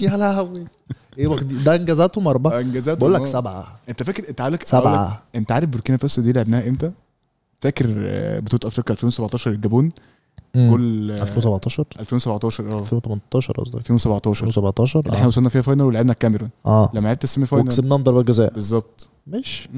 يا 0.00 0.16
لهوي! 0.16 0.64
إيه 1.18 1.26
واخدين 1.26 1.64
ده 1.64 1.74
انجازاتهم 1.74 2.28
اربعه 2.28 2.60
انجازات 2.60 2.98
بقول 2.98 3.14
لك 3.14 3.20
آه. 3.20 3.24
سبعة. 3.24 3.80
انت 3.88 4.02
فاكر 4.02 4.28
انت 4.28 4.40
عارف 4.40 4.62
سبعة. 4.68 5.22
انت 5.34 5.52
عارف 5.52 5.68
بوركينا 5.68 5.98
فاسو 5.98 6.22
دي 6.22 6.32
لعبناها 6.32 6.68
إمتى؟ 6.68 6.90
فاكر 7.60 7.94
آه، 7.98 8.38
بطولة 8.38 8.60
أفريقيا 8.64 8.92
2017 8.92 9.50
الجابون. 9.50 9.92
جول 10.56 11.10
آه، 11.10 11.22
2017 11.22 11.84
2017 12.00 12.72
آه. 12.72 12.80
2018 12.80 13.52
قصدك. 13.60 13.76
2017 13.76 14.46
2017 14.46 15.00
اللي 15.06 15.16
إحنا 15.16 15.26
وصلنا 15.26 15.48
فيها 15.48 15.62
فاينل 15.62 15.82
ولعبنا 15.82 16.12
الكاميرون. 16.12 16.50
آه. 16.66 16.90
لما 16.94 17.06
لعبت 17.08 17.24
ال 17.24 17.28
semi 17.28 17.46
final 17.46 17.66
وكسبناهم 17.66 18.02
ضربات 18.02 18.24
جزاء. 18.24 18.54
بالظبط. 18.54 19.08
ماشي. 19.26 19.68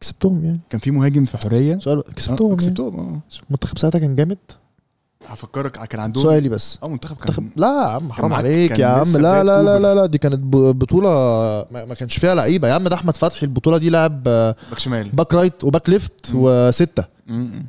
كسبتهم 0.00 0.44
يعني. 0.44 0.60
كان 0.70 0.80
في 0.80 0.90
مهاجم 0.90 1.24
في 1.24 1.38
حريه 1.38 1.78
سؤال 1.78 1.98
آه، 1.98 2.12
كسبتهم 2.12 2.48
يعني. 2.48 2.58
كسبتهم 2.58 2.98
آه. 2.98 3.20
المنتخب 3.48 3.78
ساعتها 3.78 3.98
كان 3.98 4.16
جامد؟ 4.16 4.38
هفكرك 5.30 5.72
كان 5.88 6.00
عندهم 6.00 6.22
سؤالي 6.24 6.48
بس. 6.48 6.78
آه 6.82 6.88
منتخب 6.88 7.16
منتخب 7.20 7.42
كان 7.42 7.50
لا 7.56 7.66
يا 7.82 7.88
عم 7.88 8.12
حرام 8.12 8.32
عليك 8.32 8.78
يا 8.78 8.86
عم. 8.86 9.12
لا 9.16 9.44
لا 9.44 9.62
لا. 9.62 9.78
لا 9.78 9.94
لا 9.94 10.06
دي 10.06 10.18
كانت 10.18 10.38
ب- 10.38 10.78
بطولة 10.78 11.10
ما 11.70 11.94
كانش 11.94 12.18
فيها 12.18 12.34
لعيبة. 12.34 12.68
يا 12.68 12.74
عم 12.74 12.88
ده 12.88 12.94
أحمد 12.96 13.16
فتحي 13.16 13.46
البطولة 13.46 13.78
دي 13.78 13.90
لعب 13.90 14.22
آه، 14.28 14.56
back 14.70 14.78
شمال. 14.78 15.08
back 15.08 15.34
right 15.34 15.64
و 15.64 15.69
back 15.69 15.88
left. 15.88 16.26
كان 16.26 17.64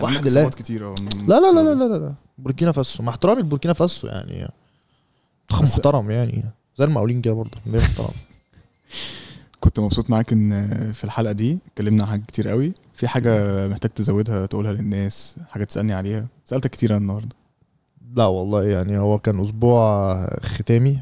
واحد. 0.00 0.26
إصابات 0.26 0.54
كتير 0.54 0.94
لا 1.28 1.40
لا 1.40 1.52
لا 1.52 1.60
لا 1.60 1.74
لا, 1.74 1.84
لا, 1.84 1.98
لا. 1.98 2.14
بوركينا 2.38 2.72
فاسو. 2.72 3.02
مع 3.02 3.10
احترامي 3.10 3.40
لبوركينا 3.40 3.74
فاسو 3.74 4.06
يعني. 4.06 4.48
منتخب 5.50 5.64
محترم 5.64 6.10
يعني. 6.10 6.44
زي 6.78 6.84
المقاولين 6.84 7.20
كده 7.20 7.34
برضه. 7.34 7.58
محترم 7.66 8.06
كنت 9.68 9.80
مبسوط 9.80 10.10
معاك 10.10 10.32
إن 10.32 10.52
في 10.92 11.04
الحلقة 11.04 11.32
دي 11.32 11.58
اتكلمنا 11.66 12.02
عن 12.04 12.10
حاجات 12.10 12.26
كتير 12.26 12.48
قوي. 12.48 12.72
في 12.94 13.08
حاجة 13.08 13.68
محتاج 13.68 13.90
تزودها 13.90 14.46
تقولها 14.46 14.72
للناس 14.72 15.36
حاجة 15.48 15.64
تسألني 15.64 15.94
عليها؟ 15.94 16.26
سألتك 16.44 16.70
كتير 16.70 16.96
النهارده. 16.96 17.36
لا 18.16 18.26
والله 18.26 18.64
يعني 18.64 18.98
هو 18.98 19.18
كان 19.18 19.40
أسبوع 19.40 20.14
ختامي. 20.40 20.98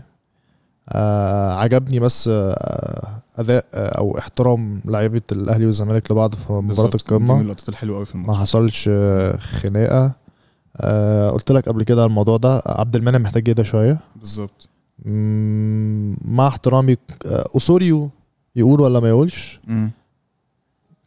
آه 0.89 1.55
عجبني 1.55 2.01
بس 2.01 2.29
آه 2.33 3.23
أداء 3.37 3.65
آه 3.75 3.99
أو 3.99 4.19
احترام 4.19 4.83
لعيبة 4.85 5.23
الأهلي 5.33 5.67
والزمالك 5.67 6.11
لبعض 6.11 6.35
في 6.35 6.53
مباراة. 6.53 6.77
دي 6.77 6.83
من 6.83 6.95
القمه 6.95 7.41
اللقطات 7.41 7.69
الحلوة 7.69 7.97
قوي 7.97 8.07
في 8.07 8.17
ما 8.19 8.23
الماتش 8.23 8.41
حصلش 8.41 8.89
آه، 8.93 9.37
خناقة. 9.37 10.13
آه 10.77 11.31
قلت 11.31 11.53
لك 11.53 11.69
قبل 11.69 11.83
كده 11.83 12.05
الموضوع 12.05 12.37
ده 12.37 12.63
عبد 12.67 12.97
المنعم 12.97 13.23
محتاج 13.23 13.49
يهدى 13.49 13.65
شوية. 13.65 13.99
بالظبط. 14.17 14.69
مع 16.25 16.49
احترامي 16.49 16.97
آه، 17.27 17.49
اسوريو 17.57 18.11
يقول 18.57 18.81
ولا 18.81 19.01
ما 19.01 19.09
يقولش؟ 19.09 19.61
م. 19.67 19.89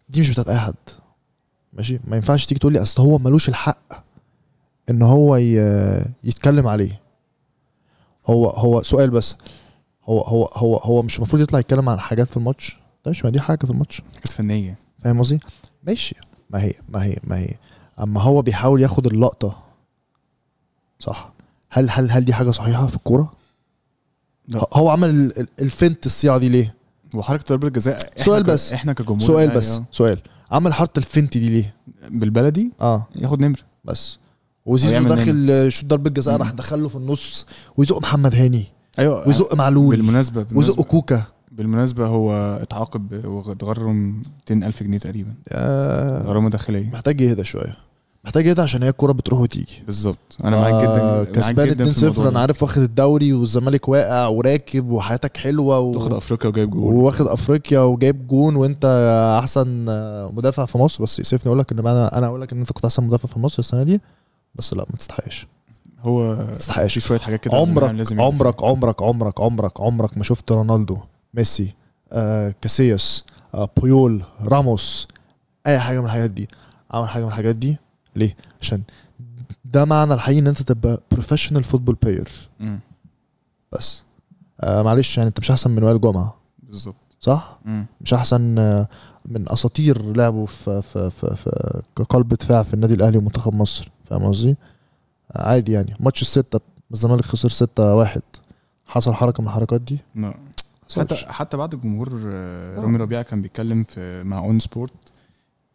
دي 0.10 0.20
مش 0.20 0.30
بتاعت 0.32 0.48
أي 0.50 0.58
حد. 0.60 0.76
ماشي؟ 1.74 2.00
ما 2.08 2.16
ينفعش 2.16 2.46
تيجي 2.46 2.60
تقول 2.60 2.74
لي 2.74 2.82
أصل 2.82 3.02
هو 3.04 3.18
ملوش 3.18 3.50
الحق 3.50 4.04
إن 4.90 5.02
هو 5.02 5.36
يتكلم 6.24 6.68
عليه. 6.68 7.02
هو 8.28 8.50
هو 8.50 8.84
سؤال 8.84 9.10
بس. 9.10 9.36
هو 10.04 10.22
هو 10.22 10.46
هو 10.46 10.78
هو 10.78 11.02
مش 11.02 11.18
المفروض 11.18 11.42
يطلع 11.42 11.60
يتكلم 11.60 11.90
عن 11.90 12.00
حاجات 12.00 12.28
في 12.28 12.38
الماتش؟ 12.38 12.80
ده 13.06 13.12
مش 13.12 13.26
ما 13.26 13.30
دي 13.32 13.40
حاجة 13.40 13.66
في 13.66 13.72
الماتش. 13.72 14.02
حاجات 14.16 14.28
فنية. 14.28 14.78
فاهم 15.00 15.20
قصدي؟ 15.20 15.40
ماشي. 15.84 16.16
ما 16.50 16.62
هي 16.64 16.74
ما 16.90 17.04
هي 17.04 17.16
ما 17.24 17.38
هي. 17.38 17.56
أما 18.00 18.22
هو 18.22 18.42
بيحاول 18.42 18.82
ياخد 18.82 19.08
اللقطة 19.08 19.64
صح. 21.00 21.34
هل 21.70 21.90
هل 21.90 22.12
هل 22.12 22.26
دي 22.26 22.34
حاجة 22.34 22.52
صحيحة 22.52 22.88
في 22.88 22.96
الكورة. 22.96 23.32
هو 24.74 24.90
عمل 24.90 25.10
ال- 25.10 25.40
ال- 25.40 25.48
الفنت 25.62 26.06
الصياعة 26.06 26.38
دي 26.38 26.50
ليه؟ 26.50 26.76
وحركة 27.14 27.44
ضربة 27.50 27.68
الجزاء 27.68 28.14
سؤال 28.18 28.44
بس. 28.44 28.74
إحنا 28.74 28.94
كجمهور 28.94 29.22
سؤال 29.22 29.44
الأهلي، 29.44 29.60
بس 29.60 29.72
آه. 29.72 29.86
سؤال. 29.92 30.20
عمل 30.52 30.74
حركة 30.74 31.00
الفنت 31.00 31.38
دي 31.38 31.50
ليه؟ 31.50 31.76
بالبلدي؟ 32.10 32.74
آه. 32.82 33.08
ياخد 33.16 33.42
نمره 33.42 33.60
بس. 33.86 34.20
وزيزو 34.66 35.04
داخل 35.04 35.68
شوط 35.72 35.90
ضربة 35.90 36.10
جزاء. 36.10 36.38
راح 36.38 36.52
دخله 36.52 36.88
في 36.88 36.96
النص. 36.96 37.46
ويزق 37.78 37.98
محمد 37.98 38.36
هاني. 38.36 38.66
أيوه 39.00 39.28
ويزق 39.28 39.56
معلول. 39.56 39.96
بالمناسبة 39.96 40.40
ويزق 40.40 40.50
بالمناسبه, 40.52 40.84
كوكا. 40.84 41.24
بالمناسبة 41.52 42.08
هو 42.08 42.60
اتعاقب 42.62 43.26
واتغرم 43.26 44.24
200000 44.50 44.84
جنيه 44.84 44.98
تقريبا. 44.98 45.34
غرامة 46.26 46.50
داخلية. 46.50 46.90
محتاج 46.90 47.22
يهدى 47.22 47.44
شوية. 47.44 47.78
محتاج 48.30 48.46
يهدى 48.48 48.62
عشان 48.62 48.84
هي 48.84 48.90
الكورة 48.90 49.12
بتروح 49.12 49.40
وتيجي. 49.40 49.84
بالظبط. 49.86 50.38
أنا 50.44 50.62
معاك 50.62 50.74
جدا 50.84 51.02
آه، 51.02 51.14
معاك 51.24 51.32
كسبان 51.32 51.70
جدا 51.70 51.86
في 51.86 51.92
2-0 52.00 52.04
الموضوع 52.04 52.28
أنا. 52.28 52.40
عارف 52.40 52.64
واخد 52.64 52.82
الدوري 52.82 53.34
والزمالك 53.34 53.90
واقع 53.90 54.28
وراكب 54.28 54.90
وحياتك 54.90 55.38
حلوة 55.38 55.80
و... 55.80 55.92
واخد 55.92 56.14
أفريقيا 56.14 56.50
وجايب 56.50 56.70
جول 56.70 56.94
وواخد 56.94 57.28
أفريقيا 57.28 57.80
وجايب 57.80 58.28
جون 58.28 58.56
وأنت 58.56 58.86
أحسن 59.44 59.86
مدافع 60.36 60.66
في 60.66 60.78
مصر. 60.78 61.04
بس 61.04 61.20
يسيفني 61.20 61.48
أقول 61.50 61.60
لك 61.60 61.72
إن 61.72 61.80
أنا 61.80 62.18
أنا 62.18 62.28
أقول 62.28 62.42
لك 62.42 62.52
إن 62.54 62.60
أنت 62.60 62.72
كنت 62.72 62.86
أحسن 62.86 63.04
مدافع 63.04 63.28
في 63.30 63.40
مصر 63.40 63.60
السنة 63.60 63.84
دي 63.84 64.02
بس 64.56 64.74
لا 64.74 64.86
ما 64.90 64.96
تستحقش. 64.98 65.48
هو 66.02 66.36
ما 66.36 66.56
تستحقش. 66.56 66.94
في 66.94 67.00
شوية 67.00 67.20
حاجات 67.20 67.40
كده 67.44 67.58
عمرك 67.58 67.92
لازم 67.92 68.22
عمرك 68.22 68.64
عمرك 68.64 69.02
عمرك 69.04 69.42
عمرك 69.42 69.82
عمرك 69.82 70.18
ما 70.18 70.24
شفت 70.24 70.52
رونالدو 70.52 70.98
ميسي 71.34 71.74
آه 72.12 72.54
كاسياس 72.62 73.24
آه 73.54 73.70
بويول 73.78 74.24
راموس 74.44 75.08
أي 75.68 75.80
حاجة 75.80 76.00
من 76.00 76.06
الحاجات 76.06 76.30
دي. 76.30 76.50
عمل 76.92 77.10
حاجة 77.10 77.24
من 77.24 77.28
الحاجات 77.30 77.56
دي 77.56 77.78
ليه؟ 78.16 78.36
عشان 78.62 78.82
ده 79.66 79.86
معنى 79.86 80.14
الحقيقي 80.14 80.40
إن 80.40 80.48
أنت 80.48 80.62
تبقى 80.62 81.02
professional 81.12 81.64
football 81.64 81.96
player. 81.96 82.30
بس. 83.72 84.04
آه 84.62 84.82
معلش 84.82 85.18
يعني 85.18 85.28
أنت 85.30 85.40
مش 85.40 85.52
أحسن 85.52 85.72
من 85.72 85.84
وائل 85.84 86.02
جمعة. 86.02 86.36
بالظبط. 86.64 86.96
صح؟ 87.20 87.60
مم. 87.66 87.86
مش 88.02 88.14
أحسن 88.14 88.60
آه، 88.60 88.88
من 89.26 89.52
أساطير 89.52 90.16
لعبوا 90.16 90.46
في 90.46 90.82
في 90.82 91.10
في, 91.12 91.36
في 91.36 91.82
كقلب 91.96 92.28
دفاع 92.34 92.64
في 92.64 92.74
النادي 92.74 92.94
الأهلي 92.94 93.18
ومنتخب 93.18 93.54
مصر. 93.56 93.92
فاهم 94.06 94.24
قصدي؟ 94.24 94.56
آه، 95.32 95.50
عادي 95.50 95.72
يعني. 95.72 95.96
ماتش 96.00 96.22
الستة 96.22 96.60
الزمالك 96.92 97.26
خسر 97.26 97.50
ستة 97.50 97.96
واحد. 97.96 98.22
حصل 98.86 99.14
حركة 99.14 99.42
من 99.42 99.48
الحركات 99.50 99.82
دي؟ 99.82 100.00
لا. 100.16 100.40
حصلش. 100.90 101.24
حتى 101.24 101.34
حتى 101.34 101.58
بعد 101.58 101.74
الجمهور 101.74 102.22
آه، 102.26 102.80
رامي 102.80 102.98
ربيعة 102.98 103.22
كان 103.24 103.42
بيتكلم 103.42 103.84
في 103.84 104.24
مع 104.24 104.40
ON 104.40 104.60
Sport 104.60 104.94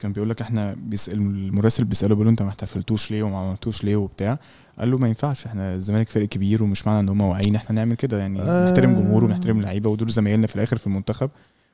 كان 0.04 0.12
بيقول 0.12 0.30
لك 0.30 0.40
إحنا 0.40 0.74
بيسال 0.78 1.14
المراسل 1.14 1.84
بيساله 1.84 2.14
بيقول 2.14 2.26
له 2.26 2.30
أنت 2.30 2.42
ما 2.42 2.48
احتفلتوش 2.48 3.10
ليه 3.10 3.22
وما 3.22 3.38
عملتوش 3.38 3.84
ليه 3.84 3.96
وبتاع. 3.96 4.38
قال 4.78 4.90
له 4.90 4.98
ما 4.98 5.08
ينفعش 5.08 5.46
إحنا 5.46 5.74
الزمالك 5.74 6.08
فريق 6.08 6.28
كبير 6.28 6.62
ومش 6.62 6.86
معنى 6.86 7.00
إن 7.00 7.08
هم 7.08 7.20
واقعين 7.20 7.56
إحنا 7.56 7.76
نعمل 7.76 7.94
كده 7.96 8.18
يعني 8.18 8.42
آه. 8.42 8.70
نحترم 8.70 8.94
جمهور 8.94 9.24
ونحترم 9.24 9.62
لعيبة 9.62 9.90
ودول 9.90 10.10
زمايلنا 10.10 10.46
في 10.46 10.56
الآخر 10.56 10.76
في 10.76 10.86
المنتخب. 10.86 11.30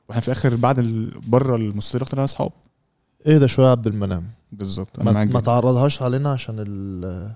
وإحنا 0.08 0.20
في 0.20 0.28
الآخر 0.28 0.56
بعد 0.56 0.78
ال- 0.78 1.20
بره 1.26 1.56
المستطيل 1.56 2.02
إحنا 2.02 2.24
أصحاب. 2.24 2.52
اهدى 3.26 3.48
شوية 3.48 3.66
يا 3.66 3.70
عبد 3.70 3.86
المنعم. 3.86 4.24
بالظبط 4.52 5.00
أنا 5.00 5.12
ما, 5.12 5.24
ما. 5.24 5.40
تعرضهاش 5.40 6.02
علينا 6.02 6.30
عشان 6.32 6.54
ال 6.58 7.30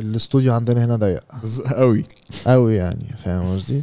الاستوديو 0.00 0.52
عندنا 0.54 0.84
هنا 0.84 0.96
ضيق. 0.96 1.24
قوي 1.80 2.04
قوي 2.46 2.74
يعني 2.76 3.16
فاهم 3.24 3.54
قصدي؟ 3.54 3.82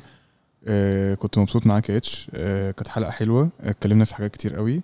آه 0.68 1.14
كنت 1.14 1.38
مبسوط 1.38 1.66
معاك 1.66 1.90
يا 1.90 1.98
إتش. 1.98 2.28
آه 2.34 2.72
كانت 2.72 2.88
حلقة 2.88 3.12
حلوة. 3.12 3.50
اتكلمنا 3.62 4.06
في 4.06 4.16
حاجات 4.16 4.32
كتير 4.32 4.56
قوي 4.56 4.82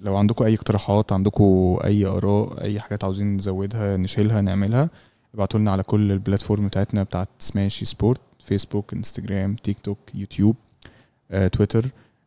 لو 0.00 0.16
عندكم 0.16 0.44
أي 0.44 0.54
اقتراحات 0.54 1.12
عندكم 1.12 1.78
أي 1.84 2.06
آراء 2.06 2.62
أي 2.62 2.80
حاجات 2.80 3.04
عاوزين 3.04 3.36
نزودها 3.36 3.96
نشيلها 3.96 4.40
نعملها 4.40 4.90
ابعتوا 5.34 5.60
لنا 5.60 5.70
على 5.70 5.82
كل 5.82 6.12
ال 6.12 6.18
platform 6.18 6.66
بتاعتنا 6.68 7.02
بتاعت 7.02 7.28
Smashi 7.38 7.84
Sport 7.84 8.20
فيسبوك 8.40 8.92
انستجرام 8.92 9.54
تيك 9.54 9.78
توك 9.78 9.98
يوتيوب 10.14 10.56
آه 11.30 11.48
تويتر 11.48 11.86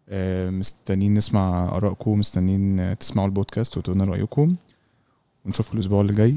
آه 0.09 0.49
مستنيين 0.49 1.13
نسمع 1.13 1.75
آرائكم 1.77 2.19
مستنيين 2.19 2.79
آه، 2.79 2.93
تسمعوا 2.93 3.27
البودكاست 3.27 3.77
وتقولوا 3.77 4.05
رأيكم. 4.05 4.55
ونشوفكم 5.45 5.77
الأسبوع 5.77 6.01
اللي 6.01 6.13
جاي. 6.13 6.35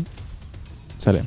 سلام. 0.99 1.25